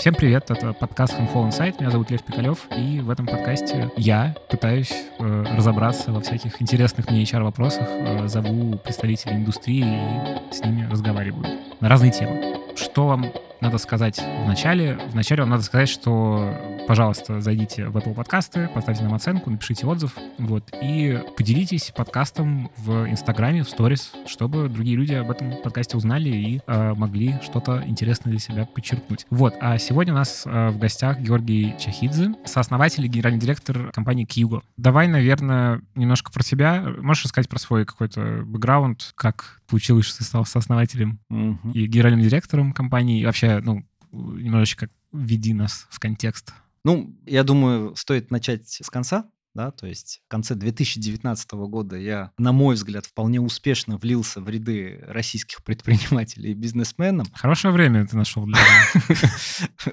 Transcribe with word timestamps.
Всем 0.00 0.14
привет, 0.14 0.50
это 0.50 0.72
подкаст 0.72 1.12
Info 1.18 1.46
Insight, 1.46 1.74
меня 1.78 1.90
зовут 1.90 2.10
Лев 2.10 2.22
Пикалев, 2.22 2.66
и 2.74 3.00
в 3.00 3.10
этом 3.10 3.26
подкасте 3.26 3.92
я 3.98 4.34
пытаюсь 4.48 4.90
э, 5.18 5.44
разобраться 5.54 6.10
во 6.10 6.22
всяких 6.22 6.62
интересных 6.62 7.10
мне 7.10 7.22
HR-вопросах, 7.22 7.86
э, 7.86 8.26
зову 8.26 8.78
представителей 8.78 9.34
индустрии 9.34 9.84
и 9.84 10.54
с 10.54 10.64
ними 10.64 10.88
разговариваю 10.90 11.44
на 11.80 11.90
разные 11.90 12.12
темы. 12.12 12.56
Что 12.76 13.08
вам 13.08 13.26
надо 13.60 13.76
сказать 13.76 14.18
в 14.18 14.46
начале? 14.46 14.98
Вначале 15.08 15.42
вам 15.42 15.50
надо 15.50 15.64
сказать, 15.64 15.90
что, 15.90 16.50
пожалуйста, 16.90 17.40
зайдите 17.40 17.86
в 17.86 17.96
Apple 17.96 18.14
подкасты, 18.14 18.68
поставьте 18.74 19.04
нам 19.04 19.14
оценку, 19.14 19.48
напишите 19.48 19.86
отзыв, 19.86 20.18
вот, 20.38 20.68
и 20.82 21.22
поделитесь 21.36 21.92
подкастом 21.96 22.68
в 22.78 23.08
Инстаграме, 23.08 23.62
в 23.62 23.70
сторис, 23.70 24.10
чтобы 24.26 24.68
другие 24.68 24.96
люди 24.96 25.14
об 25.14 25.30
этом 25.30 25.52
подкасте 25.62 25.96
узнали 25.96 26.30
и 26.30 26.60
э, 26.66 26.94
могли 26.94 27.36
что-то 27.44 27.84
интересное 27.86 28.32
для 28.32 28.40
себя 28.40 28.66
подчеркнуть. 28.66 29.24
Вот, 29.30 29.54
а 29.60 29.78
сегодня 29.78 30.14
у 30.14 30.16
нас 30.16 30.42
э, 30.44 30.70
в 30.70 30.80
гостях 30.80 31.20
Георгий 31.20 31.76
Чахидзе, 31.78 32.34
сооснователь 32.44 33.04
и 33.04 33.08
генеральный 33.08 33.38
директор 33.38 33.92
компании 33.92 34.24
Кьюго. 34.24 34.62
Давай, 34.76 35.06
наверное, 35.06 35.82
немножко 35.94 36.32
про 36.32 36.42
тебя. 36.42 36.84
Можешь 36.98 37.22
рассказать 37.22 37.48
про 37.48 37.60
свой 37.60 37.84
какой-то 37.84 38.42
бэкграунд, 38.44 39.12
как 39.14 39.60
получилось, 39.68 40.06
что 40.06 40.18
ты 40.18 40.24
стал 40.24 40.44
сооснователем 40.44 41.20
Мгм. 41.28 41.70
и 41.72 41.86
генеральным 41.86 42.20
директором 42.22 42.72
компании, 42.72 43.20
и 43.20 43.24
вообще, 43.24 43.60
ну, 43.60 43.84
немножечко 44.10 44.88
введи 45.12 45.54
нас 45.54 45.86
в 45.88 46.00
контекст. 46.00 46.52
Ну, 46.84 47.16
я 47.26 47.44
думаю, 47.44 47.94
стоит 47.96 48.30
начать 48.30 48.68
с 48.68 48.88
конца, 48.90 49.30
да, 49.54 49.70
то 49.70 49.86
есть 49.86 50.20
в 50.26 50.30
конце 50.30 50.54
2019 50.54 51.52
года 51.52 51.96
я, 51.96 52.30
на 52.38 52.52
мой 52.52 52.74
взгляд, 52.74 53.06
вполне 53.06 53.40
успешно 53.40 53.96
влился 53.96 54.40
в 54.40 54.48
ряды 54.48 55.04
российских 55.08 55.64
предпринимателей 55.64 56.52
и 56.52 56.54
бизнесменов. 56.54 57.26
Хорошее 57.34 57.72
время 57.72 58.06
ты 58.06 58.16
нашел 58.16 58.44
для. 58.44 58.58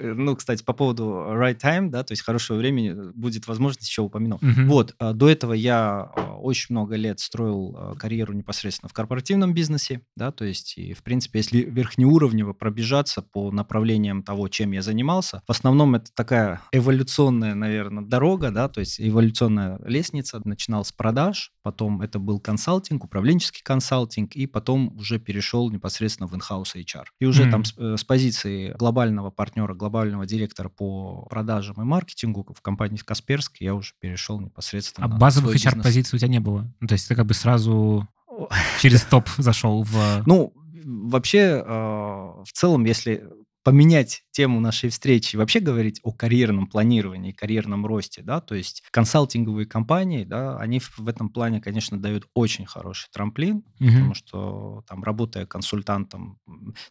Ну, 0.01 0.35
кстати, 0.35 0.63
по 0.63 0.73
поводу 0.73 1.05
right 1.05 1.59
time, 1.59 1.89
да, 1.89 2.03
то 2.03 2.11
есть 2.11 2.23
хорошего 2.23 2.57
времени, 2.57 2.91
э, 2.91 3.11
будет 3.13 3.47
возможность 3.47 3.87
еще 3.87 4.01
упомяну. 4.01 4.37
Мгм. 4.41 4.67
Вот, 4.67 4.95
а, 4.99 5.13
до 5.13 5.29
этого 5.29 5.53
я 5.53 6.11
а, 6.15 6.37
очень 6.37 6.67
много 6.69 6.95
лет 6.95 7.19
строил 7.19 7.75
а, 7.77 7.95
карьеру 7.95 8.33
непосредственно 8.33 8.89
в 8.89 8.93
корпоративном 8.93 9.53
бизнесе, 9.53 10.01
да, 10.15 10.31
то 10.31 10.45
есть, 10.45 10.77
и, 10.77 10.93
в 10.93 11.03
принципе, 11.03 11.39
если 11.39 11.59
верхнеуровнево 11.59 12.53
пробежаться 12.53 13.21
по 13.21 13.51
направлениям 13.51 14.23
того, 14.23 14.47
чем 14.49 14.71
я 14.71 14.81
занимался, 14.81 15.41
в 15.47 15.51
основном 15.51 15.95
это 15.95 16.11
такая 16.13 16.61
эволюционная, 16.71 17.55
наверное, 17.55 18.03
дорога, 18.03 18.51
да, 18.51 18.67
то 18.67 18.81
есть 18.81 18.99
эволюционная 18.99 19.46
лестница. 19.49 20.41
Начинал 20.43 20.83
с 20.85 20.91
продаж, 20.91 21.51
потом 21.63 22.01
это 22.01 22.19
был 22.19 22.39
консалтинг, 22.39 23.03
управленческий 23.05 23.61
консалтинг, 23.63 24.35
и 24.35 24.47
потом 24.47 24.95
уже 24.97 25.19
перешел 25.19 25.69
непосредственно 25.71 26.27
в 26.27 26.33
in-house 26.33 26.75
HR. 26.75 27.05
И 27.19 27.25
уже 27.25 27.43
Мгм. 27.43 27.51
там 27.51 27.65
с, 27.65 27.73
э, 27.77 27.95
с 27.97 28.03
позиции 28.03 28.73
глобального 28.77 29.31
партнера, 29.31 29.73
глобального 29.73 30.25
директора 30.25 30.69
по 30.69 31.25
продажам 31.29 31.75
и 31.81 31.85
маркетингу 31.85 32.45
в 32.53 32.61
компании 32.61 32.97
Касперск 32.97 33.57
я 33.59 33.75
уже 33.75 33.93
перешел 33.99 34.39
непосредственно 34.39 35.07
А 35.07 35.09
базовых. 35.09 35.55
HR-позиций 35.55 36.17
у 36.17 36.19
тебя 36.19 36.29
не 36.29 36.39
было? 36.39 36.71
Ну, 36.79 36.87
то 36.87 36.93
есть 36.93 37.07
ты 37.07 37.15
как 37.15 37.25
бы 37.25 37.33
сразу 37.33 38.07
через 38.81 39.03
топ 39.03 39.27
зашел 39.37 39.83
в... 39.83 40.23
Ну, 40.25 40.53
вообще, 40.85 41.63
э, 41.65 41.67
в 41.67 42.51
целом, 42.53 42.85
если 42.85 43.23
поменять 43.67 44.23
тему 44.31 44.61
нашей 44.61 44.89
встречи 44.89 45.35
вообще 45.35 45.59
говорить 45.59 45.99
о 46.01 46.13
карьерном 46.13 46.67
планировании, 46.67 47.33
карьерном 47.33 47.85
росте, 47.85 48.21
да, 48.21 48.39
то 48.39 48.55
есть 48.55 48.81
консалтинговые 48.91 49.65
компании, 49.65 50.23
да, 50.23 50.55
они 50.57 50.79
в 50.79 51.05
этом 51.05 51.27
плане, 51.27 51.59
конечно, 51.59 51.99
дают 51.99 52.29
очень 52.33 52.65
хороший 52.65 53.09
трамплин, 53.11 53.63
Мгм. 53.79 53.91
потому 53.91 54.13
что 54.13 54.83
там, 54.87 55.03
работая 55.03 55.45
консультантом, 55.45 56.39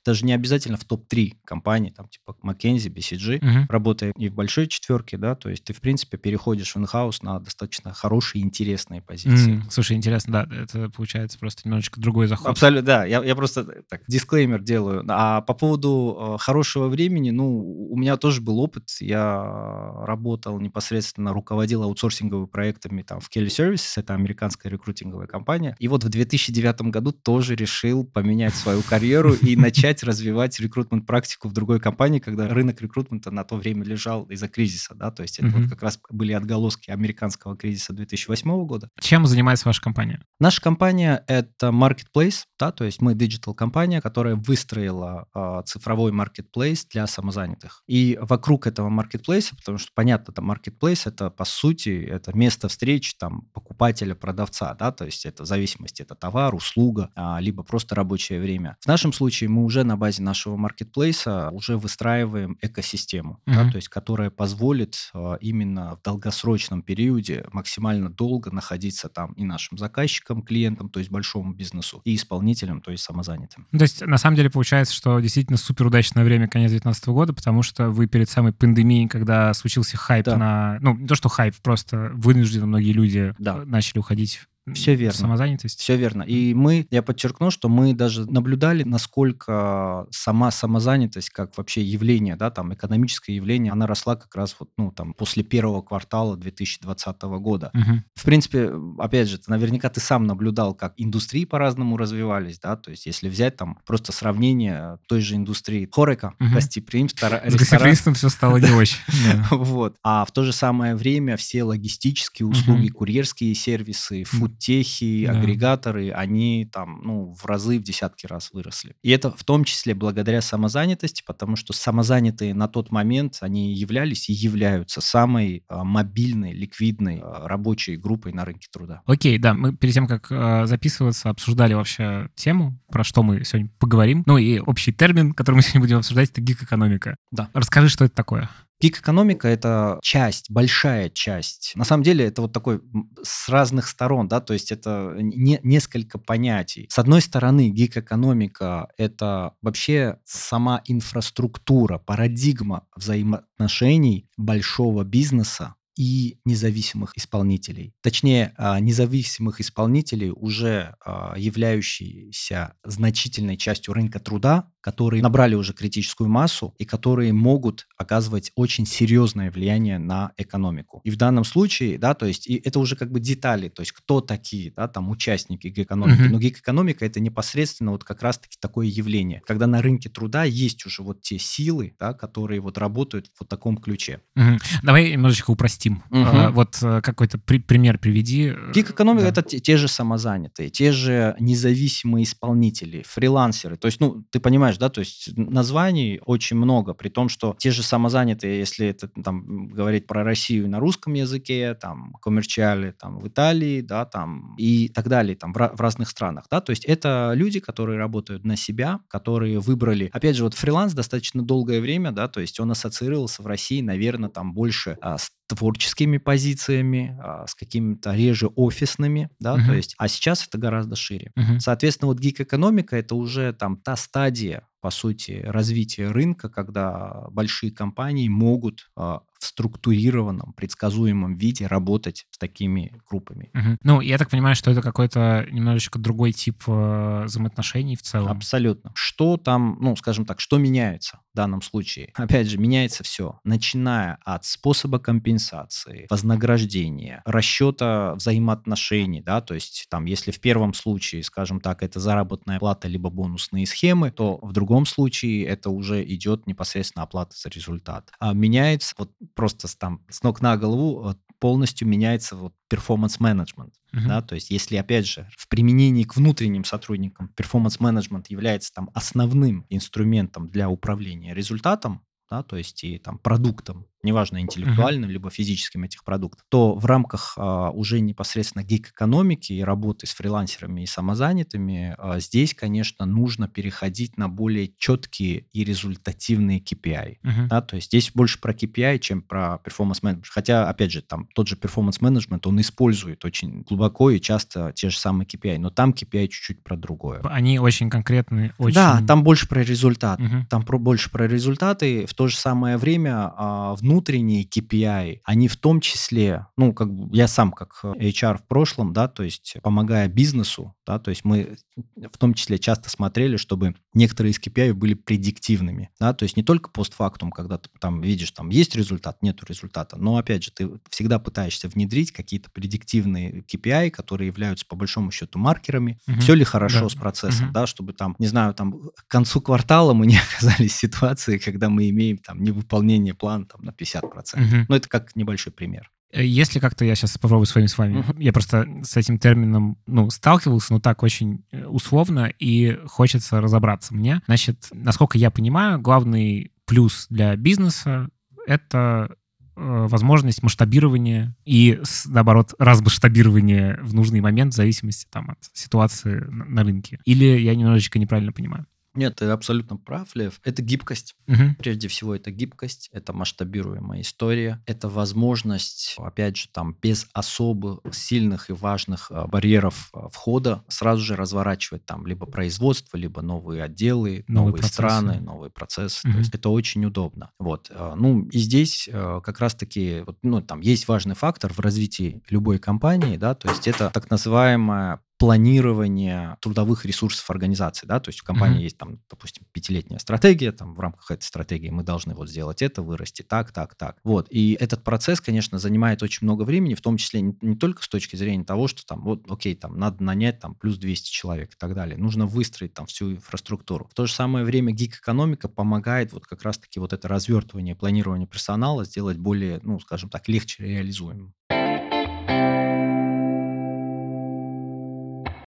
даже 0.04 0.26
не 0.26 0.34
обязательно 0.34 0.76
в 0.76 0.84
топ-3 0.84 1.36
компаний, 1.46 1.92
там, 1.92 2.10
типа 2.10 2.36
McKinsey, 2.44 2.90
BCG, 2.92 3.38
Мгм. 3.40 3.66
работая 3.70 4.12
и 4.14 4.28
в 4.28 4.34
большой 4.34 4.66
четверке, 4.66 5.16
да, 5.16 5.34
то 5.34 5.48
есть 5.48 5.64
ты, 5.64 5.72
в 5.72 5.80
принципе, 5.80 6.18
переходишь 6.18 6.74
в 6.74 6.78
инхаус 6.78 7.22
на 7.22 7.40
достаточно 7.40 7.94
хорошие, 7.94 8.44
интересные 8.44 9.00
позиции. 9.00 9.52
М, 9.52 9.70
Слушай, 9.70 9.96
интересно, 9.96 10.44
да, 10.44 10.62
это 10.62 10.90
получается 10.90 11.38
просто 11.38 11.62
немножечко 11.64 11.98
другой 12.02 12.26
заход. 12.26 12.48
Абсолютно, 12.48 12.84
да. 12.84 13.04
Я, 13.06 13.24
я 13.24 13.34
просто 13.34 13.64
так, 13.88 14.02
дисклеймер 14.08 14.60
делаю. 14.62 15.02
А 15.08 15.40
по 15.40 15.54
поводу 15.54 16.34
э, 16.34 16.38
хорошего 16.42 16.65
времени, 16.74 17.30
ну, 17.30 17.58
у 17.90 17.96
меня 17.96 18.16
тоже 18.16 18.40
был 18.40 18.60
опыт. 18.60 18.84
Я 19.00 19.92
работал 20.04 20.60
непосредственно, 20.60 21.32
руководил 21.32 21.82
аутсорсинговыми 21.82 22.46
проектами 22.46 23.02
там 23.02 23.20
в 23.20 23.28
Kelly 23.30 23.46
Services, 23.46 23.92
это 23.96 24.14
американская 24.14 24.70
рекрутинговая 24.70 25.26
компания. 25.26 25.76
И 25.78 25.88
вот 25.88 26.04
в 26.04 26.08
2009 26.08 26.82
году 26.82 27.12
тоже 27.12 27.54
решил 27.54 28.04
поменять 28.04 28.54
свою 28.54 28.82
карьеру 28.82 29.34
и 29.34 29.56
начать 29.56 30.02
развивать 30.02 30.58
рекрутмент-практику 30.60 31.48
в 31.48 31.52
другой 31.52 31.80
компании, 31.80 32.18
когда 32.18 32.48
рынок 32.48 32.80
рекрутмента 32.80 33.30
на 33.30 33.44
то 33.44 33.56
время 33.56 33.84
лежал 33.84 34.24
из-за 34.24 34.48
кризиса, 34.48 34.94
да, 34.94 35.10
то 35.10 35.22
есть 35.22 35.38
это 35.38 35.48
вот 35.48 35.68
как 35.68 35.82
раз 35.82 35.98
были 36.10 36.32
отголоски 36.32 36.90
американского 36.90 37.56
кризиса 37.56 37.92
2008 37.92 38.66
года. 38.66 38.88
Чем 39.00 39.26
занимается 39.26 39.68
ваша 39.68 39.82
компания? 39.82 40.22
Наша 40.40 40.60
компания— 40.60 41.24
это 41.26 41.68
маркетплейс, 41.68 42.44
да, 42.58 42.72
то 42.72 42.84
есть 42.84 43.00
мы 43.00 43.14
digital 43.14 43.48
-компания, 43.48 44.00
которая 44.00 44.34
выстроила 44.34 45.26
а, 45.32 45.62
цифровой 45.62 46.12
маркетплейс 46.46 46.86
для 46.90 47.06
самозанятых. 47.06 47.82
И 47.86 48.18
вокруг 48.20 48.66
этого 48.66 48.88
маркетплейс, 48.88 49.52
потому 49.56 49.78
что, 49.78 49.90
понятно, 49.94 50.32
там 50.32 50.50
маркетплейс— 50.50 51.02
это, 51.06 51.30
по 51.30 51.44
сути, 51.44 52.04
это 52.04 52.36
место 52.36 52.68
встреч 52.68 53.14
там 53.14 53.42
покупателя, 53.52 54.14
продавца, 54.14 54.74
да, 54.74 54.92
то 54.92 55.04
есть 55.04 55.26
это 55.26 55.42
в 55.44 55.46
зависимости, 55.46 56.02
это 56.02 56.14
товар, 56.14 56.54
услуга, 56.54 57.10
а, 57.14 57.38
либо 57.40 57.62
просто 57.62 57.94
рабочее 57.94 58.40
время. 58.40 58.76
В 58.80 58.86
нашем 58.86 59.12
случае 59.12 59.48
мы 59.48 59.64
уже 59.64 59.84
на 59.84 59.96
базе 59.96 60.22
нашего 60.22 60.56
маркетплейс 60.56 61.50
уже 61.52 61.76
выстраиваем 61.76 62.58
экосистему, 62.60 63.40
да, 63.46 63.62
Мгм. 63.62 63.70
то 63.72 63.76
есть 63.76 63.88
которая 63.88 64.30
позволит 64.30 65.10
а, 65.14 65.34
именно 65.40 65.96
в 65.96 66.02
долгосрочном 66.02 66.82
периоде 66.82 67.46
максимально 67.52 68.10
долго 68.10 68.50
находиться 68.50 69.08
там 69.08 69.32
и 69.32 69.44
нашим 69.44 69.78
заказчикам, 69.78 70.42
клиентам, 70.42 70.88
то 70.88 70.98
есть 70.98 71.10
большому 71.10 71.52
бизнесу, 71.54 72.00
и 72.04 72.14
исполнителям, 72.14 72.80
то 72.80 72.90
есть 72.90 73.04
самозанятым. 73.04 73.66
То 73.70 73.82
есть, 73.82 74.00
на 74.04 74.18
самом 74.18 74.36
деле, 74.36 74.50
получается, 74.50 74.94
что 74.94 75.18
действительно 75.20 75.56
супер 75.56 75.86
удачное 75.86 76.24
время 76.38 76.48
конец 76.48 76.70
2019 76.70 77.06
года, 77.08 77.32
потому 77.32 77.62
что 77.62 77.90
вы 77.90 78.06
перед 78.06 78.28
самой 78.28 78.52
пандемией, 78.52 79.08
когда 79.08 79.52
случился 79.54 79.96
хайп 79.96 80.24
Да. 80.26 80.36
на... 80.36 80.78
Ну, 80.80 80.96
не 80.96 81.06
то, 81.06 81.14
что 81.14 81.28
хайп, 81.28 81.54
просто 81.62 82.10
вынужденно 82.14 82.66
многие 82.66 82.92
люди 82.92 83.34
Да. 83.38 83.58
э, 83.58 83.64
начали 83.64 83.98
уходить 83.98 84.40
в 84.66 84.74
Всё 84.74 84.94
верно. 84.94 85.18
самозанятость. 85.18 85.78
Все 85.80 85.96
верно. 85.96 86.22
И 86.22 86.52
мы, 86.54 86.86
я 86.90 87.02
подчеркну, 87.02 87.50
что 87.50 87.68
мы 87.68 87.94
даже 87.94 88.28
наблюдали, 88.30 88.82
насколько 88.82 90.06
сама 90.10 90.50
самозанятость, 90.50 91.30
как 91.30 91.56
вообще 91.56 91.82
явление, 91.82 92.36
да, 92.36 92.50
там 92.50 92.74
экономическое 92.74 93.34
явление, 93.34 93.72
она 93.72 93.86
росла 93.86 94.16
как 94.16 94.34
раз 94.34 94.56
вот, 94.58 94.70
ну, 94.76 94.90
там, 94.90 95.14
после 95.14 95.42
первого 95.44 95.82
квартала 95.82 96.36
2020 96.36 97.22
года. 97.38 97.70
Мгм. 97.74 98.04
В 98.14 98.24
принципе, 98.24 98.72
опять 98.98 99.28
же, 99.28 99.40
наверняка 99.46 99.88
ты 99.88 100.00
сам 100.00 100.26
наблюдал, 100.26 100.74
как 100.74 100.94
индустрии 100.96 101.44
по-разному 101.44 101.96
развивались, 101.96 102.58
да, 102.58 102.76
то 102.76 102.90
есть 102.90 103.06
если 103.06 103.28
взять 103.28 103.56
там 103.56 103.78
просто 103.86 104.12
сравнение 104.12 104.98
той 105.08 105.20
же 105.20 105.36
индустрии 105.36 105.88
Хорека, 105.90 106.34
Мгм. 106.38 106.54
гостеприимства, 106.54 107.26
ра- 107.26 107.40
С 107.50 107.54
ресторан- 107.54 107.58
гостеприимством 107.58 108.14
все 108.14 108.28
стало 108.28 108.56
не 108.58 108.70
очень. 108.72 108.98
Вот. 109.50 109.96
А 110.02 110.24
в 110.24 110.32
то 110.32 110.42
же 110.42 110.52
самое 110.52 110.94
время 110.96 111.36
все 111.36 111.62
логистические 111.62 112.46
услуги, 112.46 112.88
курьерские 112.88 113.54
сервисы, 113.54 114.24
фудтехи, 114.56 115.26
Да. 115.26 115.38
агрегаторы, 115.38 116.10
они 116.10 116.68
там, 116.72 117.00
ну, 117.02 117.34
в 117.34 117.44
разы, 117.46 117.78
в 117.78 117.82
десятки 117.82 118.26
раз 118.26 118.50
выросли. 118.52 118.94
И 119.02 119.10
это 119.10 119.30
в 119.30 119.44
том 119.44 119.64
числе 119.64 119.94
благодаря 119.94 120.40
самозанятости, 120.40 121.22
потому 121.26 121.56
что 121.56 121.72
самозанятые 121.72 122.54
на 122.54 122.68
тот 122.68 122.90
момент, 122.90 123.38
они 123.40 123.72
являлись 123.74 124.28
и 124.28 124.32
являются 124.32 125.00
самой 125.00 125.64
а, 125.68 125.84
мобильной, 125.84 126.52
ликвидной 126.52 127.20
а, 127.22 127.46
рабочей 127.46 127.96
группой 127.96 128.32
на 128.32 128.44
рынке 128.44 128.68
труда. 128.72 129.02
Окей, 129.06 129.38
да, 129.38 129.54
мы 129.54 129.74
перед 129.74 129.94
тем, 129.94 130.06
как 130.06 130.26
э, 130.30 130.66
записываться, 130.66 131.30
обсуждали 131.30 131.74
вообще 131.74 132.28
тему, 132.34 132.78
про 132.90 133.04
что 133.04 133.22
мы 133.22 133.44
сегодня 133.44 133.70
поговорим. 133.78 134.22
Ну 134.26 134.38
и 134.38 134.58
общий 134.58 134.92
термин, 134.92 135.32
который 135.32 135.56
мы 135.56 135.62
сегодня 135.62 135.80
будем 135.80 135.96
обсуждать, 135.98 136.30
это 136.30 136.40
гик-экономика. 136.40 137.16
Да. 137.30 137.48
Расскажи, 137.52 137.88
что 137.88 138.04
это 138.04 138.14
такое. 138.14 138.48
Гик-экономика– 138.80 139.48
это 139.48 139.98
часть, 140.02 140.50
большая 140.50 141.08
часть. 141.08 141.72
На 141.76 141.84
самом 141.84 142.02
деле 142.02 142.26
это 142.26 142.42
вот 142.42 142.52
такой 142.52 142.82
с 143.22 143.48
разных 143.48 143.88
сторон, 143.88 144.28
да, 144.28 144.40
то 144.40 144.52
есть 144.52 144.70
это 144.70 145.14
не, 145.18 145.60
несколько 145.62 146.18
понятий. 146.18 146.86
С 146.90 146.98
одной 146.98 147.22
стороны, 147.22 147.70
гик-экономика– 147.70 148.88
это 148.98 149.54
вообще 149.62 150.18
сама 150.24 150.82
инфраструктура, 150.84 151.98
парадигма 151.98 152.86
взаимоотношений 152.94 154.28
большого 154.36 155.04
бизнеса 155.04 155.74
и 155.96 156.38
независимых 156.44 157.16
исполнителей. 157.16 157.94
Точнее, 158.02 158.52
а, 158.56 158.78
независимых 158.80 159.60
исполнителей, 159.60 160.30
уже 160.30 160.94
а, 161.04 161.34
являющиеся 161.36 162.74
значительной 162.84 163.56
частью 163.56 163.94
рынка 163.94 164.20
труда, 164.20 164.70
которые 164.86 165.20
набрали 165.20 165.56
уже 165.56 165.72
критическую 165.72 166.30
массу 166.30 166.72
и 166.78 166.84
которые 166.84 167.32
могут 167.32 167.88
оказывать 167.98 168.52
очень 168.54 168.86
серьезное 168.86 169.50
влияние 169.50 169.98
на 169.98 170.30
экономику. 170.36 171.00
И 171.02 171.10
в 171.10 171.16
данном 171.16 171.42
случае, 171.42 171.98
да, 171.98 172.14
то 172.14 172.24
есть 172.24 172.46
и 172.46 172.54
это 172.64 172.78
уже 172.78 172.94
как 172.94 173.10
бы 173.10 173.18
детали, 173.18 173.68
то 173.68 173.82
есть 173.82 173.90
кто 173.90 174.20
такие, 174.20 174.72
да, 174.76 174.86
там 174.86 175.10
участники 175.10 175.66
гиг-экономики. 175.66 176.20
Mm-hmm. 176.20 176.28
Но 176.28 176.38
гиг-экономика 176.38 177.04
это 177.04 177.18
непосредственно 177.18 177.90
вот 177.90 178.04
как 178.04 178.22
раз-таки 178.22 178.58
такое 178.60 178.86
явление, 178.86 179.42
когда 179.44 179.66
на 179.66 179.82
рынке 179.82 180.08
труда 180.08 180.44
есть 180.44 180.86
уже 180.86 181.02
вот 181.02 181.20
те 181.20 181.36
силы, 181.36 181.96
да, 181.98 182.12
которые 182.12 182.60
вот 182.60 182.78
работают 182.78 183.26
в 183.34 183.40
вот 183.40 183.48
таком 183.48 183.78
ключе. 183.78 184.20
Mm-hmm. 184.38 184.58
Давай 184.84 185.10
немножечко 185.10 185.50
упростим. 185.50 186.04
Mm-hmm. 186.12 186.50
вот 186.52 186.78
э, 186.80 187.00
какой-то 187.00 187.38
при- 187.38 187.58
пример 187.58 187.98
приведи. 187.98 188.54
Гиг-экономика 188.72 189.24
да. 189.24 189.30
это 189.30 189.42
те, 189.42 189.58
те 189.58 189.76
же 189.78 189.88
самозанятые, 189.88 190.70
те 190.70 190.92
же 190.92 191.34
независимые 191.40 192.22
исполнители, 192.22 193.02
фрилансеры. 193.04 193.76
То 193.76 193.86
есть, 193.86 193.98
ну, 193.98 194.24
ты 194.30 194.38
понимаешь, 194.38 194.75
да, 194.78 194.88
то 194.88 195.00
есть 195.00 195.36
названий 195.36 196.20
очень 196.24 196.56
много, 196.56 196.94
при 196.94 197.08
том, 197.08 197.28
что 197.28 197.54
те 197.58 197.70
же 197.70 197.82
самозанятые, 197.82 198.58
если 198.58 198.88
это 198.88 199.08
там 199.08 199.68
говорить 199.68 200.06
про 200.06 200.24
Россию 200.24 200.68
на 200.68 200.78
русском 200.78 201.14
языке, 201.14 201.74
там, 201.74 202.14
коммерчали, 202.22 202.92
там, 202.92 203.18
в 203.18 203.28
Италии, 203.28 203.80
да, 203.80 204.04
там, 204.04 204.54
и 204.58 204.88
так 204.88 205.08
далее, 205.08 205.36
там, 205.36 205.52
в, 205.52 205.56
в 205.56 205.80
разных 205.80 206.08
странах, 206.08 206.46
да, 206.50 206.60
то 206.60 206.70
есть 206.70 206.84
это 206.84 207.32
люди, 207.34 207.60
которые 207.60 207.98
работают 207.98 208.44
на 208.44 208.56
себя, 208.56 209.00
которые 209.08 209.58
выбрали, 209.58 210.10
опять 210.12 210.36
же, 210.36 210.44
вот 210.44 210.54
фриланс 210.54 210.94
достаточно 210.94 211.42
долгое 211.42 211.80
время, 211.80 212.12
да, 212.12 212.28
то 212.28 212.40
есть 212.40 212.60
он 212.60 212.70
ассоциировался 212.70 213.42
в 213.42 213.46
России, 213.46 213.80
наверное, 213.80 214.30
там 214.30 214.52
больше 214.52 214.98
а, 215.00 215.16
творческими 215.46 216.18
позициями, 216.18 217.18
а, 217.22 217.46
с 217.46 217.54
какими-то 217.54 218.14
реже 218.14 218.48
офисными, 218.48 219.30
да, 219.38 219.56
uh-huh. 219.56 219.66
то 219.66 219.74
есть, 219.74 219.94
а 219.98 220.08
сейчас 220.08 220.46
это 220.46 220.58
гораздо 220.58 220.96
шире. 220.96 221.32
Uh-huh. 221.38 221.58
Соответственно, 221.60 222.08
вот 222.08 222.18
гик-экономика 222.18 222.96
это 222.96 223.14
уже 223.14 223.52
там 223.52 223.76
та 223.76 223.96
стадия, 223.96 224.66
по 224.86 224.90
сути, 224.90 225.42
развития 225.44 226.12
рынка, 226.12 226.48
когда 226.48 227.24
большие 227.32 227.72
компании 227.72 228.28
могут 228.28 228.88
а, 228.94 229.22
в 229.38 229.44
структурированном, 229.46 230.52
предсказуемом 230.54 231.36
виде 231.36 231.66
работать 231.66 232.26
с 232.30 232.38
такими 232.38 233.00
группами. 233.08 233.50
Угу. 233.54 233.78
Ну, 233.82 234.00
я 234.00 234.18
так 234.18 234.30
понимаю, 234.30 234.54
что 234.54 234.70
это 234.70 234.82
какой-то 234.82 235.46
немножечко 235.50 235.98
другой 235.98 236.32
тип 236.32 236.62
э, 236.66 237.24
взаимоотношений 237.24 237.96
в 237.96 238.02
целом. 238.02 238.30
Абсолютно. 238.30 238.92
Что 238.94 239.36
там, 239.36 239.78
ну, 239.80 239.96
скажем 239.96 240.24
так, 240.24 240.40
что 240.40 240.58
меняется 240.58 241.20
в 241.32 241.36
данном 241.36 241.62
случае? 241.62 242.10
Опять 242.14 242.48
же, 242.48 242.58
меняется 242.58 243.04
все, 243.04 243.40
начиная 243.44 244.18
от 244.24 244.44
способа 244.44 244.98
компенсации, 244.98 246.06
вознаграждения, 246.10 247.22
расчета 247.24 248.14
взаимоотношений, 248.14 249.22
да, 249.22 249.40
то 249.40 249.54
есть 249.54 249.86
там, 249.90 250.04
если 250.06 250.30
в 250.30 250.40
первом 250.40 250.74
случае, 250.74 251.22
скажем 251.22 251.60
так, 251.60 251.82
это 251.82 252.00
заработная 252.00 252.58
плата 252.58 252.88
либо 252.88 253.10
бонусные 253.10 253.66
схемы, 253.66 254.10
то 254.10 254.38
в 254.42 254.52
другом 254.52 254.75
случае 254.84 255.46
это 255.46 255.70
уже 255.70 256.04
идет 256.04 256.46
непосредственно 256.46 257.04
оплата 257.04 257.36
за 257.36 257.48
результат. 257.48 258.10
А 258.18 258.34
меняется 258.34 258.94
вот 258.98 259.12
просто 259.34 259.68
там 259.78 260.04
с 260.10 260.22
ног 260.22 260.42
на 260.42 260.56
голову 260.56 261.16
полностью 261.38 261.86
меняется 261.86 262.36
вот 262.36 262.54
перформанс-менеджмент. 262.68 263.74
Uh-huh. 263.94 264.08
Да, 264.08 264.22
то 264.22 264.34
есть 264.34 264.50
если, 264.50 264.76
опять 264.76 265.06
же, 265.06 265.28
в 265.36 265.48
применении 265.48 266.04
к 266.04 266.16
внутренним 266.16 266.64
сотрудникам 266.64 267.28
перформанс-менеджмент 267.28 268.28
является 268.28 268.72
там 268.72 268.90
основным 268.94 269.66
инструментом 269.68 270.48
для 270.48 270.68
управления 270.68 271.34
результатом, 271.34 272.02
да, 272.30 272.42
то 272.42 272.56
есть 272.56 272.82
и 272.84 272.98
там 272.98 273.18
продуктом 273.18 273.86
неважно, 274.06 274.40
интеллектуальным, 274.40 275.10
uh-huh. 275.10 275.12
либо 275.12 275.30
физическим 275.30 275.84
этих 275.84 276.04
продуктов, 276.04 276.46
то 276.48 276.74
в 276.74 276.86
рамках 276.86 277.34
а, 277.36 277.70
уже 277.70 278.00
непосредственно 278.00 278.62
гик-экономики 278.62 279.52
и 279.52 279.62
работы 279.62 280.06
с 280.06 280.14
фрилансерами 280.14 280.82
и 280.82 280.86
самозанятыми 280.86 281.94
а, 281.98 282.20
здесь, 282.20 282.54
конечно, 282.54 283.04
нужно 283.04 283.48
переходить 283.48 284.16
на 284.16 284.28
более 284.28 284.72
четкие 284.78 285.46
и 285.52 285.64
результативные 285.64 286.60
KPI. 286.60 287.18
Uh-huh. 287.22 287.46
Да, 287.48 287.60
то 287.60 287.76
есть 287.76 287.88
здесь 287.88 288.10
больше 288.14 288.40
про 288.40 288.52
KPI, 288.52 289.00
чем 289.00 289.22
про 289.22 289.58
перформанс-менеджмент. 289.58 290.26
Хотя, 290.28 290.68
опять 290.68 290.92
же, 290.92 291.02
там 291.02 291.26
тот 291.34 291.48
же 291.48 291.56
перформанс-менеджмент, 291.56 292.46
он 292.46 292.60
использует 292.60 293.24
очень 293.24 293.62
глубоко 293.62 294.10
и 294.10 294.20
часто 294.20 294.72
те 294.74 294.88
же 294.88 294.98
самые 294.98 295.26
KPI, 295.26 295.58
но 295.58 295.70
там 295.70 295.90
KPI 295.90 296.28
чуть-чуть 296.28 296.62
про 296.62 296.76
другое. 296.76 297.20
Они 297.24 297.58
очень 297.58 297.90
конкретные. 297.90 298.54
Очень... 298.58 298.76
Да, 298.76 299.02
там 299.06 299.24
больше 299.24 299.48
про 299.48 299.62
результат. 299.62 300.20
Uh-huh. 300.20 300.44
Там 300.48 300.62
про, 300.62 300.78
больше 300.78 301.10
про 301.10 301.26
результаты. 301.26 302.06
В 302.06 302.14
то 302.14 302.28
же 302.28 302.36
самое 302.36 302.76
время 302.76 303.32
а, 303.36 303.74
внутрь 303.74 303.95
внутренние 303.96 304.44
KPI, 304.44 305.20
они 305.24 305.48
в 305.48 305.56
том 305.56 305.80
числе, 305.80 306.46
ну, 306.58 306.74
как 306.74 306.90
я 307.12 307.26
сам 307.26 307.50
как 307.50 307.80
HR 307.82 308.38
в 308.38 308.46
прошлом, 308.46 308.92
да, 308.92 309.08
то 309.08 309.22
есть 309.22 309.56
помогая 309.62 310.06
бизнесу, 310.08 310.74
да, 310.86 310.98
то 310.98 311.08
есть 311.08 311.24
мы 311.24 311.56
в 311.96 312.18
том 312.18 312.34
числе 312.34 312.58
часто 312.58 312.90
смотрели, 312.90 313.38
чтобы 313.38 313.74
некоторые 313.94 314.32
из 314.32 314.38
KPI 314.38 314.74
были 314.74 314.92
предиктивными, 314.92 315.90
да, 315.98 316.12
то 316.12 316.24
есть 316.24 316.36
не 316.36 316.42
только 316.42 316.70
постфактум, 316.70 317.30
когда 317.30 317.56
ты 317.56 317.70
там 317.80 318.02
видишь, 318.02 318.30
там 318.32 318.50
есть 318.50 318.76
результат, 318.76 319.22
нету 319.22 319.46
результата, 319.46 319.96
но 319.96 320.18
опять 320.18 320.44
же 320.44 320.50
ты 320.50 320.70
всегда 320.90 321.18
пытаешься 321.18 321.68
внедрить 321.68 322.12
какие-то 322.12 322.50
предиктивные 322.50 323.44
KPI, 323.50 323.90
которые 323.90 324.26
являются 324.26 324.66
по 324.66 324.76
большому 324.76 325.10
счету 325.10 325.38
маркерами, 325.38 325.98
угу. 326.06 326.20
все 326.20 326.34
ли 326.34 326.44
хорошо 326.44 326.82
да. 326.82 326.88
с 326.90 326.94
процессом, 326.94 327.46
угу. 327.46 327.54
да, 327.54 327.66
чтобы 327.66 327.94
там, 327.94 328.14
не 328.18 328.26
знаю, 328.26 328.52
там 328.52 328.90
к 328.94 329.08
концу 329.08 329.40
квартала 329.40 329.94
мы 329.94 330.06
не 330.06 330.18
оказались 330.36 330.74
в 330.74 330.78
ситуации, 330.78 331.38
когда 331.38 331.70
мы 331.70 331.88
имеем 331.88 332.18
там 332.18 332.42
невыполнение 332.42 333.14
плана 333.14 333.46
там 333.46 333.62
на 333.62 333.72
50%. 333.78 334.02
Угу. 334.34 334.66
Но 334.68 334.76
это 334.76 334.88
как 334.88 335.14
небольшой 335.16 335.52
пример. 335.52 335.90
Э, 336.12 336.24
если 336.24 336.58
как-то 336.58 336.84
я 336.84 336.94
сейчас 336.94 337.18
попробую 337.18 337.46
своими 337.46 337.66
с 337.66 337.78
вами, 337.78 338.00
uh-huh. 338.00 338.16
я 338.18 338.32
просто 338.32 338.66
с 338.82 338.96
этим 338.96 339.18
термином, 339.18 339.78
ну, 339.86 340.10
сталкивался, 340.10 340.72
но 340.72 340.80
так 340.80 341.02
очень 341.02 341.44
э, 341.52 341.66
условно, 341.66 342.32
и 342.38 342.78
хочется 342.86 343.40
разобраться 343.40 343.94
мне. 343.94 344.22
Значит, 344.26 344.68
насколько 344.72 345.18
я 345.18 345.30
понимаю, 345.30 345.80
главный 345.80 346.52
плюс 346.64 347.06
для 347.10 347.34
бизнеса— 347.36 348.08
это 348.46 349.16
э, 349.56 349.86
возможность 349.88 350.42
масштабирования 350.42 351.36
и, 351.44 351.80
наоборот, 352.06 352.54
размасштабирования 352.58 353.78
в 353.82 353.94
нужный 353.94 354.20
момент 354.20 354.52
в 354.52 354.56
зависимости 354.56 355.06
там, 355.10 355.30
от 355.30 355.38
ситуации 355.52 356.24
на 356.28 356.62
рынке. 356.62 356.98
Или 357.04 357.38
я 357.40 357.54
немножечко 357.54 357.98
неправильно 357.98 358.32
понимаю? 358.32 358.66
Нет, 358.96 359.16
ты 359.16 359.26
абсолютно 359.26 359.76
прав, 359.76 360.14
Лев. 360.14 360.40
Это 360.44 360.62
гибкость. 360.62 361.14
Угу. 361.28 361.56
Прежде 361.58 361.88
всего, 361.88 362.14
это 362.14 362.30
гибкость, 362.30 362.88
это 362.92 363.12
масштабируемая 363.12 364.00
история, 364.00 364.62
это 364.66 364.88
возможность, 364.88 365.94
опять 365.98 366.36
же, 366.36 366.48
там, 366.52 366.76
без 366.80 367.06
особо 367.12 367.80
сильных 367.92 368.50
и 368.50 368.52
важных 368.52 369.10
а, 369.10 369.26
барьеров 369.26 369.90
а, 369.92 370.08
входа 370.08 370.64
сразу 370.68 371.02
же 371.02 371.16
разворачивать 371.16 371.84
там 371.84 372.06
либо 372.06 372.26
производство, 372.26 372.96
либо 372.96 373.22
новые 373.22 373.62
отделы, 373.62 374.24
новые, 374.28 374.52
новые 374.52 374.62
страны, 374.62 375.20
новые 375.20 375.50
процессы. 375.50 376.06
Угу. 376.06 376.12
То 376.12 376.18
есть 376.18 376.34
это 376.34 376.48
очень 376.48 376.84
удобно. 376.84 377.30
Вот. 377.38 377.70
А, 377.70 377.94
ну, 377.94 378.24
и 378.26 378.38
здесь 378.38 378.88
как 378.92 379.40
раз-таки, 379.40 380.04
ну, 380.22 380.40
там 380.40 380.60
есть 380.60 380.88
важный 380.88 381.14
фактор 381.14 381.52
в 381.52 381.60
развитии 381.60 382.22
любой 382.30 382.58
компании, 382.58 383.16
да, 383.16 383.34
то 383.34 383.48
есть 383.48 383.68
это 383.68 383.90
так 383.92 384.10
называемая 384.10 385.00
планирования 385.18 386.36
трудовых 386.40 386.84
ресурсов 386.84 387.28
организации, 387.30 387.86
да, 387.86 388.00
то 388.00 388.10
есть 388.10 388.22
у 388.22 388.24
компании 388.24 388.60
mm-hmm. 388.60 388.64
есть 388.64 388.78
там, 388.78 389.00
допустим, 389.08 389.44
пятилетняя 389.52 389.98
стратегия, 389.98 390.52
там 390.52 390.74
в 390.74 390.80
рамках 390.80 391.10
этой 391.10 391.22
стратегии 391.24 391.70
мы 391.70 391.82
должны 391.82 392.14
вот 392.14 392.28
сделать 392.28 392.60
это, 392.60 392.82
вырасти 392.82 393.22
так, 393.22 393.52
так, 393.52 393.74
так, 393.74 393.96
вот, 394.04 394.26
и 394.30 394.56
этот 394.60 394.84
процесс, 394.84 395.20
конечно, 395.20 395.58
занимает 395.58 396.02
очень 396.02 396.26
много 396.26 396.42
времени, 396.42 396.74
в 396.74 396.82
том 396.82 396.98
числе 396.98 397.22
не, 397.22 397.36
не 397.40 397.56
только 397.56 397.82
с 397.82 397.88
точки 397.88 398.16
зрения 398.16 398.44
того, 398.44 398.68
что 398.68 398.84
там, 398.84 399.02
вот, 399.02 399.24
окей, 399.30 399.54
там 399.54 399.78
надо 399.78 400.02
нанять 400.02 400.40
там 400.40 400.54
плюс 400.54 400.76
200 400.76 401.10
человек 401.10 401.52
и 401.52 401.56
так 401.56 401.74
далее, 401.74 401.96
нужно 401.96 402.26
выстроить 402.26 402.74
там 402.74 402.86
всю 402.86 403.12
инфраструктуру. 403.12 403.88
В 403.90 403.94
то 403.94 404.06
же 404.06 404.12
самое 404.12 404.44
время 404.44 404.72
гик-экономика 404.72 405.48
помогает 405.48 406.12
вот 406.12 406.26
как 406.26 406.42
раз-таки 406.42 406.78
вот 406.78 406.92
это 406.92 407.08
развертывание, 407.08 407.74
планирование 407.74 408.28
персонала 408.28 408.84
сделать 408.84 409.16
более, 409.16 409.60
ну, 409.62 409.80
скажем 409.80 410.10
так, 410.10 410.28
легче 410.28 410.64
реализуемым. 410.64 411.34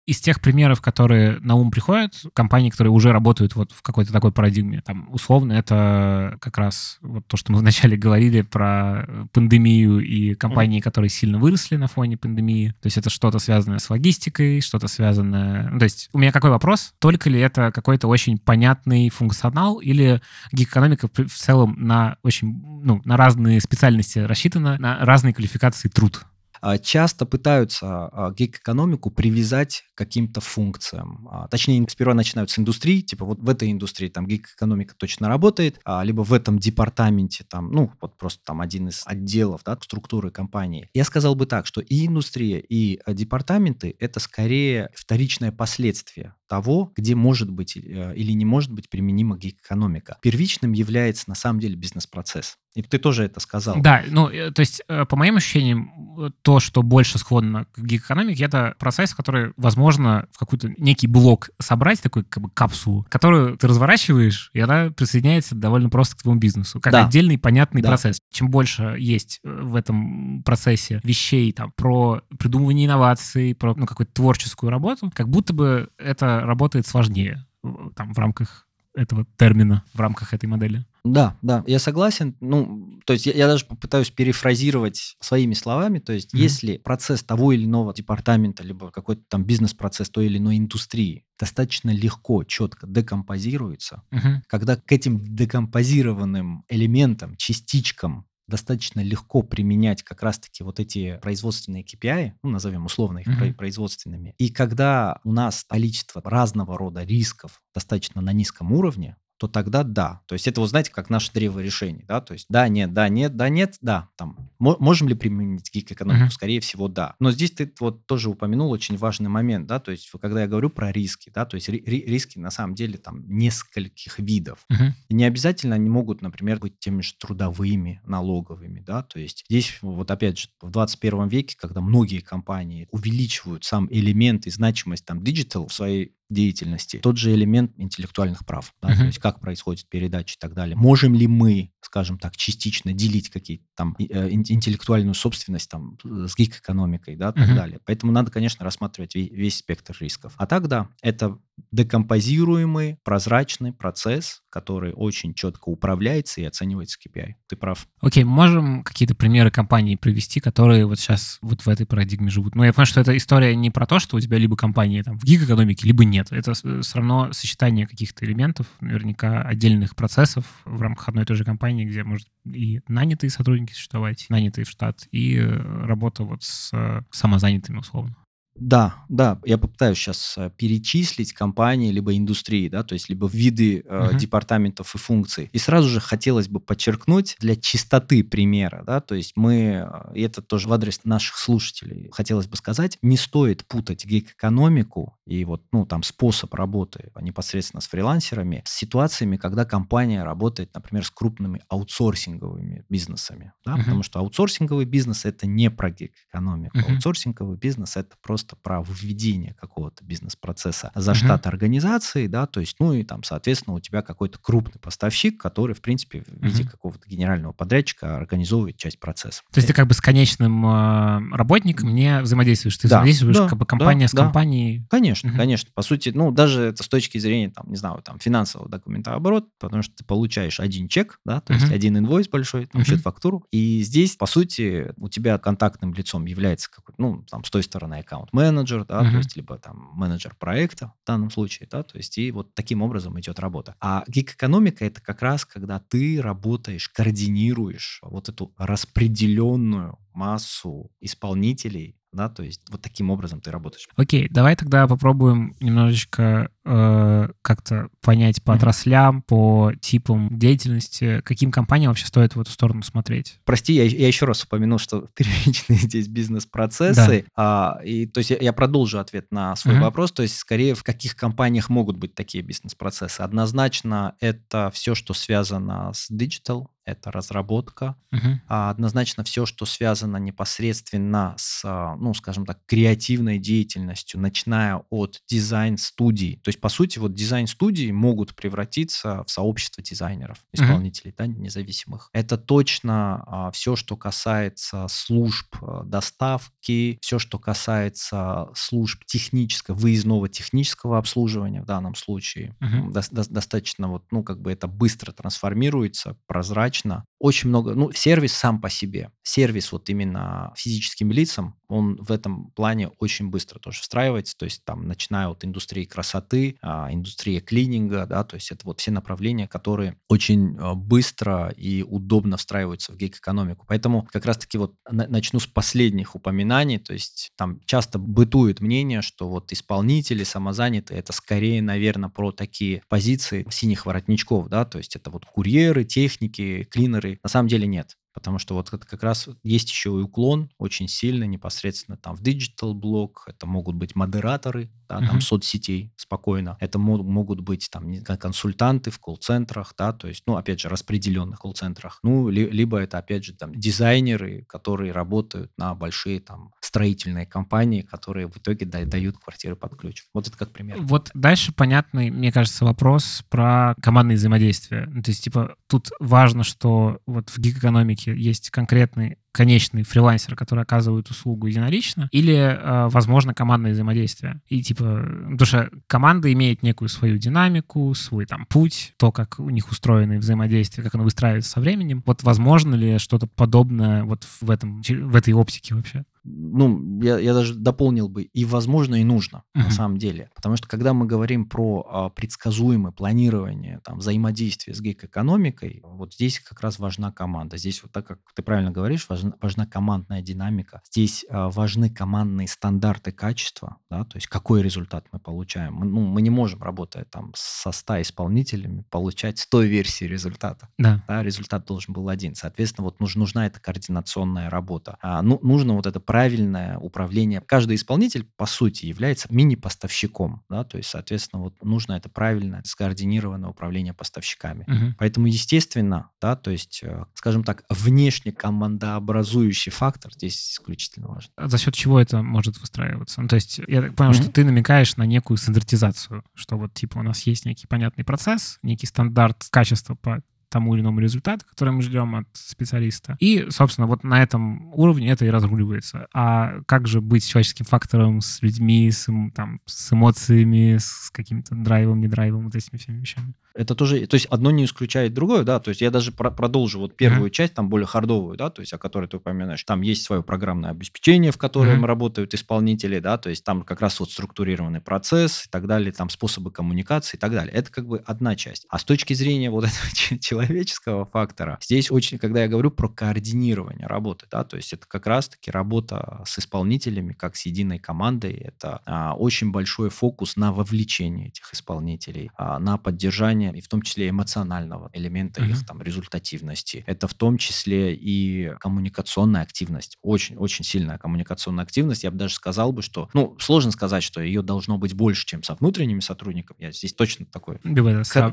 Из 0.06 0.20
тех 0.20 0.40
примеров, 0.40 0.80
которые 0.80 1.38
на 1.40 1.56
ум 1.56 1.72
приходят, 1.72 2.14
компании, 2.32 2.70
которые 2.70 2.92
уже 2.92 3.12
работают 3.12 3.56
вот 3.56 3.72
в 3.72 3.82
какой-то 3.82 4.12
такой 4.12 4.30
парадигме, 4.30 4.80
там, 4.80 5.08
условно, 5.10 5.52
это 5.52 6.36
как 6.40 6.58
раз 6.58 6.98
вот 7.02 7.26
то, 7.26 7.36
что 7.36 7.52
мы 7.52 7.58
вначале 7.66 7.96
говорили 7.96 8.42
про 8.42 9.28
пандемию 9.32 9.98
и 9.98 10.34
компании, 10.34 10.80
которые 10.80 11.10
сильно 11.10 11.38
выросли 11.38 11.76
на 11.76 11.88
фоне 11.88 12.16
пандемии. 12.16 12.74
То 12.80 12.86
есть 12.86 12.96
это 12.96 13.10
что-то 13.10 13.40
связанное 13.40 13.78
с 13.78 13.90
логистикой, 13.90 14.60
что-то 14.60 14.86
связанное... 14.86 15.68
Ну, 15.70 15.78
то 15.80 15.84
есть 15.84 16.08
у 16.12 16.18
меня 16.18 16.30
какой 16.30 16.50
вопрос? 16.50 16.94
Только 17.00 17.28
ли 17.28 17.40
это 17.40 17.72
какой-то 17.72 18.06
очень 18.06 18.38
понятный 18.38 19.10
функционал 19.10 19.80
или 19.80 20.22
гик-экономика 20.52 21.08
в 21.08 21.34
целом 21.34 21.74
на 21.78 22.16
очень, 22.22 22.62
ну, 22.82 23.02
на 23.04 23.16
разные 23.16 23.60
специальности 23.60 24.20
рассчитана, 24.20 24.78
на 24.78 25.04
разные 25.04 25.34
квалификации 25.34 25.88
труд? 25.88 26.24
А, 26.66 26.78
часто 26.78 27.26
пытаются 27.26 27.86
а, 27.86 28.32
гиг-экономику 28.32 29.12
привязать 29.12 29.84
к 29.94 29.98
каким-то 29.98 30.40
функциям. 30.40 31.28
А, 31.30 31.46
точнее, 31.46 31.86
сперва 31.88 32.12
начинают 32.12 32.50
с 32.50 32.58
индустрии, 32.58 33.02
типа 33.02 33.24
вот 33.24 33.38
в 33.38 33.48
этой 33.48 33.70
индустрии 33.70 34.08
там 34.08 34.26
гиг-экономика 34.26 34.96
точно 34.96 35.28
работает, 35.28 35.78
либо 36.02 36.22
в 36.22 36.32
этом 36.32 36.58
департаменте 36.58 37.44
там, 37.48 37.70
ну, 37.70 37.92
вот 38.00 38.18
просто 38.18 38.42
там 38.44 38.60
один 38.60 38.88
из 38.88 39.02
отделов, 39.06 39.60
да, 39.64 39.78
структуры 39.80 40.32
компании. 40.32 40.90
Я 40.92 41.04
сказал 41.04 41.36
бы 41.36 41.46
так, 41.46 41.66
что 41.66 41.80
и 41.80 42.06
индустрия, 42.06 42.58
и 42.58 42.98
департаменты— 43.06 43.94
это 44.00 44.18
скорее 44.18 44.90
вторичное 44.96 45.52
последствие 45.52 46.34
того, 46.48 46.92
где 46.96 47.14
может 47.14 47.50
быть 47.50 47.76
э, 47.76 48.14
или 48.14 48.32
не 48.32 48.44
может 48.44 48.72
быть 48.72 48.88
применима 48.88 49.36
гиг-экономика. 49.36 50.18
Первичным 50.22 50.72
является 50.72 51.24
на 51.28 51.34
самом 51.34 51.60
деле 51.60 51.76
бизнес-процесс. 51.76 52.58
И 52.74 52.82
ты 52.82 52.98
тоже 52.98 53.24
это 53.24 53.40
сказал. 53.40 53.80
Да, 53.80 54.02
ну, 54.08 54.28
э, 54.28 54.50
то 54.50 54.60
есть, 54.60 54.82
э, 54.86 55.06
по 55.06 55.16
моим 55.16 55.36
ощущениям, 55.36 56.32
то, 56.42 56.60
что 56.60 56.82
больше 56.82 57.18
сходно 57.18 57.64
к 57.72 57.78
гиг-экономике, 57.78 58.44
это 58.44 58.74
процесс, 58.78 59.14
который, 59.14 59.52
возможно, 59.56 60.28
в 60.32 60.38
какой-то 60.38 60.72
некий 60.76 61.06
блок 61.06 61.50
собрать, 61.58 62.02
такой 62.02 62.24
как 62.24 62.42
бы 62.42 62.50
капсулу, 62.50 63.06
которую 63.08 63.56
ты 63.56 63.66
разворачиваешь, 63.66 64.50
и 64.52 64.60
она 64.60 64.90
присоединяется 64.90 65.54
довольно 65.54 65.88
просто 65.88 66.16
к 66.16 66.22
твоему 66.22 66.38
бизнесу, 66.38 66.80
как 66.80 66.92
да. 66.92 67.06
отдельный 67.06 67.38
понятный 67.38 67.80
да. 67.80 67.88
процесс. 67.88 68.18
Чем 68.30 68.50
больше 68.50 68.96
есть 68.98 69.40
в 69.42 69.74
этом 69.74 70.42
процессе 70.42 71.00
вещей 71.02 71.52
там 71.52 71.72
про 71.76 72.22
придумывание 72.38 72.86
инноваций, 72.86 73.54
про 73.54 73.74
ну, 73.74 73.86
какую-то 73.86 74.12
творческую 74.12 74.68
работу, 74.68 75.10
как 75.14 75.30
будто 75.30 75.54
бы 75.54 75.88
это 75.96 76.35
работает 76.40 76.86
сложнее 76.86 77.46
там 77.94 78.12
в 78.12 78.18
рамках 78.18 78.66
этого 78.96 79.26
термина 79.36 79.84
в 79.92 80.00
рамках 80.00 80.32
этой 80.32 80.46
модели. 80.46 80.86
Да, 81.04 81.36
да, 81.42 81.62
я 81.66 81.78
согласен. 81.78 82.34
Ну, 82.40 82.98
то 83.04 83.12
есть 83.12 83.26
я, 83.26 83.32
я 83.32 83.46
даже 83.46 83.66
попытаюсь 83.66 84.10
перефразировать 84.10 85.16
своими 85.20 85.54
словами. 85.54 86.00
То 86.00 86.12
есть 86.12 86.34
mm-hmm. 86.34 86.38
если 86.38 86.76
процесс 86.78 87.22
того 87.22 87.52
или 87.52 87.64
иного 87.64 87.94
департамента, 87.94 88.64
либо 88.64 88.90
какой-то 88.90 89.22
там 89.28 89.44
бизнес-процесс 89.44 90.10
той 90.10 90.26
или 90.26 90.38
иной 90.38 90.56
индустрии 90.56 91.24
достаточно 91.38 91.90
легко, 91.90 92.42
четко 92.42 92.86
декомпозируется, 92.86 94.02
mm-hmm. 94.10 94.40
когда 94.48 94.76
к 94.76 94.90
этим 94.90 95.22
декомпозированным 95.22 96.64
элементам, 96.68 97.36
частичкам 97.36 98.26
достаточно 98.48 99.00
легко 99.00 99.42
применять 99.42 100.02
как 100.02 100.22
раз-таки 100.22 100.62
вот 100.62 100.80
эти 100.80 101.18
производственные 101.18 101.84
KPI, 101.84 102.32
ну, 102.42 102.50
назовем 102.50 102.86
условно 102.86 103.18
их 103.18 103.28
mm-hmm. 103.28 103.54
производственными. 103.54 104.34
И 104.38 104.50
когда 104.50 105.20
у 105.24 105.32
нас 105.32 105.64
количество 105.64 106.22
разного 106.24 106.78
рода 106.78 107.02
рисков 107.02 107.60
достаточно 107.74 108.20
на 108.20 108.32
низком 108.32 108.72
уровне, 108.72 109.16
то 109.38 109.48
тогда 109.48 109.82
да. 109.82 110.22
То 110.26 110.34
есть 110.34 110.46
это, 110.46 110.60
вот 110.60 110.70
знаете, 110.70 110.90
как 110.90 111.10
наше 111.10 111.32
древо 111.32 111.60
решений, 111.60 112.04
да, 112.06 112.20
то 112.20 112.32
есть 112.32 112.46
да, 112.48 112.68
нет, 112.68 112.92
да, 112.92 113.08
нет, 113.08 113.36
да, 113.36 113.48
нет, 113.48 113.76
да, 113.80 114.08
там, 114.16 114.50
можем 114.58 115.08
ли 115.08 115.14
применить 115.14 115.72
гик-экономику? 115.72 116.26
Mm-hmm. 116.26 116.30
Скорее 116.30 116.60
всего, 116.60 116.88
да. 116.88 117.14
Но 117.20 117.30
здесь 117.30 117.50
ты 117.50 117.72
вот 117.80 118.06
тоже 118.06 118.30
упомянул 118.30 118.70
очень 118.70 118.96
важный 118.96 119.28
момент, 119.28 119.66
да, 119.66 119.78
то 119.78 119.90
есть 119.90 120.10
когда 120.20 120.42
я 120.42 120.46
говорю 120.46 120.70
про 120.70 120.90
риски, 120.90 121.30
да, 121.34 121.44
то 121.44 121.56
есть 121.56 121.68
риски 121.68 122.38
на 122.38 122.50
самом 122.50 122.74
деле 122.74 122.98
там 122.98 123.24
нескольких 123.28 124.18
видов. 124.18 124.64
Mm-hmm. 124.72 124.92
Не 125.10 125.24
обязательно 125.24 125.74
они 125.74 125.90
могут, 125.90 126.22
например, 126.22 126.58
быть 126.58 126.78
теми 126.78 127.02
же 127.02 127.14
трудовыми, 127.18 128.00
налоговыми, 128.04 128.80
да, 128.80 129.02
то 129.02 129.20
есть 129.20 129.44
здесь 129.48 129.78
вот 129.82 130.10
опять 130.10 130.38
же 130.38 130.48
в 130.60 130.70
21 130.70 131.28
веке, 131.28 131.56
когда 131.58 131.80
многие 131.80 132.20
компании 132.20 132.88
увеличивают 132.90 133.64
сам 133.64 133.88
элемент 133.90 134.46
и 134.46 134.50
значимость 134.50 135.04
там 135.04 135.22
digital 135.22 135.66
в 135.66 135.72
своей 135.72 136.15
деятельности, 136.28 136.98
тот 136.98 137.16
же 137.16 137.32
элемент 137.34 137.72
интеллектуальных 137.76 138.44
прав, 138.44 138.74
да, 138.82 138.90
uh-huh. 138.90 138.96
то 138.96 139.04
есть 139.04 139.18
как 139.18 139.40
происходит 139.40 139.88
передача 139.88 140.34
и 140.34 140.38
так 140.38 140.54
далее. 140.54 140.76
Можем 140.76 141.14
ли 141.14 141.26
мы, 141.26 141.72
скажем 141.80 142.18
так, 142.18 142.36
частично 142.36 142.92
делить 142.92 143.30
какие-то 143.30 143.64
там 143.76 143.94
э, 143.98 144.30
интеллектуальную 144.30 145.14
собственность 145.14 145.70
там 145.70 145.98
с 146.04 146.36
гиг-экономикой, 146.36 147.16
да, 147.16 147.30
и 147.30 147.32
так 147.32 147.48
uh-huh. 147.48 147.54
далее. 147.54 147.80
Поэтому 147.84 148.12
надо, 148.12 148.30
конечно, 148.30 148.64
рассматривать 148.64 149.14
весь, 149.14 149.30
весь 149.30 149.56
спектр 149.58 149.96
рисков. 150.00 150.34
А 150.36 150.46
так, 150.46 150.68
да, 150.68 150.88
это 151.00 151.38
декомпозируемый, 151.70 152.98
прозрачный 153.04 153.72
процесс, 153.72 154.42
который 154.50 154.92
очень 154.94 155.34
четко 155.34 155.68
управляется 155.68 156.40
и 156.40 156.44
оценивается 156.44 156.98
KPI. 156.98 157.34
Ты 157.48 157.56
прав. 157.56 157.86
Окей, 158.00 158.22
okay, 158.22 158.26
можем 158.26 158.82
какие-то 158.82 159.14
примеры 159.14 159.50
компаний 159.50 159.96
привести, 159.96 160.40
которые 160.40 160.86
вот 160.86 160.98
сейчас 160.98 161.38
вот 161.42 161.62
в 161.62 161.68
этой 161.68 161.86
парадигме 161.86 162.30
живут? 162.30 162.54
Ну, 162.54 162.64
я 162.64 162.72
понимаю, 162.72 162.86
что 162.86 163.00
эта 163.00 163.16
история 163.16 163.54
не 163.54 163.70
про 163.70 163.86
то, 163.86 163.98
что 163.98 164.16
у 164.16 164.20
тебя 164.20 164.38
либо 164.38 164.56
компания 164.56 165.02
там 165.02 165.18
в 165.18 165.24
гиг-экономике, 165.24 165.86
либо 165.86 166.04
нет. 166.04 166.28
Это 166.30 166.54
все 166.54 166.80
равно 166.94 167.32
сочетание 167.32 167.86
каких-то 167.86 168.24
элементов, 168.24 168.66
наверняка 168.80 169.42
отдельных 169.42 169.96
процессов 169.96 170.44
в 170.64 170.80
рамках 170.80 171.08
одной 171.08 171.24
и 171.24 171.26
той 171.26 171.36
же 171.36 171.44
компании, 171.44 171.84
где 171.84 172.04
может 172.04 172.28
и 172.44 172.80
нанятые 172.88 173.30
сотрудники 173.30 173.72
существовать, 173.72 174.26
нанятые 174.28 174.64
в 174.64 174.70
штат, 174.70 175.06
и 175.10 175.38
работа 175.38 176.24
вот 176.24 176.42
с 176.42 176.72
самозанятыми 177.10 177.78
условно. 177.78 178.16
Да, 178.58 179.04
да, 179.08 179.38
я 179.44 179.58
попытаюсь 179.58 179.98
сейчас 179.98 180.34
э, 180.36 180.50
перечислить 180.56 181.32
компании 181.32 181.90
либо 181.90 182.16
индустрии, 182.16 182.68
да, 182.68 182.82
то 182.82 182.94
есть 182.94 183.08
либо 183.08 183.26
виды 183.26 183.84
э, 183.84 184.10
департаментов 184.14 184.94
и 184.94 184.98
функций. 184.98 185.50
И 185.52 185.58
сразу 185.58 185.88
же 185.88 186.00
хотелось 186.00 186.48
бы 186.48 186.60
подчеркнуть 186.60 187.36
для 187.38 187.56
чистоты 187.56 188.24
примера, 188.24 188.82
да, 188.86 189.00
то 189.00 189.14
есть 189.14 189.32
мы, 189.36 189.86
э, 189.86 190.14
и 190.14 190.22
это 190.22 190.42
тоже 190.42 190.68
в 190.68 190.72
адрес 190.72 191.00
наших 191.04 191.36
слушателей 191.36 192.10
хотелось 192.12 192.46
бы 192.46 192.56
сказать, 192.56 192.98
не 193.02 193.16
стоит 193.16 193.64
путать 193.66 194.06
гиг-экономику 194.06 195.18
и 195.26 195.44
вот, 195.44 195.62
ну, 195.72 195.84
там, 195.84 196.02
способ 196.02 196.54
работы 196.54 197.10
непосредственно 197.20 197.80
с 197.80 197.88
фрилансерами 197.88 198.62
с 198.64 198.72
ситуациями, 198.72 199.36
когда 199.36 199.64
компания 199.64 200.22
работает, 200.22 200.72
например, 200.74 201.04
с 201.04 201.10
крупными 201.10 201.62
аутсорсинговыми 201.68 202.84
бизнесами, 202.88 203.52
да, 203.64 203.74
uh-huh. 203.74 203.78
потому 203.78 204.02
что 204.02 204.20
аутсорсинговый 204.20 204.84
бизнес 204.84 205.24
это 205.24 205.46
не 205.46 205.70
про 205.70 205.90
гиг-экономику, 205.90 206.78
uh-huh. 206.78 206.94
аутсорсинговый 206.94 207.56
бизнес 207.56 207.96
это 207.96 208.16
просто 208.22 208.45
просто 208.46 208.56
про 208.56 208.82
введение 208.82 209.54
какого-то 209.54 210.04
бизнес-процесса 210.04 210.92
за 210.94 211.10
угу. 211.12 211.18
штат 211.18 211.46
организации, 211.46 212.26
да, 212.26 212.46
то 212.46 212.60
есть, 212.60 212.76
ну 212.78 212.92
и 212.92 213.02
там, 213.02 213.22
соответственно, 213.22 213.74
у 213.74 213.80
тебя 213.80 214.02
какой-то 214.02 214.38
крупный 214.38 214.80
поставщик, 214.80 215.40
который, 215.40 215.74
в 215.74 215.80
принципе, 215.80 216.22
в 216.22 216.44
виде 216.44 216.62
угу. 216.62 216.70
какого-то 216.70 217.08
генерального 217.08 217.52
подрядчика 217.52 218.16
организовывает 218.16 218.76
часть 218.76 219.00
процесса. 219.00 219.42
То 219.52 219.58
есть 219.58 219.68
ты 219.68 219.74
как 219.74 219.86
бы 219.88 219.94
с 219.94 220.00
конечным 220.00 220.64
э, 220.66 221.36
работником 221.36 221.94
не 221.94 222.20
взаимодействуешь, 222.20 222.76
ты 222.78 222.88
да, 222.88 222.96
взаимодействуешь 222.96 223.36
да, 223.36 223.48
как 223.48 223.58
бы 223.58 223.66
компания 223.66 224.04
да, 224.04 224.08
с 224.08 224.12
компанией. 224.12 224.78
Да. 224.80 224.86
Конечно, 224.90 225.30
угу. 225.30 225.38
конечно. 225.38 225.70
По 225.74 225.82
сути, 225.82 226.10
ну, 226.14 226.30
даже 226.30 226.62
это 226.62 226.82
с 226.82 226.88
точки 226.88 227.18
зрения, 227.18 227.50
там, 227.50 227.68
не 227.68 227.76
знаю, 227.76 228.00
там, 228.02 228.18
финансового 228.18 228.68
документооборота, 228.68 229.48
потому 229.58 229.82
что 229.82 229.94
ты 229.94 230.04
получаешь 230.04 230.60
один 230.60 230.88
чек, 230.88 231.20
да, 231.24 231.40
то 231.40 231.52
угу. 231.52 231.60
есть 231.60 231.72
один 231.72 231.98
инвойс 231.98 232.28
большой, 232.28 232.66
там, 232.66 232.82
угу. 232.82 232.88
счет-фактуру, 232.88 233.44
и 233.50 233.82
здесь, 233.82 234.16
по 234.16 234.26
сути, 234.26 234.92
у 234.96 235.08
тебя 235.08 235.38
контактным 235.38 235.92
лицом 235.94 236.26
является 236.26 236.70
какой-то, 236.70 237.00
ну, 237.00 237.24
там, 237.30 237.44
с 237.44 237.50
той 237.50 237.62
стороны 237.62 237.96
аккаунт 237.96 238.32
менеджер, 238.36 238.84
да, 238.84 239.02
uh-huh. 239.02 239.10
то 239.10 239.16
есть 239.16 239.36
либо 239.36 239.58
там 239.58 239.90
менеджер 239.94 240.34
проекта 240.38 240.92
в 241.02 241.06
данном 241.06 241.30
случае, 241.30 241.68
да, 241.70 241.82
то 241.82 241.96
есть 241.96 242.18
и 242.18 242.30
вот 242.30 242.54
таким 242.54 242.82
образом 242.82 243.18
идет 243.18 243.38
работа. 243.38 243.74
А 243.80 244.04
гик-экономика 244.06 244.84
это 244.84 245.00
как 245.00 245.22
раз 245.22 245.44
когда 245.44 245.80
ты 245.80 246.20
работаешь, 246.20 246.88
координируешь 246.90 248.00
вот 248.02 248.28
эту 248.28 248.52
распределенную 248.58 249.98
массу 250.12 250.90
исполнителей, 251.00 251.96
да, 252.16 252.28
то 252.28 252.42
есть 252.42 252.62
вот 252.70 252.80
таким 252.80 253.10
образом 253.10 253.40
ты 253.40 253.50
работаешь. 253.50 253.86
Окей, 253.96 254.28
давай 254.28 254.56
тогда 254.56 254.86
попробуем 254.88 255.54
немножечко 255.60 256.50
э, 256.64 257.28
как-то 257.42 257.88
понять 258.00 258.42
по 258.42 258.50
mm-hmm. 258.50 258.56
отраслям, 258.56 259.22
по 259.22 259.72
типам 259.80 260.36
деятельности, 260.36 261.20
каким 261.24 261.50
компаниям 261.50 261.90
вообще 261.90 262.06
стоит 262.06 262.34
в 262.34 262.40
эту 262.40 262.50
сторону 262.50 262.82
смотреть. 262.82 263.38
Прости, 263.44 263.74
я, 263.74 263.84
я 263.84 264.06
еще 264.06 264.26
раз 264.26 264.42
упомянул, 264.44 264.78
что 264.78 265.08
первичные 265.14 265.78
здесь 265.78 266.08
бизнес-процессы, 266.08 267.26
да. 267.36 267.76
а, 267.76 267.80
и 267.84 268.06
то 268.06 268.18
есть 268.18 268.30
я, 268.30 268.38
я 268.40 268.52
продолжу 268.52 268.98
ответ 268.98 269.30
на 269.30 269.54
свой 269.56 269.76
mm-hmm. 269.76 269.80
вопрос, 269.80 270.12
то 270.12 270.22
есть 270.22 270.36
скорее 270.36 270.74
в 270.74 270.82
каких 270.82 271.14
компаниях 271.14 271.68
могут 271.68 271.96
быть 271.96 272.14
такие 272.14 272.42
бизнес-процессы. 272.42 273.20
Однозначно 273.20 274.16
это 274.20 274.70
все, 274.72 274.94
что 274.94 275.14
связано 275.14 275.92
с 275.92 276.10
digital, 276.10 276.66
это 276.86 277.10
разработка. 277.10 277.96
Uh-huh. 278.14 278.36
А 278.48 278.70
однозначно 278.70 279.24
все, 279.24 279.44
что 279.44 279.66
связано 279.66 280.16
непосредственно 280.16 281.34
с, 281.36 281.62
а, 281.64 281.96
ну, 281.96 282.14
скажем 282.14 282.46
так, 282.46 282.60
креативной 282.64 283.38
деятельностью, 283.38 284.20
начиная 284.20 284.82
от 284.88 285.20
дизайн-студий. 285.28 286.40
То 286.42 286.48
есть, 286.48 286.60
по 286.60 286.68
сути, 286.68 286.98
вот 286.98 287.12
дизайн-студии 287.12 287.90
могут 287.90 288.34
превратиться 288.34 289.24
в 289.24 289.30
сообщество 289.30 289.82
дизайнеров, 289.82 290.38
исполнителей, 290.52 291.10
uh-huh. 291.10 291.14
да, 291.18 291.26
независимых. 291.26 292.08
Это 292.12 292.38
точно 292.38 293.24
а, 293.26 293.50
все, 293.50 293.74
что 293.74 293.96
касается 293.96 294.86
служб 294.88 295.56
а, 295.60 295.82
доставки, 295.82 296.98
все, 297.02 297.18
что 297.18 297.40
касается 297.40 298.48
служб 298.54 299.04
технического, 299.04 299.74
выездного 299.74 300.28
технического 300.28 300.98
обслуживания 300.98 301.62
в 301.62 301.66
данном 301.66 301.96
случае. 301.96 302.54
Uh-huh. 302.60 302.92
До, 302.92 303.02
до, 303.10 303.28
достаточно 303.28 303.88
вот, 303.88 304.04
ну, 304.12 304.22
как 304.22 304.40
бы 304.40 304.52
это 304.52 304.68
быстро 304.68 305.10
трансформируется, 305.10 306.16
прозрачно 306.28 306.75
прозрачно. 306.76 307.04
Очень 307.18 307.48
много, 307.48 307.74
ну, 307.74 307.92
сервис 307.92 308.34
сам 308.34 308.60
по 308.60 308.68
себе. 308.68 309.10
Сервис 309.22 309.72
вот 309.72 309.88
именно 309.88 310.52
физическим 310.54 311.10
лицам, 311.12 311.56
он 311.66 311.96
в 311.96 312.12
этом 312.12 312.50
плане 312.52 312.88
очень 312.98 313.30
быстро 313.30 313.58
тоже 313.58 313.80
встраивается. 313.80 314.36
То 314.36 314.44
есть 314.44 314.64
там, 314.64 314.86
начиная 314.86 315.28
от 315.28 315.44
индустрии 315.44 315.84
красоты, 315.84 316.56
а, 316.60 316.92
индустрии 316.92 317.40
клининга, 317.40 318.06
да, 318.06 318.22
то 318.22 318.36
есть 318.36 318.52
это 318.52 318.66
вот 318.66 318.80
все 318.80 318.90
направления, 318.90 319.48
которые 319.48 319.96
очень 320.08 320.56
а, 320.58 320.74
быстро 320.74 321.48
и 321.56 321.82
удобно 321.82 322.36
встраиваются 322.36 322.92
в 322.92 322.96
гейк-экономику. 322.96 323.64
Поэтому 323.66 324.06
как 324.12 324.26
раз-таки 324.26 324.58
вот 324.58 324.74
начну 324.90 325.40
с 325.40 325.46
последних 325.46 326.14
упоминаний. 326.14 326.78
То 326.78 326.92
есть 326.92 327.32
там 327.36 327.60
часто 327.64 327.98
бытует 327.98 328.60
мнение, 328.60 329.00
что 329.00 329.28
вот 329.28 329.52
исполнители, 329.52 330.22
самозанятые, 330.22 331.00
это 331.00 331.14
скорее, 331.14 331.62
наверное, 331.62 332.10
про 332.10 332.30
такие 332.30 332.82
позиции 332.88 333.46
синих 333.50 333.86
воротничков, 333.86 334.48
да, 334.48 334.66
то 334.66 334.78
есть 334.78 334.96
это 334.96 335.10
вот 335.10 335.24
курьеры, 335.24 335.84
техники, 335.84 336.65
клинеры. 336.70 337.18
На 337.22 337.28
самом 337.28 337.48
деле 337.48 337.66
нет. 337.66 337.96
Потому 338.12 338.38
что 338.38 338.54
вот 338.54 338.68
это 338.72 338.86
как 338.86 339.02
раз 339.02 339.28
есть 339.42 339.68
еще 339.70 339.90
и 339.90 340.02
уклон 340.02 340.50
очень 340.58 340.88
сильный 340.88 341.26
непосредственно 341.26 341.98
там 341.98 342.16
в 342.16 342.22
digital 342.22 342.72
блок. 342.72 343.24
Это 343.26 343.46
могут 343.46 343.76
быть 343.76 343.94
модераторы 343.94 344.70
да, 344.88 345.00
там, 345.00 345.20
соцсетей 345.20 345.92
спокойно. 345.96 346.56
Это 346.60 346.78
могут 346.78 347.40
быть 347.40 347.68
там 347.70 347.92
консультанты 348.18 348.90
в 348.90 348.98
колл-центрах, 348.98 349.74
да, 349.76 349.92
то 349.92 350.08
есть, 350.08 350.22
ну, 350.26 350.36
опять 350.36 350.60
же, 350.60 350.68
распределенных 350.68 351.40
колл-центрах. 351.40 351.98
Ну, 352.02 352.28
ли, 352.28 352.48
либо 352.48 352.78
это, 352.78 352.98
опять 352.98 353.24
же, 353.24 353.34
там, 353.34 353.54
дизайнеры, 353.54 354.44
которые 354.48 354.92
работают 354.92 355.50
на 355.56 355.74
большие 355.74 356.20
там 356.20 356.52
строительные 356.60 357.26
компании, 357.26 357.82
которые 357.82 358.28
в 358.28 358.36
итоге 358.36 358.66
дают 358.66 359.18
квартиры 359.18 359.56
под 359.56 359.76
ключ. 359.76 360.04
Вот 360.14 360.28
это 360.28 360.36
как 360.36 360.52
пример. 360.52 360.78
Вот 360.80 361.10
дальше 361.14 361.52
понятный, 361.52 362.10
мне 362.10 362.32
кажется, 362.32 362.64
вопрос 362.64 363.24
про 363.28 363.74
командное 363.80 364.16
взаимодействие. 364.16 364.86
Ну, 364.86 365.02
то 365.02 365.10
есть, 365.10 365.24
типа, 365.24 365.56
тут 365.68 365.90
важно, 365.98 366.44
что 366.44 367.00
вот 367.06 367.30
в 367.30 367.38
гиг-экономике 367.38 368.16
есть 368.16 368.50
конкретный 368.50 369.18
конечный 369.36 369.82
фрилансер, 369.82 370.34
который 370.34 370.62
оказывает 370.62 371.10
услугу 371.10 371.46
единолично, 371.46 372.08
или, 372.10 372.34
э, 372.34 372.88
возможно, 372.88 373.34
командное 373.34 373.72
взаимодействие. 373.72 374.40
И 374.48 374.62
типа, 374.62 375.06
потому 375.32 375.44
что 375.44 375.68
команда 375.86 376.32
имеет 376.32 376.62
некую 376.62 376.88
свою 376.88 377.18
динамику, 377.18 377.92
свой 377.94 378.24
там 378.24 378.46
путь, 378.46 378.94
то, 378.96 379.12
как 379.12 379.38
у 379.38 379.50
них 379.50 379.70
устроено 379.70 380.16
взаимодействие, 380.16 380.82
как 380.84 380.94
оно 380.94 381.04
выстраивается 381.04 381.50
со 381.50 381.60
временем. 381.60 382.02
Вот 382.06 382.22
возможно 382.22 382.74
ли 382.76 382.96
что-то 382.96 383.26
подобное 383.26 384.04
вот 384.04 384.26
в 384.40 384.50
этом, 384.50 384.80
в 384.80 385.14
этой 385.14 385.34
оптике 385.34 385.74
вообще? 385.74 386.04
Ну, 386.26 387.00
я, 387.02 387.18
я 387.18 387.34
даже 387.34 387.54
дополнил 387.54 388.08
бы, 388.08 388.24
и 388.24 388.44
возможно, 388.44 388.96
и 388.96 389.04
нужно, 389.04 389.44
uh-huh. 389.56 389.64
на 389.64 389.70
самом 389.70 389.98
деле. 389.98 390.30
Потому 390.34 390.56
что, 390.56 390.68
когда 390.68 390.94
мы 390.94 391.06
говорим 391.06 391.48
про 391.48 391.86
а, 391.88 392.08
предсказуемое 392.10 392.92
планирование, 392.92 393.80
там, 393.84 393.98
взаимодействие 393.98 394.74
с 394.74 394.80
гейк-экономикой, 394.80 395.80
вот 395.84 396.14
здесь 396.14 396.40
как 396.40 396.60
раз 396.60 396.78
важна 396.78 397.12
команда. 397.12 397.56
Здесь 397.58 397.82
вот 397.82 397.92
так, 397.92 398.06
как 398.06 398.20
ты 398.34 398.42
правильно 398.42 398.70
говоришь, 398.70 399.06
важна, 399.08 399.34
важна 399.40 399.66
командная 399.66 400.22
динамика. 400.22 400.80
Здесь 400.90 401.24
а, 401.28 401.50
важны 401.50 401.90
командные 401.90 402.48
стандарты 402.48 403.12
качества, 403.12 403.76
да, 403.90 404.04
то 404.04 404.16
есть 404.16 404.26
какой 404.26 404.62
результат 404.62 405.06
мы 405.12 405.18
получаем. 405.18 405.74
Мы, 405.74 405.86
ну, 405.86 406.00
мы 406.00 406.22
не 406.22 406.30
можем, 406.30 406.62
работая 406.62 407.04
там 407.04 407.32
со 407.34 407.72
100 407.72 408.02
исполнителями, 408.02 408.84
получать 408.90 409.38
100 409.38 409.62
версий 409.62 410.08
результата. 410.08 410.68
Да. 410.78 411.04
да 411.06 411.22
результат 411.22 411.66
должен 411.66 411.92
был 411.92 412.08
один. 412.08 412.34
Соответственно, 412.34 412.84
вот 412.84 413.00
нужна, 413.00 413.26
нужна 413.26 413.46
эта 413.46 413.60
координационная 413.60 414.48
работа. 414.48 414.98
А, 415.02 415.20
ну, 415.22 415.38
нужно 415.42 415.74
вот 415.74 415.86
это 415.86 416.00
правильное 416.16 416.78
управление. 416.78 417.42
Каждый 417.42 417.76
исполнитель, 417.76 418.26
по 418.38 418.46
сути, 418.46 418.86
является 418.86 419.28
мини-поставщиком, 419.30 420.42
да, 420.48 420.64
то 420.64 420.78
есть, 420.78 420.88
соответственно, 420.88 421.42
вот 421.42 421.62
нужно 421.62 421.92
это 421.92 422.08
правильное, 422.08 422.62
скоординированное 422.64 423.50
управление 423.50 423.92
поставщиками. 423.92 424.64
Угу. 424.66 424.94
Поэтому, 424.98 425.26
естественно, 425.26 426.08
да, 426.18 426.34
то 426.34 426.50
есть, 426.50 426.80
э, 426.82 427.04
скажем 427.12 427.44
так, 427.44 427.64
внешне 427.68 428.32
командообразующий 428.32 429.70
фактор 429.70 430.10
здесь 430.14 430.52
исключительно 430.52 431.08
важен. 431.08 431.28
А 431.36 431.48
за 431.48 431.58
счет 431.58 431.74
чего 431.74 432.00
это 432.00 432.22
может 432.22 432.58
выстраиваться? 432.62 433.20
Ну, 433.20 433.28
то 433.28 433.36
есть, 433.36 433.60
я 433.68 433.82
так 433.82 433.94
понял, 433.94 434.12
угу. 434.12 434.22
что 434.22 434.32
ты 434.32 434.42
намекаешь 434.42 434.96
на 434.96 435.04
некую 435.04 435.36
стандартизацию, 435.36 436.24
что 436.32 436.56
вот, 436.56 436.72
типа, 436.72 436.96
у 436.96 437.02
нас 437.02 437.26
есть 437.26 437.44
некий 437.44 437.66
понятный 437.66 438.04
процесс, 438.04 438.58
некий 438.62 438.86
стандарт 438.86 439.46
качества 439.50 439.96
по 439.96 440.22
тому 440.48 440.74
или 440.74 440.82
иному 440.82 441.00
результату, 441.00 441.44
который 441.46 441.70
мы 441.70 441.82
ждем 441.82 442.14
от 442.16 442.26
специалиста. 442.32 443.16
И, 443.20 443.46
собственно, 443.50 443.86
вот 443.86 444.04
на 444.04 444.22
этом 444.22 444.72
уровне 444.74 445.10
это 445.10 445.24
и 445.24 445.30
разруливается. 445.30 446.06
А 446.14 446.60
как 446.66 446.86
же 446.86 447.00
быть 447.00 447.26
человеческим 447.26 447.64
фактором 447.64 448.20
с 448.20 448.42
людьми, 448.42 448.90
с, 448.90 449.08
там, 449.34 449.60
с 449.66 449.92
эмоциями, 449.92 450.76
с 450.78 451.10
каким-то 451.10 451.54
драйвом, 451.54 452.00
не 452.00 452.08
драйвом, 452.08 452.44
вот 452.44 452.54
этими 452.54 452.78
всеми 452.78 453.00
вещами? 453.00 453.34
Это 453.56 453.74
тоже, 453.74 454.06
то 454.06 454.14
есть 454.14 454.26
одно 454.26 454.50
не 454.50 454.66
исключает 454.66 455.14
другое, 455.14 455.42
да, 455.42 455.58
то 455.60 455.70
есть 455.70 455.80
я 455.80 455.90
даже 455.90 456.12
про 456.12 456.30
продолжу 456.30 456.78
вот 456.78 456.94
первую 456.94 457.30
mm-hmm. 457.30 457.32
часть, 457.32 457.54
там 457.54 457.70
более 457.70 457.86
хардовую, 457.86 458.36
да, 458.36 458.50
то 458.50 458.60
есть 458.60 458.74
о 458.74 458.78
которой 458.78 459.08
ты 459.08 459.16
упоминаешь, 459.16 459.64
там 459.64 459.80
есть 459.80 460.04
свое 460.04 460.22
программное 460.22 460.70
обеспечение, 460.70 461.32
в 461.32 461.38
котором 461.38 461.82
mm-hmm. 461.82 461.86
работают 461.86 462.34
исполнители, 462.34 462.98
да, 462.98 463.16
то 463.16 463.30
есть 463.30 463.44
там 463.44 463.62
как 463.62 463.80
раз 463.80 463.98
вот 463.98 464.10
структурированный 464.10 464.82
процесс 464.82 465.46
и 465.46 465.48
так 465.48 465.66
далее, 465.66 465.90
там 465.90 466.10
способы 466.10 466.50
коммуникации 466.50 467.16
и 467.16 467.20
так 467.20 467.32
далее. 467.32 467.52
Это 467.54 467.72
как 467.72 467.86
бы 467.86 468.02
одна 468.04 468.36
часть. 468.36 468.66
А 468.68 468.78
с 468.78 468.84
точки 468.84 469.14
зрения 469.14 469.50
вот 469.50 469.64
этого 469.64 469.86
человеческого 470.36 471.04
фактора, 471.06 471.58
здесь 471.62 471.90
очень, 471.90 472.18
когда 472.18 472.42
я 472.42 472.48
говорю 472.48 472.70
про 472.70 472.88
координирование 472.88 473.86
работы, 473.86 474.26
да, 474.30 474.44
то 474.44 474.56
есть 474.56 474.72
это 474.72 474.86
как 474.86 475.06
раз-таки 475.06 475.50
работа 475.50 476.22
с 476.26 476.38
исполнителями, 476.38 477.12
как 477.12 477.36
с 477.36 477.46
единой 477.46 477.78
командой, 477.78 478.32
это 478.32 478.82
а, 478.84 479.14
очень 479.14 479.50
большой 479.50 479.90
фокус 479.90 480.36
на 480.36 480.52
вовлечение 480.52 481.28
этих 481.28 481.52
исполнителей, 481.54 482.30
а, 482.36 482.58
на 482.58 482.76
поддержание 482.76 483.56
и 483.56 483.60
в 483.60 483.68
том 483.68 483.82
числе 483.82 484.10
эмоционального 484.10 484.90
элемента 484.92 485.40
uh-huh. 485.40 485.50
их 485.50 485.66
там 485.66 485.82
результативности. 485.82 486.84
Это 486.86 487.08
в 487.08 487.14
том 487.14 487.38
числе 487.38 487.94
и 487.94 488.52
коммуникационная 488.60 489.42
активность. 489.42 489.98
Очень-очень 490.02 490.64
сильная 490.64 490.98
коммуникационная 490.98 491.64
активность. 491.64 492.04
Я 492.04 492.10
бы 492.10 492.18
даже 492.18 492.34
сказал 492.34 492.72
бы, 492.72 492.82
что, 492.82 493.08
ну, 493.14 493.36
сложно 493.38 493.70
сказать, 493.70 494.02
что 494.02 494.20
ее 494.20 494.42
должно 494.42 494.78
быть 494.78 494.94
больше, 494.94 495.26
чем 495.26 495.42
со 495.42 495.54
внутренними 495.54 496.00
сотрудниками. 496.00 496.56
Я 496.64 496.72
здесь 496.72 496.92
точно 496.92 497.26
такой 497.26 497.58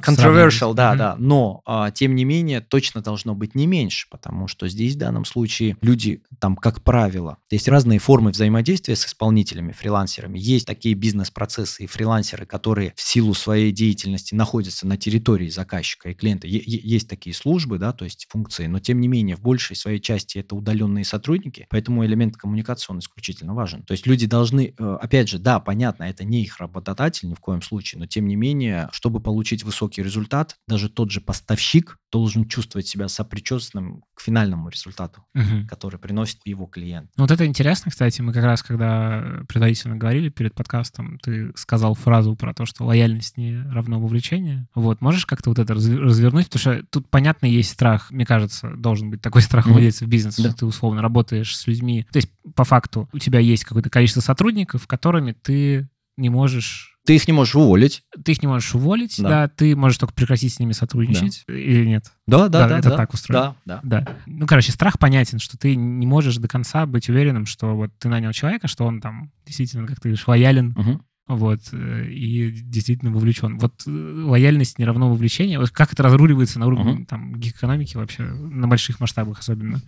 controversial, 0.02 0.74
да, 0.74 0.94
uh-huh. 0.94 0.98
да. 0.98 1.16
Но, 1.18 1.62
а, 1.66 1.92
тем 1.94 2.16
не 2.16 2.26
менее, 2.26 2.62
точно 2.62 3.02
должно 3.02 3.36
быть 3.36 3.56
не 3.56 3.68
меньше, 3.68 4.08
потому 4.10 4.48
что 4.48 4.68
здесь 4.68 4.96
в 4.96 4.98
данном 4.98 5.26
случае 5.26 5.78
люди, 5.82 6.24
там, 6.40 6.56
как 6.56 6.84
правило, 6.84 7.38
есть 7.50 7.68
разные 7.68 8.00
формы 8.00 8.32
взаимодействия 8.32 8.96
с 8.96 9.06
исполнителями, 9.06 9.72
фрилансерами. 9.72 10.40
Есть 10.40 10.68
такие 10.68 10.96
бизнес-процессы 10.96 11.84
и 11.84 11.88
фрилансеры, 11.88 12.46
которые 12.46 12.94
в 12.96 13.02
силу 13.02 13.34
своей 13.34 13.72
деятельности 13.72 14.36
находятся 14.36 14.88
на 14.88 14.98
территории 14.98 15.50
заказчика 15.50 16.10
и 16.10 16.14
клиента. 16.14 16.48
Есть 16.48 17.08
такие 17.10 17.36
службы, 17.36 17.78
да, 17.78 17.94
то 17.94 18.06
есть 18.06 18.28
функции, 18.30 18.68
но 18.68 18.80
тем 18.80 19.00
не 19.00 19.08
менее 19.08 19.36
в 19.36 19.42
большей 19.42 19.76
своей 19.76 20.00
части 20.00 20.40
это 20.40 20.56
удаленные 20.56 21.06
сотрудники, 21.06 21.68
поэтому 21.70 22.06
элемент 22.06 22.38
коммуникации 22.38 22.92
он 22.92 23.00
исключительно 23.00 23.54
важен. 23.54 23.84
То 23.84 23.92
есть 23.94 24.08
люди 24.08 24.26
должны, 24.26 24.74
э, 24.78 24.98
опять 25.02 25.30
же, 25.30 25.40
да, 25.40 25.60
понятно, 25.60 26.04
это 26.04 26.24
не 26.24 26.42
их 26.44 26.60
работодатель 26.60 27.30
ни 27.30 27.34
в 27.34 27.40
коем 27.40 27.62
случае, 27.62 28.00
но 28.00 28.08
тем 28.08 28.28
не 28.28 28.36
менее, 28.36 28.90
чтобы 28.92 29.20
получить 29.20 29.64
высокий 29.64 30.02
результат, 30.02 30.58
даже 30.68 30.90
тот 30.90 31.12
же 31.12 31.22
поставщик 31.22 31.83
должен 32.12 32.48
чувствовать 32.48 32.88
себя 32.88 33.08
сопричастным 33.08 34.04
к 34.14 34.22
финальному 34.22 34.70
результату, 34.70 35.26
угу. 35.34 35.68
который 35.68 36.00
приносит 36.00 36.40
его 36.46 36.66
клиент. 36.66 37.10
Ну, 37.18 37.24
вот 37.24 37.32
это 37.32 37.46
интересно, 37.46 37.92
кстати, 37.92 38.22
мы 38.22 38.34
как 38.34 38.44
раз, 38.44 38.62
когда 38.62 39.42
предварительно 39.48 39.96
говорили 39.96 40.30
перед 40.30 40.54
подкастом, 40.54 41.18
ты 41.20 41.52
сказал 41.56 41.96
фразу 41.96 42.36
про 42.36 42.54
то, 42.54 42.66
что 42.66 42.86
лояльность 42.86 43.38
не 43.38 43.62
равно 43.72 44.00
вовлечение. 44.00 44.68
Вот, 44.76 45.02
можешь 45.02 45.26
как-то 45.26 45.50
вот 45.50 45.60
это 45.60 45.74
развернуть? 45.74 46.50
Потому 46.50 46.60
что 46.60 46.86
тут, 46.90 47.10
понятно, 47.10 47.48
есть 47.48 47.72
страх, 47.72 48.12
мне 48.12 48.26
кажется, 48.26 48.72
должен 48.76 49.10
быть 49.10 49.22
такой 49.22 49.42
страх 49.44 49.68
владельца 49.68 50.06
в 50.06 50.08
бизнесе, 50.08 50.44
да. 50.44 50.50
что 50.50 50.60
ты 50.60 50.66
условно 50.66 51.02
работаешь 51.02 51.56
с 51.58 51.66
людьми. 51.68 52.06
То 52.12 52.18
есть, 52.18 52.30
по 52.56 52.64
факту, 52.64 53.10
у 53.12 53.20
тебя 53.20 53.40
есть 53.40 53.64
какое-то 53.66 53.90
количество 53.90 54.22
сотрудников, 54.22 54.88
которыми 54.88 55.32
ты 55.32 55.90
не 56.18 56.30
можешь 56.30 56.93
ты 57.06 57.16
их 57.16 57.28
не 57.28 57.34
можешь 57.34 57.56
уволить. 57.56 58.04
Ты 58.24 58.32
их 58.32 58.42
не 58.42 58.48
можешь 58.48 58.74
уволить, 58.76 59.16
да. 59.18 59.30
да 59.30 59.48
ты 59.48 59.76
можешь 59.76 59.98
только 59.98 60.14
прекратить 60.14 60.54
с 60.54 60.60
ними 60.60 60.72
сотрудничать 60.72 61.44
да. 61.48 61.54
или 61.54 61.86
нет. 61.86 62.12
Да, 62.28 62.48
да, 62.48 62.62
да. 62.62 62.68
да 62.70 62.80
это 62.80 62.90
да, 62.90 62.98
так 62.98 63.14
устроено. 63.14 63.56
Да, 63.66 63.80
да. 63.84 64.02
да. 64.02 64.18
Ну, 64.26 64.48
короче, 64.48 64.72
страх 64.72 65.00
понятен, 65.00 65.40
что 65.40 65.58
ты 65.58 65.76
не 65.76 66.08
можешь 66.08 66.38
до 66.38 66.48
конца 66.48 66.86
быть 66.86 67.10
уверенным, 67.10 67.46
что 67.46 67.76
вот 67.76 67.92
ты 68.00 68.10
нанял 68.10 68.32
человека, 68.32 68.68
что 68.68 68.86
он 68.86 69.02
там 69.02 69.32
действительно, 69.46 69.86
как 69.86 69.98
ты 69.98 70.10
говоришь, 70.10 70.28
лоялен, 70.28 70.74
угу 70.78 71.02
вот, 71.28 71.62
э, 71.72 72.08
и 72.10 72.52
действительно 72.52 73.12
вовлечен. 73.12 73.58
Вот 73.58 73.84
э, 73.88 73.90
лояльность 73.90 74.78
не 74.78 74.86
равно 74.86 75.10
вовлечение. 75.10 75.58
Вот 75.58 75.70
как 75.70 75.94
это 75.94 76.04
разруливается 76.04 76.60
на 76.60 76.68
уровне 76.68 76.94
uh-huh. 76.94 77.06
там 77.06 77.40
экономики 77.40 77.96
вообще, 77.96 78.24
на 78.24 78.68
больших 78.68 79.00
масштабах 79.00 79.40
особенно? 79.40 79.82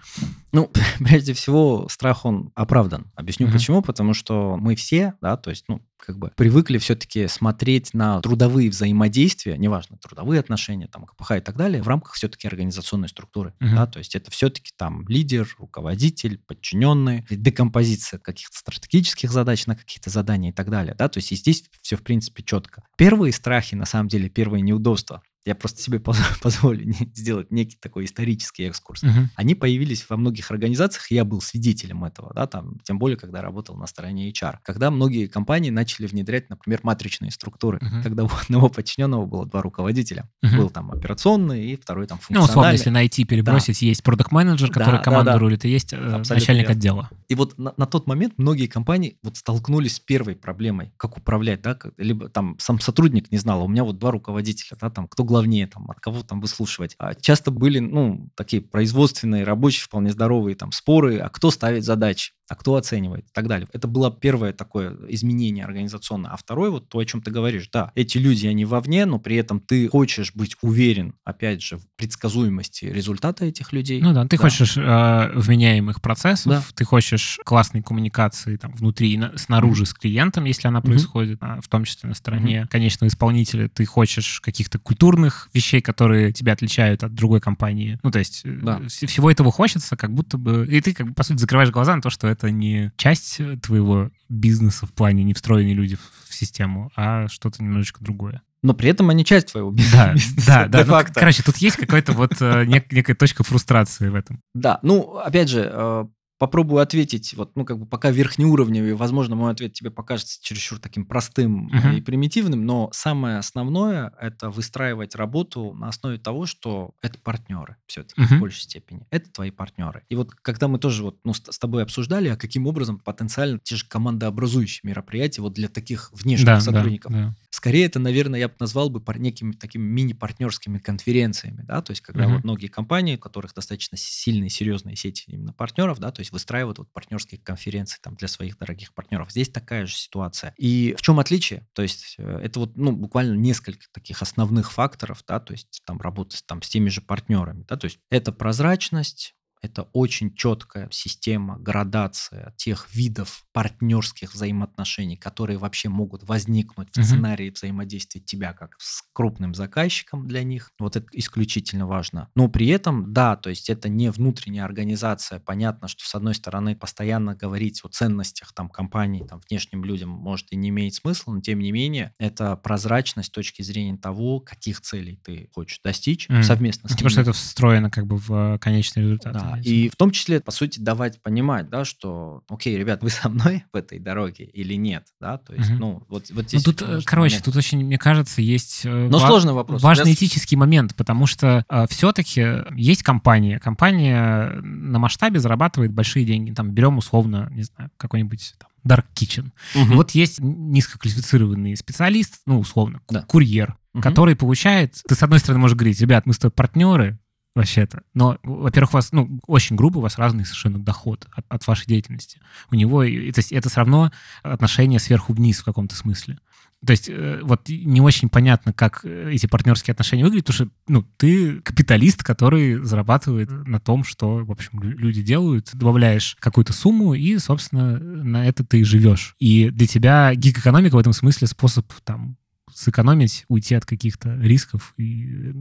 Ну, 0.53 0.71
прежде 0.99 1.33
всего, 1.33 1.87
страх, 1.89 2.25
он 2.25 2.51
оправдан. 2.55 3.11
Объясню 3.15 3.47
uh-huh. 3.47 3.51
почему. 3.51 3.81
Потому 3.81 4.13
что 4.13 4.57
мы 4.57 4.75
все, 4.75 5.13
да, 5.21 5.35
то 5.35 5.49
есть, 5.49 5.65
ну, 5.67 5.81
как 5.97 6.17
бы 6.17 6.31
привыкли 6.35 6.77
все-таки 6.77 7.27
смотреть 7.27 7.93
на 7.93 8.21
трудовые 8.21 8.69
взаимодействия, 8.69 9.57
неважно, 9.57 9.97
трудовые 9.97 10.39
отношения, 10.39 10.87
там, 10.87 11.05
КПХ 11.05 11.31
и 11.31 11.39
так 11.39 11.55
далее, 11.55 11.81
в 11.81 11.87
рамках 11.87 12.13
все-таки 12.13 12.47
организационной 12.47 13.09
структуры. 13.09 13.53
Uh-huh. 13.59 13.75
Да, 13.75 13.87
то 13.87 13.99
есть 13.99 14.15
это 14.15 14.31
все-таки 14.31 14.71
там 14.75 15.07
лидер, 15.07 15.47
руководитель, 15.57 16.39
подчиненные, 16.39 17.25
декомпозиция 17.29 18.19
каких-то 18.19 18.57
стратегических 18.57 19.31
задач 19.31 19.65
на 19.65 19.75
какие-то 19.75 20.09
задания 20.09 20.51
и 20.51 20.53
так 20.53 20.69
далее. 20.69 20.95
Да, 20.97 21.09
то 21.09 21.17
есть 21.17 21.31
и 21.31 21.35
здесь 21.35 21.63
все, 21.81 21.95
в 21.95 22.03
принципе, 22.03 22.43
четко. 22.43 22.83
Первые 22.97 23.33
страхи, 23.33 23.75
на 23.75 23.85
самом 23.85 24.07
деле, 24.07 24.29
первые 24.29 24.61
неудобства, 24.61 25.21
я 25.45 25.55
просто 25.55 25.81
себе 25.81 25.99
позволю 26.41 26.91
сделать 27.13 27.51
некий 27.51 27.77
такой 27.79 28.05
исторический 28.05 28.63
экскурс. 28.63 29.03
Uh-huh. 29.03 29.27
Они 29.35 29.55
появились 29.55 30.05
во 30.09 30.17
многих 30.17 30.49
организациях, 30.51 31.11
и 31.11 31.15
я 31.15 31.23
был 31.23 31.41
свидетелем 31.41 32.03
этого, 32.03 32.33
да, 32.33 32.47
там, 32.47 32.79
тем 32.83 32.97
более, 32.97 33.17
когда 33.17 33.41
работал 33.41 33.75
на 33.75 33.87
стороне 33.87 34.31
HR. 34.31 34.57
Когда 34.63 34.89
многие 34.89 35.27
компании 35.27 35.69
начали 35.69 36.07
внедрять, 36.07 36.49
например, 36.49 36.79
матричные 36.83 37.31
структуры, 37.31 37.77
uh-huh. 37.77 38.03
когда 38.03 38.23
у 38.23 38.29
одного 38.41 38.69
подчиненного 38.69 39.25
было 39.25 39.45
два 39.45 39.61
руководителя. 39.61 40.29
Uh-huh. 40.43 40.57
Был 40.57 40.69
там 40.69 40.91
операционный 40.91 41.71
и 41.71 41.75
второй 41.75 42.07
там 42.07 42.17
функциональный. 42.17 42.47
Ну, 42.47 42.49
условно, 42.49 42.71
если 42.71 42.89
на 42.89 43.05
IT 43.05 43.25
перебросить, 43.25 43.79
да. 43.79 43.85
есть 43.85 44.03
продукт-менеджер, 44.03 44.71
который 44.71 44.97
да, 44.97 45.03
команду 45.03 45.25
да, 45.25 45.33
да. 45.33 45.39
рулит, 45.39 45.65
и 45.65 45.69
есть 45.69 45.93
э, 45.93 45.97
Абсолютно 45.97 46.35
начальник 46.35 46.63
верно. 46.63 46.75
отдела. 46.75 47.09
И 47.27 47.35
вот 47.35 47.57
на, 47.57 47.73
на 47.77 47.85
тот 47.85 48.07
момент 48.07 48.33
многие 48.37 48.67
компании 48.67 49.17
вот 49.21 49.37
столкнулись 49.37 49.95
с 49.95 49.99
первой 49.99 50.35
проблемой, 50.35 50.93
как 50.97 51.17
управлять, 51.17 51.61
да, 51.61 51.77
либо 51.97 52.29
там 52.29 52.57
сам 52.59 52.79
сотрудник 52.79 53.31
не 53.31 53.37
знал, 53.37 53.61
а 53.61 53.63
у 53.63 53.67
меня 53.67 53.83
вот 53.83 53.99
два 53.99 54.11
руководителя, 54.11 54.77
да, 54.79 54.89
там, 54.89 55.07
кто 55.07 55.23
главнее, 55.35 55.67
там, 55.67 55.91
от 55.91 55.99
кого 55.99 56.23
там 56.23 56.39
выслушивать. 56.39 56.95
А 56.97 57.13
часто 57.13 57.51
были, 57.51 57.79
ну, 57.79 58.29
такие 58.35 58.61
производственные, 58.61 59.43
рабочие, 59.43 59.83
вполне 59.83 60.11
здоровые 60.11 60.55
там 60.55 60.71
споры, 60.71 61.17
а 61.17 61.29
кто 61.29 61.51
ставит 61.51 61.83
задачи. 61.83 62.31
А 62.47 62.55
кто 62.55 62.75
оценивает 62.75 63.25
и 63.25 63.31
так 63.33 63.47
далее. 63.47 63.67
Это 63.73 63.87
было 63.87 64.11
первое 64.11 64.53
такое 64.53 64.95
изменение 65.09 65.65
организационное. 65.65 66.31
А 66.31 66.37
второе, 66.37 66.69
вот 66.69 66.89
то, 66.89 66.99
о 66.99 67.05
чем 67.05 67.21
ты 67.21 67.31
говоришь, 67.31 67.69
да, 67.71 67.91
эти 67.95 68.17
люди, 68.17 68.47
они 68.47 68.65
вовне, 68.65 69.05
но 69.05 69.19
при 69.19 69.35
этом 69.35 69.59
ты 69.59 69.87
хочешь 69.89 70.31
быть 70.35 70.55
уверен, 70.61 71.15
опять 71.23 71.61
же, 71.61 71.77
в 71.77 71.87
предсказуемости 71.95 72.85
результата 72.85 73.45
этих 73.45 73.73
людей. 73.73 74.01
Ну 74.01 74.13
да, 74.13 74.25
ты 74.25 74.37
да. 74.37 74.43
хочешь 74.43 74.77
э, 74.77 75.31
вменяемых 75.35 76.01
процессов, 76.01 76.51
да. 76.51 76.63
ты 76.75 76.85
хочешь 76.85 77.39
классной 77.45 77.81
коммуникации 77.81 78.57
там 78.57 78.73
внутри 78.73 79.13
и 79.13 79.17
на, 79.17 79.37
снаружи 79.37 79.83
mm-hmm. 79.83 79.87
с 79.87 79.93
клиентом, 79.93 80.45
если 80.45 80.67
она 80.67 80.81
происходит, 80.81 81.39
mm-hmm. 81.39 81.57
а, 81.57 81.61
в 81.61 81.67
том 81.67 81.83
числе 81.83 82.09
на 82.09 82.15
стороне 82.15 82.61
mm-hmm. 82.61 82.67
конечного 82.67 83.09
исполнителя, 83.09 83.69
ты 83.69 83.85
хочешь 83.85 84.39
каких-то 84.41 84.77
культурных 84.77 85.49
вещей, 85.53 85.81
которые 85.81 86.31
тебя 86.31 86.53
отличают 86.53 87.03
от 87.03 87.13
другой 87.13 87.41
компании. 87.41 87.99
Ну 88.03 88.11
то 88.11 88.19
есть 88.19 88.41
э, 88.45 88.59
да. 88.61 88.81
всего 88.87 89.31
этого 89.31 89.51
хочется, 89.51 89.95
как 89.95 90.13
будто 90.13 90.37
бы... 90.37 90.67
И 90.69 90.79
ты, 90.81 90.93
как 90.93 91.07
бы, 91.07 91.13
по 91.13 91.23
сути, 91.23 91.39
закрываешь 91.39 91.71
глаза 91.71 91.95
на 91.95 92.01
то, 92.01 92.09
что 92.09 92.34
это 92.35 92.51
не 92.51 92.91
часть 92.97 93.39
твоего 93.61 94.11
бизнеса 94.29 94.85
в 94.85 94.93
плане 94.93 95.23
не 95.23 95.33
встроенные 95.33 95.73
люди 95.73 95.97
в 96.27 96.33
систему, 96.33 96.91
а 96.95 97.27
что-то 97.27 97.63
немножечко 97.63 98.03
другое 98.03 98.41
но 98.65 98.73
при 98.73 98.89
этом 98.89 99.09
они 99.11 99.23
часть 99.23 99.51
твоего 99.51 99.69
бизнеса. 99.69 100.17
Да, 100.47 100.67
да, 100.67 100.83
да. 100.83 101.03
Ну, 101.03 101.13
короче, 101.13 101.43
тут 101.43 101.57
есть 101.57 101.77
какая-то 101.77 102.13
вот 102.13 102.33
э, 102.39 102.65
некая 102.65 103.13
точка 103.13 103.43
фрустрации 103.43 104.09
в 104.09 104.15
этом. 104.15 104.41
Да, 104.55 104.79
ну, 104.81 105.17
опять 105.17 105.49
же, 105.49 105.69
э, 105.71 106.05
попробую 106.37 106.81
ответить, 106.81 107.33
вот, 107.35 107.55
ну, 107.55 107.63
как 107.63 107.79
бы 107.79 107.85
пока 107.85 108.11
верхнеуровневый, 108.11 108.93
возможно, 108.93 109.35
мой 109.35 109.51
ответ 109.51 109.73
тебе 109.73 109.89
покажется 109.89 110.39
чересчур 110.41 110.79
таким 110.79 111.05
простым 111.05 111.69
uh-huh. 111.69 111.97
и 111.97 112.01
примитивным, 112.01 112.65
но 112.65 112.89
самое 112.91 113.37
основное– 113.37 114.13
это 114.19 114.49
выстраивать 114.49 115.15
работу 115.15 115.73
на 115.73 115.87
основе 115.87 116.17
того, 116.17 116.45
что 116.45 116.93
это 117.01 117.17
партнеры 117.19 117.77
все-таки 117.87 118.21
uh-huh. 118.21 118.37
в 118.37 118.39
большей 118.41 118.63
степени. 118.63 119.07
Это 119.11 119.31
твои 119.31 119.51
партнеры. 119.51 120.03
И 120.09 120.15
вот 120.15 120.31
когда 120.31 120.67
мы 120.67 120.77
тоже 120.77 121.03
вот, 121.03 121.19
ну, 121.23 121.33
с, 121.33 121.41
с 121.49 121.57
тобой 121.57 121.83
обсуждали, 121.83 122.27
а 122.27 122.35
каким 122.35 122.67
образом 122.67 122.99
потенциально 122.99 123.59
те 123.59 123.77
же 123.77 123.85
командообразующие 123.87 124.81
мероприятия 124.83 125.41
вот 125.41 125.53
для 125.53 125.69
таких 125.69 126.11
внешних 126.13 126.45
да, 126.45 126.59
сотрудников, 126.59 127.11
да, 127.11 127.17
да. 127.17 127.35
Скорее, 127.49 127.85
это, 127.85 127.99
наверное, 127.99 128.41
я 128.41 128.49
бы 128.49 128.55
назвал 128.59 128.89
бы 128.89 129.01
некими 129.15 129.53
такими 129.53 129.83
мини-партнерскими 129.83 130.77
конференциями, 130.79 131.63
да, 131.65 131.81
то 131.81 131.91
есть 131.91 132.01
когда 132.01 132.25
uh-huh. 132.25 132.35
вот 132.35 132.43
многие 132.43 132.67
компании, 132.67 133.15
у 133.15 133.19
которых 133.19 133.53
достаточно 133.53 133.97
сильные, 133.97 134.49
серьезные 134.49 134.97
сети 134.97 135.23
именно 135.27 135.53
партнеров, 135.53 135.99
да, 135.99 136.11
то 136.11 136.19
есть 136.19 136.24
выстраивают 136.31 136.77
вот 136.79 136.91
партнерские 136.91 137.39
конференции 137.41 137.99
там 138.01 138.15
для 138.15 138.27
своих 138.27 138.57
дорогих 138.57 138.93
партнеров. 138.93 139.31
Здесь 139.31 139.49
такая 139.49 139.85
же 139.85 139.95
ситуация. 139.95 140.53
И 140.57 140.95
в 140.97 141.01
чем 141.01 141.19
отличие? 141.19 141.67
То 141.73 141.81
есть 141.81 142.15
э, 142.17 142.39
это 142.43 142.59
вот, 142.59 142.77
ну, 142.77 142.91
буквально 142.91 143.35
несколько 143.35 143.85
таких 143.91 144.21
основных 144.21 144.71
факторов, 144.71 145.23
да, 145.27 145.39
то 145.39 145.53
есть 145.53 145.81
там 145.85 145.99
работа 145.99 146.37
там 146.45 146.61
с 146.61 146.69
теми 146.69 146.89
же 146.89 147.01
партнерами, 147.01 147.63
да, 147.67 147.77
то 147.77 147.85
есть 147.85 147.99
это 148.09 148.31
прозрачность, 148.31 149.35
это 149.65 149.83
очень 149.93 150.33
четкая 150.33 150.87
система, 150.91 151.57
градация 151.57 152.53
тех 152.57 152.87
видов 152.93 153.45
партнерских 153.51 154.33
взаимоотношений, 154.33 155.17
которые 155.17 155.57
вообще 155.57 155.89
могут 155.89 156.23
возникнуть 156.23 156.89
в 156.95 157.03
сценарии 157.03 157.49
взаимодействия 157.49 158.21
тебя 158.21 158.53
как 158.53 158.75
с 158.79 159.03
крупным 159.13 159.53
заказчиком 159.53 160.27
для 160.27 160.43
них. 160.43 160.71
Вот 160.79 160.95
это 160.95 161.07
исключительно 161.13 161.87
важно. 161.87 162.29
Но 162.35 162.47
при 162.47 162.67
этом, 162.67 163.13
да, 163.13 163.35
то 163.35 163.49
есть 163.49 163.69
это 163.69 163.89
не 163.89 164.11
внутренняя 164.11 164.65
организация. 164.65 165.39
Понятно, 165.39 165.87
что 165.87 166.05
с 166.05 166.15
одной 166.15 166.35
стороны 166.35 166.75
постоянно 166.75 167.35
говорить 167.35 167.81
о 167.83 167.89
ценностях 167.89 168.53
там 168.53 168.69
компании, 168.69 169.25
там 169.27 169.41
внешним 169.49 169.83
людям 169.83 170.09
может 170.09 170.51
и 170.51 170.55
не 170.55 170.69
имеет 170.69 170.93
смысла, 170.93 171.33
но 171.33 171.41
тем 171.41 171.59
не 171.59 171.71
менее 171.71 172.13
это 172.19 172.55
прозрачность 172.55 173.29
с 173.29 173.31
точки 173.31 173.61
зрения 173.61 173.97
того, 173.97 174.39
каких 174.39 174.81
целей 174.81 175.19
ты 175.23 175.49
хочешь 175.53 175.79
достичь 175.83 176.29
mm. 176.29 176.43
совместно 176.43 176.89
с 176.89 176.93
Потому 176.93 177.09
что 177.09 177.21
это 177.21 177.33
встроено 177.33 177.89
как 177.89 178.07
бы 178.07 178.17
в 178.17 178.57
конечный 178.59 179.03
результат. 179.03 179.33
Да, 179.33 179.54
и 179.63 179.89
в 179.89 179.95
том 179.95 180.11
числе, 180.11 180.39
по 180.39 180.51
сути, 180.51 180.79
давать 180.79 181.21
понимать, 181.21 181.69
да, 181.69 181.85
что, 181.85 182.43
окей, 182.49 182.77
ребят, 182.77 183.03
вы 183.03 183.09
со 183.09 183.29
мной 183.29 183.63
в 183.71 183.75
этой 183.75 183.99
дороге 183.99 184.45
или 184.45 184.75
нет, 184.75 185.05
да, 185.19 185.37
то 185.37 185.53
есть, 185.53 185.71
угу. 185.71 185.79
ну, 185.79 186.03
вот, 186.09 186.29
вот 186.31 186.47
здесь... 186.47 186.65
Ну, 186.65 186.73
тут, 186.73 186.81
э, 186.81 186.99
короче, 187.05 187.35
момент. 187.35 187.45
тут 187.45 187.55
очень, 187.55 187.83
мне 187.83 187.97
кажется, 187.97 188.41
есть... 188.41 188.81
Э, 188.85 189.07
Но 189.09 189.17
ва- 189.19 189.27
сложный 189.27 189.53
вопрос. 189.53 189.81
Важный 189.81 190.09
Я... 190.09 190.13
этический 190.13 190.57
момент, 190.57 190.95
потому 190.95 191.25
что 191.25 191.65
э, 191.69 191.85
все-таки 191.89 192.45
есть 192.75 193.03
компания, 193.03 193.59
компания 193.59 194.59
на 194.61 194.99
масштабе 194.99 195.39
зарабатывает 195.39 195.91
большие 195.91 196.25
деньги, 196.25 196.51
там, 196.51 196.71
берем 196.71 196.97
условно, 196.97 197.49
не 197.51 197.63
знаю, 197.63 197.91
какой-нибудь 197.97 198.55
там, 198.57 198.69
Dark 198.85 199.05
Kitchen. 199.15 199.51
Угу. 199.75 199.93
И 199.93 199.95
вот 199.95 200.11
есть 200.11 200.39
низкоквалифицированный 200.39 201.75
специалист, 201.75 202.41
ну, 202.45 202.59
условно, 202.59 203.01
да. 203.09 203.23
курьер, 203.23 203.75
угу. 203.93 204.01
который 204.01 204.35
получает... 204.35 205.01
Ты, 205.07 205.15
с 205.15 205.23
одной 205.23 205.39
стороны, 205.39 205.61
можешь 205.61 205.75
говорить, 205.75 205.99
ребят, 205.99 206.25
мы 206.25 206.33
с 206.33 206.37
тобой 206.37 206.51
партнеры, 206.51 207.19
вообще-то. 207.55 208.03
Но, 208.13 208.37
во-первых, 208.43 208.93
у 208.93 208.97
вас, 208.97 209.11
ну, 209.11 209.39
очень 209.47 209.75
грубо, 209.75 209.99
у 209.99 210.01
вас 210.01 210.17
разный 210.17 210.45
совершенно 210.45 210.77
доход 210.77 211.25
от, 211.31 211.45
от 211.47 211.65
вашей 211.65 211.87
деятельности. 211.87 212.39
У 212.69 212.75
него, 212.75 213.01
то 213.01 213.07
есть 213.07 213.51
это 213.51 213.69
все 213.69 213.79
равно 213.79 214.11
отношение 214.43 214.99
сверху 214.99 215.33
вниз 215.33 215.59
в 215.59 215.65
каком-то 215.65 215.95
смысле. 215.95 216.37
То 216.85 216.91
есть 216.91 217.09
э, 217.09 217.39
вот 217.41 217.67
не 217.69 218.01
очень 218.01 218.29
понятно, 218.29 218.73
как 218.73 219.05
эти 219.05 219.47
партнерские 219.47 219.93
отношения 219.93 220.23
выглядят, 220.23 220.45
потому 220.47 220.69
что 220.69 220.77
ну, 220.87 221.03
ты 221.17 221.61
капиталист, 221.61 222.23
который 222.23 222.83
зарабатывает 222.83 223.49
на 223.49 223.79
том, 223.79 224.03
что, 224.03 224.43
в 224.45 224.51
общем, 224.51 224.81
люди 224.81 225.23
делают, 225.23 225.71
добавляешь 225.73 226.35
какую-то 226.39 226.73
сумму, 226.73 227.13
и, 227.13 227.37
собственно, 227.39 227.97
на 227.97 228.45
это 228.45 228.63
ты 228.63 228.83
живешь. 228.83 229.35
И 229.39 229.69
для 229.69 229.87
тебя 229.87 230.35
гиг-экономика 230.35 230.95
в 230.95 230.99
этом 230.99 231.13
смысле 231.13 231.47
способ 231.47 231.91
там 232.03 232.37
сэкономить, 232.71 233.45
уйти 233.47 233.73
от 233.73 233.85
каких-то 233.85 234.35
рисков 234.35 234.93
и 234.97 235.53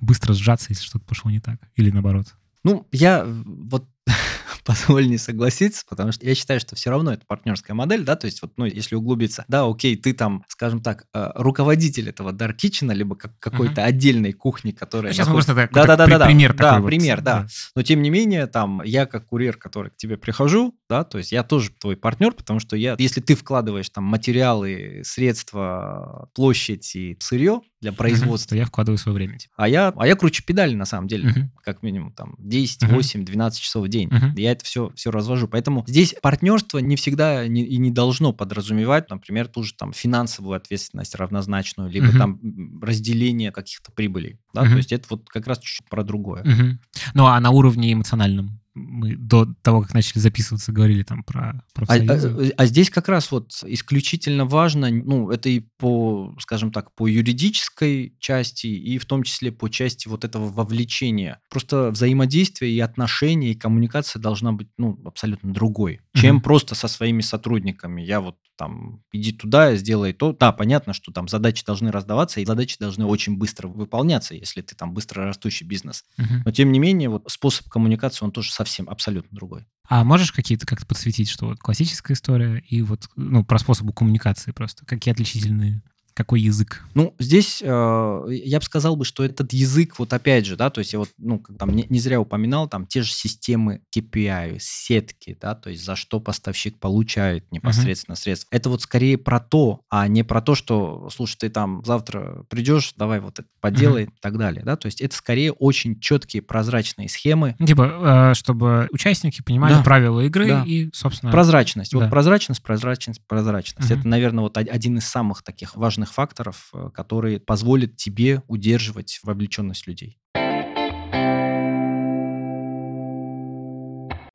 быстро 0.00 0.32
сжаться, 0.34 0.66
если 0.70 0.84
что-то 0.84 1.04
пошло 1.04 1.30
не 1.30 1.40
так, 1.40 1.60
или 1.76 1.90
наоборот? 1.90 2.34
Ну, 2.62 2.86
я 2.92 3.24
вот 3.24 3.86
позволь 4.64 5.08
не 5.08 5.18
согласиться, 5.18 5.84
потому 5.88 6.12
что 6.12 6.26
я 6.26 6.34
считаю, 6.34 6.60
что 6.60 6.74
все 6.76 6.90
равно 6.90 7.12
это 7.12 7.24
партнерская 7.26 7.74
модель, 7.74 8.04
да, 8.04 8.16
то 8.16 8.26
есть 8.26 8.42
вот, 8.42 8.52
ну, 8.56 8.64
если 8.64 8.94
углубиться, 8.94 9.44
да, 9.48 9.66
окей, 9.66 9.96
ты 9.96 10.12
там, 10.12 10.44
скажем 10.48 10.80
так, 10.80 11.06
э, 11.12 11.30
руководитель 11.34 12.08
этого 12.08 12.32
Dark 12.32 12.56
Kitchen, 12.56 12.92
либо 12.94 13.16
как, 13.16 13.38
какой-то 13.38 13.82
uh-huh. 13.82 13.84
отдельной 13.84 14.32
кухни, 14.32 14.72
которая... 14.72 15.12
Сейчас 15.12 15.26
находится... 15.26 15.52
мы 15.52 15.66
просто 15.66 15.74
да, 15.74 15.96
да, 15.96 16.06
да, 16.06 16.18
да, 16.18 16.26
пример 16.26 16.54
да, 16.54 16.64
такой 16.64 16.80
да, 16.80 16.86
пример, 16.86 17.20
да. 17.20 17.40
да. 17.40 17.48
Но 17.76 17.82
тем 17.82 18.02
не 18.02 18.10
менее, 18.10 18.46
там, 18.46 18.82
я 18.84 19.06
как 19.06 19.26
курьер, 19.26 19.56
который 19.56 19.90
к 19.90 19.96
тебе 19.96 20.16
прихожу, 20.16 20.74
да, 20.88 21.04
то 21.04 21.18
есть 21.18 21.32
я 21.32 21.42
тоже 21.42 21.70
твой 21.78 21.96
партнер, 21.96 22.32
потому 22.32 22.60
что 22.60 22.76
я, 22.76 22.96
если 22.98 23.20
ты 23.20 23.34
вкладываешь 23.34 23.90
там 23.90 24.04
материалы, 24.04 25.02
средства, 25.04 26.28
площадь 26.34 26.94
и 26.96 27.16
сырье, 27.20 27.60
для 27.84 27.92
производства. 27.92 28.54
Uh-huh, 28.54 28.60
я 28.60 28.64
вкладываю 28.64 28.96
свое 28.98 29.14
время. 29.14 29.38
Типа. 29.38 29.52
А 29.56 29.68
я, 29.68 29.92
а 29.94 30.06
я 30.06 30.16
круче 30.16 30.42
педали 30.42 30.74
на 30.74 30.86
самом 30.86 31.06
деле, 31.06 31.28
uh-huh. 31.28 31.48
как 31.62 31.82
минимум 31.82 32.12
там 32.12 32.34
10, 32.38 32.82
uh-huh. 32.82 32.94
8, 32.94 33.24
12 33.26 33.60
часов 33.60 33.84
в 33.84 33.88
день. 33.88 34.10
Я 34.36 34.53
это 34.54 34.64
все, 34.64 34.90
все 34.94 35.10
развожу. 35.10 35.48
Поэтому 35.48 35.84
здесь 35.86 36.14
партнерство 36.22 36.78
не 36.78 36.96
всегда 36.96 37.46
не, 37.46 37.62
и 37.62 37.76
не 37.76 37.90
должно 37.90 38.32
подразумевать, 38.32 39.10
например, 39.10 39.48
ту 39.48 39.62
же 39.62 39.74
там 39.74 39.92
финансовую 39.92 40.56
ответственность 40.56 41.14
равнозначную, 41.14 41.90
либо 41.90 42.06
uh-huh. 42.06 42.18
там 42.18 42.80
разделение 42.82 43.52
каких-то 43.52 43.92
прибылей. 43.92 44.38
Да? 44.52 44.62
Uh-huh. 44.62 44.70
То 44.70 44.76
есть 44.76 44.92
это 44.92 45.06
вот 45.10 45.28
как 45.28 45.46
раз 45.46 45.58
чуть-чуть 45.58 45.88
про 45.88 46.02
другое. 46.02 46.42
Uh-huh. 46.42 46.72
Ну 47.14 47.26
а 47.26 47.38
на 47.40 47.50
уровне 47.50 47.92
эмоциональном? 47.92 48.60
Мы 48.74 49.16
до 49.16 49.46
того, 49.62 49.82
как 49.82 49.94
начали 49.94 50.18
записываться, 50.18 50.72
говорили 50.72 51.02
там 51.04 51.22
про 51.22 51.64
профсоюзы. 51.72 52.28
А, 52.28 52.42
а, 52.42 52.62
а 52.62 52.66
здесь 52.66 52.90
как 52.90 53.08
раз 53.08 53.30
вот 53.30 53.52
исключительно 53.64 54.44
важно, 54.44 54.90
ну, 54.90 55.30
это 55.30 55.48
и 55.48 55.60
по, 55.60 56.34
скажем 56.40 56.72
так, 56.72 56.92
по 56.94 57.06
юридической 57.06 58.16
части, 58.18 58.66
и 58.66 58.98
в 58.98 59.06
том 59.06 59.22
числе 59.22 59.52
по 59.52 59.68
части 59.68 60.08
вот 60.08 60.24
этого 60.24 60.50
вовлечения. 60.50 61.40
Просто 61.48 61.90
взаимодействие 61.90 62.72
и 62.72 62.80
отношения, 62.80 63.52
и 63.52 63.54
коммуникация 63.54 64.20
должна 64.20 64.52
быть, 64.52 64.68
ну, 64.76 65.00
абсолютно 65.04 65.52
другой, 65.52 66.00
чем 66.14 66.38
mm-hmm. 66.38 66.42
просто 66.42 66.74
со 66.74 66.88
своими 66.88 67.20
сотрудниками. 67.20 68.02
Я 68.02 68.20
вот 68.20 68.36
там, 68.56 69.02
иди 69.12 69.32
туда, 69.32 69.74
сделай 69.76 70.12
то. 70.12 70.32
Да, 70.32 70.52
понятно, 70.52 70.92
что 70.92 71.12
там 71.12 71.28
задачи 71.28 71.64
должны 71.64 71.90
раздаваться, 71.90 72.40
и 72.40 72.44
задачи 72.44 72.76
должны 72.78 73.04
очень 73.06 73.36
быстро 73.36 73.68
выполняться, 73.68 74.34
если 74.34 74.62
ты 74.62 74.74
там 74.74 74.94
быстро 74.94 75.24
растущий 75.24 75.66
бизнес. 75.66 76.04
Uh-huh. 76.18 76.42
Но 76.44 76.50
тем 76.52 76.72
не 76.72 76.78
менее, 76.78 77.08
вот 77.08 77.24
способ 77.28 77.68
коммуникации, 77.68 78.24
он 78.24 78.32
тоже 78.32 78.52
совсем 78.52 78.88
абсолютно 78.88 79.36
другой. 79.36 79.66
А 79.88 80.04
можешь 80.04 80.32
какие-то 80.32 80.66
как-то 80.66 80.86
подсветить, 80.86 81.28
что 81.28 81.46
вот 81.46 81.58
классическая 81.58 82.14
история 82.14 82.62
и 82.68 82.82
вот, 82.82 83.08
ну, 83.16 83.44
про 83.44 83.58
способы 83.58 83.92
коммуникации 83.92 84.52
просто, 84.52 84.86
какие 84.86 85.12
отличительные 85.12 85.82
какой 86.14 86.40
язык? 86.40 86.84
Ну, 86.94 87.14
здесь 87.18 87.60
э, 87.60 88.22
я 88.30 88.58
бы 88.58 88.64
сказал 88.64 88.96
бы, 88.96 89.04
что 89.04 89.24
этот 89.24 89.52
язык, 89.52 89.98
вот 89.98 90.12
опять 90.12 90.46
же, 90.46 90.56
да, 90.56 90.70
то 90.70 90.78
есть 90.78 90.92
я 90.92 91.00
вот, 91.00 91.10
ну, 91.18 91.42
там 91.58 91.70
не, 91.70 91.86
не 91.88 91.98
зря 91.98 92.20
упоминал, 92.20 92.68
там 92.68 92.86
те 92.86 93.02
же 93.02 93.12
системы 93.12 93.82
KPI, 93.94 94.58
сетки, 94.60 95.36
да, 95.40 95.54
то 95.54 95.70
есть 95.70 95.84
за 95.84 95.96
что 95.96 96.20
поставщик 96.20 96.78
получает 96.78 97.50
непосредственно 97.50 98.14
uh-huh. 98.14 98.18
средства. 98.18 98.48
Это 98.52 98.70
вот 98.70 98.82
скорее 98.82 99.18
про 99.18 99.40
то, 99.40 99.80
а 99.90 100.06
не 100.06 100.22
про 100.22 100.40
то, 100.40 100.54
что, 100.54 101.08
слушай, 101.12 101.36
ты 101.36 101.50
там 101.50 101.82
завтра 101.84 102.44
придешь, 102.48 102.94
давай 102.96 103.18
вот 103.18 103.40
это 103.40 103.48
поделай 103.60 104.04
uh-huh. 104.04 104.14
и 104.16 104.20
так 104.20 104.38
далее, 104.38 104.64
да, 104.64 104.76
то 104.76 104.86
есть 104.86 105.00
это 105.00 105.16
скорее 105.16 105.52
очень 105.52 105.98
четкие 105.98 106.42
прозрачные 106.42 107.08
схемы. 107.08 107.56
Типа, 107.64 108.30
э, 108.30 108.34
чтобы 108.34 108.88
участники 108.92 109.42
понимали 109.42 109.74
да. 109.74 109.82
правила 109.82 110.20
игры 110.20 110.46
да. 110.46 110.64
и, 110.64 110.90
собственно... 110.92 111.32
Прозрачность. 111.32 111.92
Да. 111.92 111.98
Вот 111.98 112.10
прозрачность, 112.10 112.62
прозрачность, 112.62 113.20
прозрачность. 113.26 113.90
Uh-huh. 113.90 113.98
Это, 113.98 114.06
наверное, 114.06 114.42
вот 114.42 114.56
один 114.56 114.98
из 114.98 115.06
самых 115.06 115.42
таких 115.42 115.74
важных 115.74 116.03
важных 116.04 116.12
факторов, 116.12 116.70
э, 116.72 116.90
которые 116.94 117.40
позволят 117.40 117.96
тебе 117.96 118.42
удерживать 118.48 119.20
вовлеченность 119.22 119.86
людей. 119.86 120.18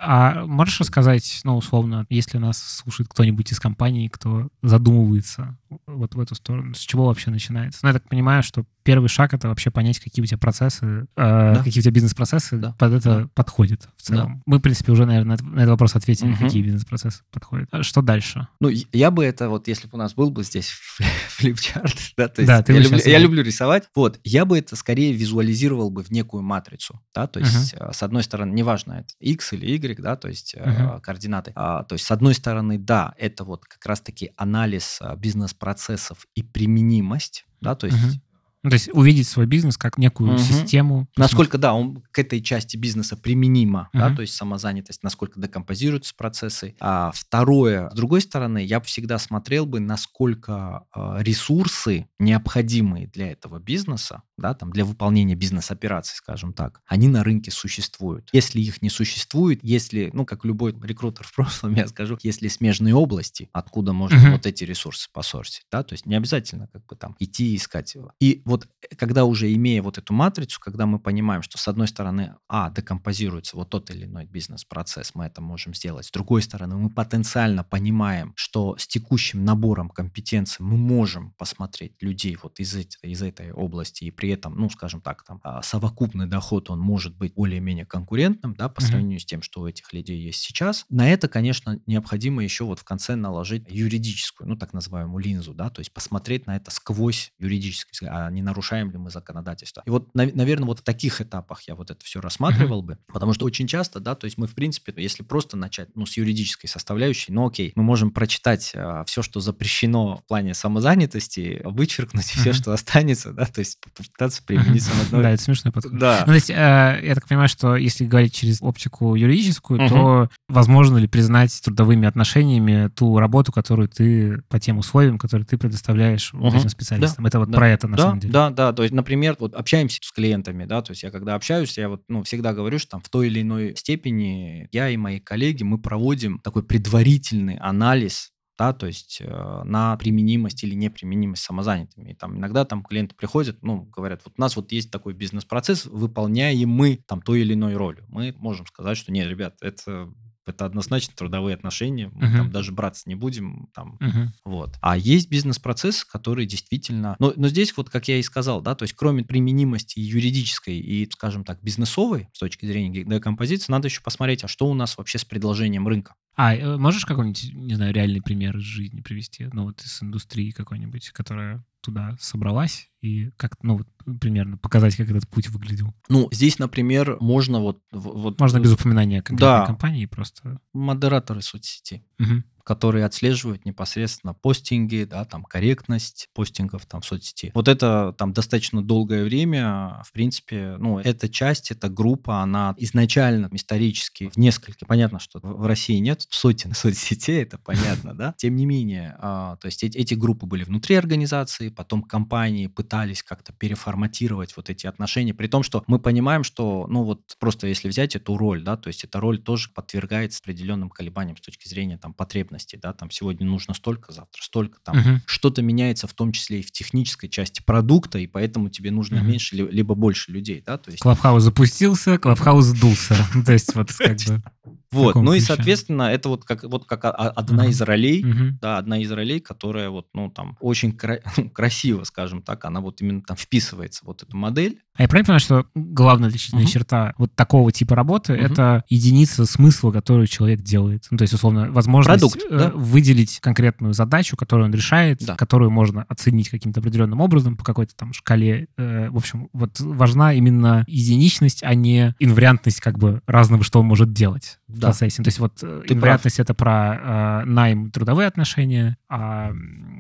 А 0.02 0.46
можешь 0.46 0.80
рассказать, 0.80 1.42
ну, 1.44 1.58
условно, 1.58 2.06
если 2.10 2.40
нас 2.40 2.58
слушает 2.58 3.10
кто-нибудь 3.10 3.52
из 3.52 3.60
компании, 3.60 4.08
кто 4.08 4.48
задумывается 4.64 5.58
вот 5.88 6.16
в 6.16 6.20
эту 6.20 6.36
сторону, 6.36 6.74
с 6.74 6.80
чего 6.80 7.06
вообще 7.06 7.32
начинается? 7.32 7.80
Ну, 7.84 7.90
я 7.90 7.94
так 7.94 8.08
понимаю, 8.08 8.44
что 8.44 8.66
первый 8.84 9.08
шаг— 9.08 9.34
это 9.36 9.48
вообще 9.48 9.70
понять, 9.70 10.00
какие 10.00 10.24
у 10.24 10.26
тебя 10.26 10.38
процессы, 10.38 10.86
э, 10.86 11.06
да. 11.16 11.62
какие 11.64 11.80
у 11.80 11.84
тебя 11.84 11.92
бизнес-процессы 11.92 12.58
да. 12.58 12.76
под 12.80 12.94
это 12.94 13.22
да. 13.22 13.30
подходят 13.36 13.88
в 13.96 14.02
целом. 14.02 14.38
Да. 14.38 14.44
Мы, 14.46 14.58
в 14.58 14.62
принципе, 14.62 14.92
уже, 14.92 15.06
наверное, 15.06 15.38
на 15.42 15.60
этот 15.60 15.70
вопрос 15.70 15.96
ответили, 15.96 16.32
угу. 16.32 16.46
какие 16.46 16.64
бизнес-процессы 16.64 17.22
подходят. 17.32 17.70
А 17.72 17.84
что 17.84 18.02
дальше? 18.02 18.48
Ну, 18.60 18.70
я 18.92 19.12
бы 19.12 19.24
это, 19.24 19.50
вот 19.50 19.68
если 19.68 19.88
бы 19.88 19.92
у 19.94 19.98
нас 19.98 20.14
был 20.16 20.32
бы 20.32 20.44
здесь 20.44 20.70
флипчарт, 21.30 22.14
да, 22.18 22.28
то 22.30 22.42
есть 22.42 22.48
да, 22.48 22.64
ты 22.64 22.74
я, 22.74 22.80
люблю, 22.80 23.00
я 23.06 23.20
люблю 23.20 23.44
рисовать, 23.44 23.84
вот, 23.94 24.20
я 24.24 24.46
бы 24.46 24.58
это 24.58 24.76
скорее 24.76 25.14
визуализировал 25.14 25.92
бы 25.92 26.04
в 26.04 26.10
некую 26.10 26.42
матрицу, 26.42 27.00
да, 27.14 27.28
то 27.28 27.40
есть, 27.40 27.76
угу. 27.76 27.94
с 27.94 28.02
одной 28.02 28.24
стороны, 28.24 28.54
неважно, 28.54 28.94
это 29.02 29.14
X 29.20 29.54
или 29.54 29.68
Y, 29.68 30.02
да, 30.02 30.16
то 30.16 30.28
есть 30.28 30.56
угу. 30.56 31.00
координаты, 31.02 31.52
а, 31.56 31.84
то 31.84 31.94
есть, 31.94 32.06
с 32.06 32.12
одной 32.12 32.34
стороны, 32.34 32.80
да, 32.80 33.14
это 33.18 33.44
вот 33.44 33.66
как 33.66 33.86
раз-таки 33.86 34.32
анализ 34.36 34.98
а, 35.02 35.16
бизнес-процессов 35.60 36.28
и 36.36 36.44
применимость, 36.44 37.46
да, 37.62 37.76
то 37.76 37.88
есть 37.88 37.98
угу. 37.98 38.22
Ну, 38.64 38.70
то 38.70 38.74
есть 38.74 38.90
увидеть 38.92 39.28
свой 39.28 39.46
бизнес 39.46 39.78
как 39.78 39.98
некую 39.98 40.34
угу. 40.34 40.40
систему. 40.40 41.08
Насколько, 41.16 41.58
да, 41.58 41.74
он 41.74 42.04
к 42.12 42.20
этой 42.20 42.42
части 42.42 42.76
бизнеса 42.76 43.16
применимо, 43.16 43.90
угу. 43.94 44.00
да, 44.00 44.14
то 44.14 44.22
есть 44.22 44.34
самозанятость, 44.36 45.02
насколько 45.04 45.40
декомпозируются 45.40 46.14
процессы. 46.16 46.76
А 46.80 47.12
второе, 47.14 47.90
с 47.90 47.94
другой 47.94 48.22
стороны, 48.22 48.64
я 48.64 48.80
бы 48.80 48.86
всегда 48.86 49.18
смотрел 49.18 49.66
бы, 49.66 49.80
насколько 49.80 50.86
э, 50.94 51.18
ресурсы, 51.20 52.08
необходимые 52.20 53.08
для 53.08 53.32
этого 53.32 53.60
бизнеса, 53.60 54.24
да, 54.38 54.54
там, 54.54 54.72
для 54.72 54.84
выполнения 54.84 55.36
бизнес-операций, 55.36 56.16
скажем 56.18 56.54
так, 56.54 56.82
они 56.86 57.08
на 57.08 57.24
рынке 57.24 57.52
существуют. 57.52 58.30
Если 58.34 58.60
их 58.60 58.82
не 58.82 58.90
существует, 58.90 59.60
если, 59.64 60.10
ну, 60.14 60.26
как 60.26 60.44
любой 60.44 60.76
рекрутер 60.82 61.26
в 61.26 61.34
прошлом, 61.34 61.74
я 61.76 61.88
скажу, 61.88 62.18
если 62.24 62.50
смежные 62.50 62.94
области, 62.94 63.50
откуда 63.54 63.94
можно 63.94 64.22
угу. 64.22 64.32
вот 64.34 64.46
эти 64.46 64.66
ресурсы 64.66 65.10
посорсить, 65.14 65.66
да, 65.72 65.84
то 65.84 65.94
есть 65.94 66.06
не 66.06 66.16
обязательно 66.16 66.68
как 66.68 66.86
бы 66.86 66.96
там 66.96 67.16
идти 67.20 67.56
искать 67.56 67.96
его. 67.96 68.12
И 68.20 68.42
вот 68.50 68.68
э, 68.82 68.96
когда 68.96 69.26
уже 69.26 69.54
имея 69.54 69.82
вот 69.82 69.98
эту 69.98 70.14
матрицу, 70.14 70.60
когда 70.60 70.86
мы 70.86 71.00
понимаем, 71.00 71.42
что 71.42 71.58
с 71.58 71.68
одной 71.68 71.88
стороны, 71.88 72.36
а, 72.50 72.72
декомпозируется 72.72 73.56
вот 73.56 73.70
тот 73.70 73.90
или 73.92 74.06
иной 74.06 74.26
бизнес-процесс, 74.26 75.16
мы 75.16 75.26
это 75.26 75.42
можем 75.42 75.74
сделать. 75.74 76.08
С 76.08 76.12
другой 76.12 76.42
стороны, 76.42 76.76
мы 76.76 76.90
потенциально 76.90 77.64
понимаем, 77.64 78.34
что 78.36 78.76
с 78.78 78.88
текущим 78.88 79.46
набором 79.46 79.90
компетенций 79.90 80.66
мы 80.66 80.78
можем 80.78 81.34
посмотреть 81.38 81.94
людей 82.02 82.38
вот 82.42 82.60
из, 82.60 82.76
из 82.76 83.22
этой 83.22 83.52
области, 83.52 84.04
и 84.06 84.12
при 84.12 84.30
этом, 84.30 84.56
ну, 84.56 84.70
скажем 84.70 85.02
так, 85.02 85.24
там, 85.24 85.40
а, 85.44 85.62
совокупный 85.62 86.28
доход, 86.28 86.70
он 86.70 86.80
может 86.80 87.16
быть 87.16 87.34
более-менее 87.34 87.86
конкурентным, 87.86 88.56
да, 88.56 88.68
по 88.68 88.82
mm-hmm. 88.82 88.86
сравнению 88.86 89.20
с 89.20 89.26
тем, 89.26 89.42
что 89.42 89.62
у 89.62 89.68
этих 89.68 89.94
людей 89.94 90.20
есть 90.20 90.42
сейчас. 90.42 90.86
На 90.90 91.10
это, 91.10 91.28
конечно, 91.28 91.80
необходимо 91.86 92.44
еще 92.44 92.64
вот 92.64 92.80
в 92.80 92.84
конце 92.84 93.16
наложить 93.16 93.66
юридическую, 93.70 94.50
ну, 94.50 94.56
так 94.56 94.74
называемую 94.74 95.24
линзу, 95.24 95.54
да, 95.54 95.70
то 95.70 95.80
есть 95.80 95.94
посмотреть 95.94 96.48
на 96.48 96.56
это 96.56 96.72
сквозь 96.72 97.32
юридический, 97.38 98.08
а 98.10 98.30
не 98.32 98.39
не 98.40 98.44
нарушаем 98.44 98.92
ли 98.92 98.98
мы 98.98 99.10
законодательство. 99.10 99.84
И 99.86 99.90
вот, 99.90 100.10
наверное, 100.14 100.66
вот 100.66 100.80
в 100.80 100.84
таких 100.84 101.20
этапах 101.22 101.64
я 101.64 101.76
вот 101.76 101.92
это 101.92 102.04
все 102.04 102.22
рассматривал 102.22 102.82
бы, 102.82 102.98
потому 103.08 103.34
что 103.34 103.46
очень 103.46 103.68
часто, 103.68 104.00
да, 104.00 104.16
то 104.16 104.26
есть 104.26 104.38
мы, 104.38 104.48
в 104.48 104.56
принципе, 104.56 104.94
если 104.96 105.24
просто 105.24 105.58
начать, 105.58 105.90
ну, 105.96 106.06
с 106.06 106.16
юридической 106.18 106.68
составляющей, 106.68 107.32
ну, 107.32 107.48
окей, 107.48 107.74
мы 107.76 107.84
можем 107.84 108.12
прочитать 108.12 108.72
а, 108.76 109.04
все, 109.06 109.22
что 109.22 109.40
запрещено 109.42 110.18
в 110.18 110.26
плане 110.26 110.54
самозанятости, 110.54 111.62
вычеркнуть 111.66 112.26
все, 112.26 112.54
что 112.54 112.72
останется, 112.74 113.34
да, 113.34 113.46
то 113.46 113.60
есть 113.60 113.80
попытаться 113.82 114.42
применить 114.44 114.84
самодной. 114.84 115.24
Да, 115.24 115.30
это 115.32 115.44
смешной 115.44 115.74
подход. 115.74 115.98
Да. 115.98 116.20
Ну, 116.22 116.28
то 116.28 116.36
есть, 116.36 116.50
э, 116.50 116.54
я 116.54 117.16
так 117.16 117.28
понимаю, 117.28 117.50
что 117.50 117.76
если 117.76 118.06
говорить 118.06 118.34
через 118.34 118.62
оптику 118.62 119.16
юридическую, 119.16 119.90
то 119.90 120.30
возможно 120.50 120.98
ли 120.98 121.08
признать 121.08 121.58
трудовыми 121.64 122.08
отношениями 122.08 122.90
ту 122.90 123.18
работу, 123.20 123.52
которую 123.52 123.88
ты 123.88 124.42
по 124.50 124.60
тем 124.60 124.78
условиям, 124.80 125.18
которые 125.18 125.46
ты 125.46 125.58
предоставляешь 125.58 126.34
этим 126.34 126.70
специалистам? 126.70 127.26
Это 127.26 127.40
вот 127.40 127.52
про 127.52 127.70
это, 127.70 127.88
на 127.88 127.98
самом 127.98 128.20
деле. 128.20 128.34
Да, 128.34 128.50
да, 128.50 128.74
то 128.74 128.84
есть, 128.84 128.94
например, 128.94 129.38
вот 129.40 129.54
общаемся 129.54 130.00
с 130.02 130.12
клиентами, 130.12 130.66
да, 130.66 130.82
то 130.82 130.92
есть 130.92 131.04
я 131.04 131.12
когда 131.12 131.36
общаюсь, 131.36 131.78
я 131.78 131.90
вот, 131.90 132.04
ну, 132.08 132.24
всегда 132.24 132.54
говорю, 132.54 132.80
что 132.80 132.92
там 132.92 133.02
в 133.02 133.10
той 133.10 133.28
или 133.28 133.42
иной 133.42 133.76
степени 133.76 134.68
я 134.72 134.90
и 134.90 134.98
мои 134.98 135.20
коллеги, 135.20 135.64
мы 135.64 135.78
проводим 135.78 136.40
такой 136.40 136.64
предварительный 136.64 137.58
анализ 137.58 138.32
да, 138.60 138.74
то 138.74 138.88
есть 138.88 139.22
э, 139.22 139.62
на 139.64 139.96
применимость 139.96 140.66
или 140.66 140.76
неприменимость 140.76 141.44
самозанятыми. 141.44 142.12
И 142.12 142.14
там 142.14 142.38
иногда 142.38 142.66
там 142.66 142.84
клиенты 142.84 143.16
приходят, 143.16 143.64
ну, 143.64 143.84
говорят, 143.84 144.22
вот 144.26 144.34
у 144.38 144.42
нас 144.42 144.58
вот 144.58 144.74
есть 144.74 144.92
такой 144.92 145.14
бизнес-процесс, 145.14 145.86
выполняем 145.86 146.68
мы 146.68 146.98
там 147.08 147.22
той 147.22 147.40
или 147.40 147.54
иной 147.54 147.78
роль. 147.78 148.04
Мы 148.10 148.36
можем 148.38 148.66
сказать, 148.66 148.98
что 148.98 149.14
нет, 149.14 149.30
ребят, 149.30 149.56
это 149.62 150.12
это 150.50 150.66
однозначно 150.66 151.14
трудовые 151.16 151.56
отношения, 151.56 152.10
мы 152.14 152.28
uh-huh. 152.28 152.38
там 152.38 152.52
даже 152.52 152.72
браться 152.72 153.04
не 153.08 153.16
будем, 153.16 153.70
там, 153.74 153.98
uh-huh. 154.02 154.28
вот. 154.46 154.76
А 154.82 154.98
есть 154.98 155.30
бизнес-процесс, 155.30 156.04
который 156.04 156.46
действительно, 156.46 157.16
но, 157.20 157.34
но 157.36 157.48
здесь 157.48 157.76
вот, 157.78 157.90
как 157.90 158.08
я 158.08 158.18
и 158.18 158.24
сказал, 158.24 158.62
да, 158.62 158.76
то 158.76 158.84
есть 158.84 158.94
кроме 158.96 159.24
применимости 159.24 160.00
юридической 160.00 160.78
и, 160.80 161.10
скажем 161.12 161.44
так, 161.44 161.62
бизнесовой 161.62 162.30
с 162.34 162.40
точки 162.40 162.66
зрения 162.66 163.04
декомпозиции, 163.04 163.72
надо 163.72 163.88
еще 163.88 164.02
посмотреть, 164.02 164.44
а 164.44 164.48
что 164.48 164.68
у 164.68 164.74
нас 164.74 164.98
вообще 164.98 165.18
с 165.18 165.26
предложением 165.26 165.88
рынка. 165.88 166.16
А 166.42 166.56
э, 166.56 166.78
можешь 166.78 167.04
какой-нибудь, 167.04 167.52
не 167.54 167.76
знаю, 167.76 167.94
реальный 167.94 168.22
пример 168.22 168.56
из 168.56 168.64
жизни 168.64 169.02
привести, 169.02 169.50
ну 169.52 169.66
вот 169.66 169.82
из 169.82 170.02
индустрии 170.02 170.52
какой-нибудь, 170.52 171.10
которая 171.10 171.66
туда 171.82 172.16
собралась 172.18 172.90
и 173.02 173.32
как, 173.32 173.62
ну, 173.62 173.80
вот, 173.80 173.88
примерно 174.22 174.58
показать, 174.58 174.96
как 174.96 175.10
этот 175.10 175.28
путь 175.28 175.50
выглядел? 175.50 175.94
Ну, 176.08 176.30
здесь, 176.32 176.58
например, 176.58 177.18
можно 177.20 177.60
вот... 177.60 177.82
вот 177.92 178.40
можно 178.40 178.60
без 178.60 178.72
упоминания 178.72 179.22
конкретной 179.22 179.60
да, 179.60 179.66
компании 179.66 180.06
просто... 180.06 180.62
Модераторы 180.72 181.42
соцсети. 181.42 182.06
Угу 182.20 182.44
которые 182.70 183.04
отслеживают 183.04 183.66
непосредственно 183.66 184.36
постинги, 184.36 185.04
да, 185.10 185.26
там 185.26 185.44
корректность 185.44 186.30
постингов 186.36 186.86
там 186.86 187.02
в 187.02 187.06
соцсети. 187.06 187.50
Вот 187.56 187.68
это 187.68 188.14
там 188.16 188.32
достаточно 188.32 188.84
долгое 188.84 189.24
время, 189.24 190.04
в 190.06 190.12
принципе, 190.12 190.76
ну, 190.78 191.00
эта 191.00 191.30
часть, 191.30 191.72
эта 191.72 191.90
группа, 191.90 192.44
она 192.44 192.76
изначально 192.78 193.50
исторически 193.54 194.30
в 194.30 194.38
несколько, 194.38 194.86
понятно, 194.86 195.18
что 195.20 195.40
в 195.42 195.66
России 195.66 195.98
нет 195.98 196.28
сотен 196.30 196.74
соцсетей, 196.76 197.42
это 197.42 197.58
понятно, 197.58 198.14
да, 198.14 198.36
тем 198.38 198.56
не 198.56 198.68
менее, 198.68 199.16
а, 199.18 199.56
то 199.56 199.66
есть 199.66 199.84
эти, 199.84 199.98
эти 199.98 200.14
группы 200.14 200.46
были 200.46 200.64
внутри 200.64 200.94
организации, 200.94 201.70
потом 201.70 202.04
компании 202.04 202.68
пытались 202.68 203.24
как-то 203.24 203.52
переформатировать 203.52 204.56
вот 204.56 204.70
эти 204.70 204.86
отношения, 204.86 205.34
при 205.34 205.48
том, 205.48 205.64
что 205.64 205.84
мы 205.88 205.98
понимаем, 205.98 206.44
что, 206.44 206.86
ну, 206.88 207.04
вот 207.04 207.36
просто 207.40 207.66
если 207.66 207.88
взять 207.88 208.16
эту 208.16 208.38
роль, 208.38 208.62
да, 208.62 208.78
то 208.78 208.90
есть 208.90 209.04
эта 209.04 209.20
роль 209.20 209.40
тоже 209.40 209.72
подвергается 209.74 210.42
определенным 210.44 210.92
колебаниям 210.92 211.36
с 211.36 211.42
точки 211.42 211.68
зрения 211.68 211.98
там 211.98 212.14
потребностей 212.14 212.59
потребностей, 212.60 212.78
да, 212.78 212.94
там 212.94 213.12
сегодня 213.12 213.46
нужно 213.46 213.74
столько, 213.74 214.12
завтра 214.12 214.42
столько, 214.42 214.80
там 214.84 214.98
угу. 214.98 215.22
что-то 215.26 215.62
меняется 215.62 216.08
в 216.08 216.14
том 216.14 216.32
числе 216.32 216.60
и 216.60 216.64
в 216.64 216.72
технической 216.72 217.30
части 217.30 217.62
продукта, 217.62 218.20
и 218.20 218.28
поэтому 218.28 218.70
тебе 218.70 218.92
нужно 218.92 219.18
угу. 219.18 219.26
меньше 219.26 219.56
либо 219.56 219.96
больше 219.96 220.32
людей, 220.32 220.64
да, 220.66 220.78
то 220.78 220.92
есть... 220.92 221.02
Клабхаус 221.02 221.44
запустился, 221.44 222.18
Клабхаус 222.18 222.66
сдулся, 222.66 223.16
то 223.46 223.54
есть 223.54 223.74
вот 223.76 223.92
как 223.94 224.18
бы... 224.28 224.44
Вот, 224.92 225.16
ну 225.16 225.34
и, 225.34 225.40
соответственно, 225.40 226.04
это 226.04 226.30
вот 226.30 226.46
как, 226.46 226.64
вот 226.64 226.86
как 226.86 227.02
одна 227.04 227.68
из 227.68 227.82
ролей, 227.82 228.26
да, 228.62 228.78
одна 228.78 229.00
из 229.00 229.12
ролей, 229.12 229.40
которая 229.40 229.90
вот, 229.90 230.08
ну, 230.14 230.30
там, 230.30 230.58
очень 230.60 230.94
красиво, 231.54 232.04
скажем 232.04 232.42
так, 232.42 232.66
она 232.66 232.82
вот 232.82 233.02
именно 233.02 233.22
там 233.22 233.38
вписывается, 233.38 234.06
вот 234.06 234.24
эту 234.24 234.36
модель, 234.36 234.80
а 235.00 235.04
я 235.04 235.08
правильно 235.08 235.28
понимаю, 235.28 235.40
что 235.40 235.66
главная 235.76 236.28
отличительная 236.28 236.66
uh-huh. 236.66 236.72
черта 236.72 237.14
вот 237.18 237.34
такого 237.34 237.72
типа 237.72 237.96
работы 237.96 238.34
uh-huh. 238.34 238.52
это 238.52 238.84
единица 238.90 239.46
смысла, 239.46 239.94
которую 239.94 240.28
человек 240.28 240.60
делает. 240.60 241.08
Ну, 241.10 241.18
то 241.18 241.22
есть, 241.22 241.34
условно, 241.34 241.72
возможность 241.72 242.20
Продукт, 242.20 242.42
э, 242.52 242.58
да? 242.58 242.72
выделить 242.76 243.40
конкретную 243.40 243.94
задачу, 243.94 244.36
которую 244.36 244.66
он 244.66 244.74
решает, 244.74 245.26
да. 245.26 245.38
которую 245.38 245.72
можно 245.72 246.04
оценить 246.10 246.50
каким-то 246.50 246.82
определенным 246.82 247.22
образом 247.22 247.56
по 247.56 247.64
какой-то 247.64 247.96
там 247.96 248.12
шкале. 248.12 248.68
Э, 248.78 249.10
в 249.10 249.16
общем, 249.16 249.48
вот 249.54 249.80
важна 249.80 250.34
именно 250.34 250.84
единичность, 250.86 251.64
а 251.64 251.76
не 251.76 252.14
инвариантность 252.20 252.82
как 252.82 253.00
бы 253.00 253.22
разного, 253.26 253.64
что 253.64 253.80
он 253.80 253.86
может 253.86 254.12
делать 254.12 254.59
да. 254.68 254.78
в 254.78 254.80
процессе. 254.92 255.24
То 255.24 255.28
есть 255.28 255.40
вот 255.40 255.60
э, 255.64 255.84
Ты 255.88 255.94
инвариантность 255.94 256.38
прав. 256.38 256.46
это 256.46 256.54
про 256.54 257.42
э, 257.44 257.46
найм, 257.46 257.92
трудовые 257.92 258.28
отношения, 258.28 258.98
а 259.10 259.52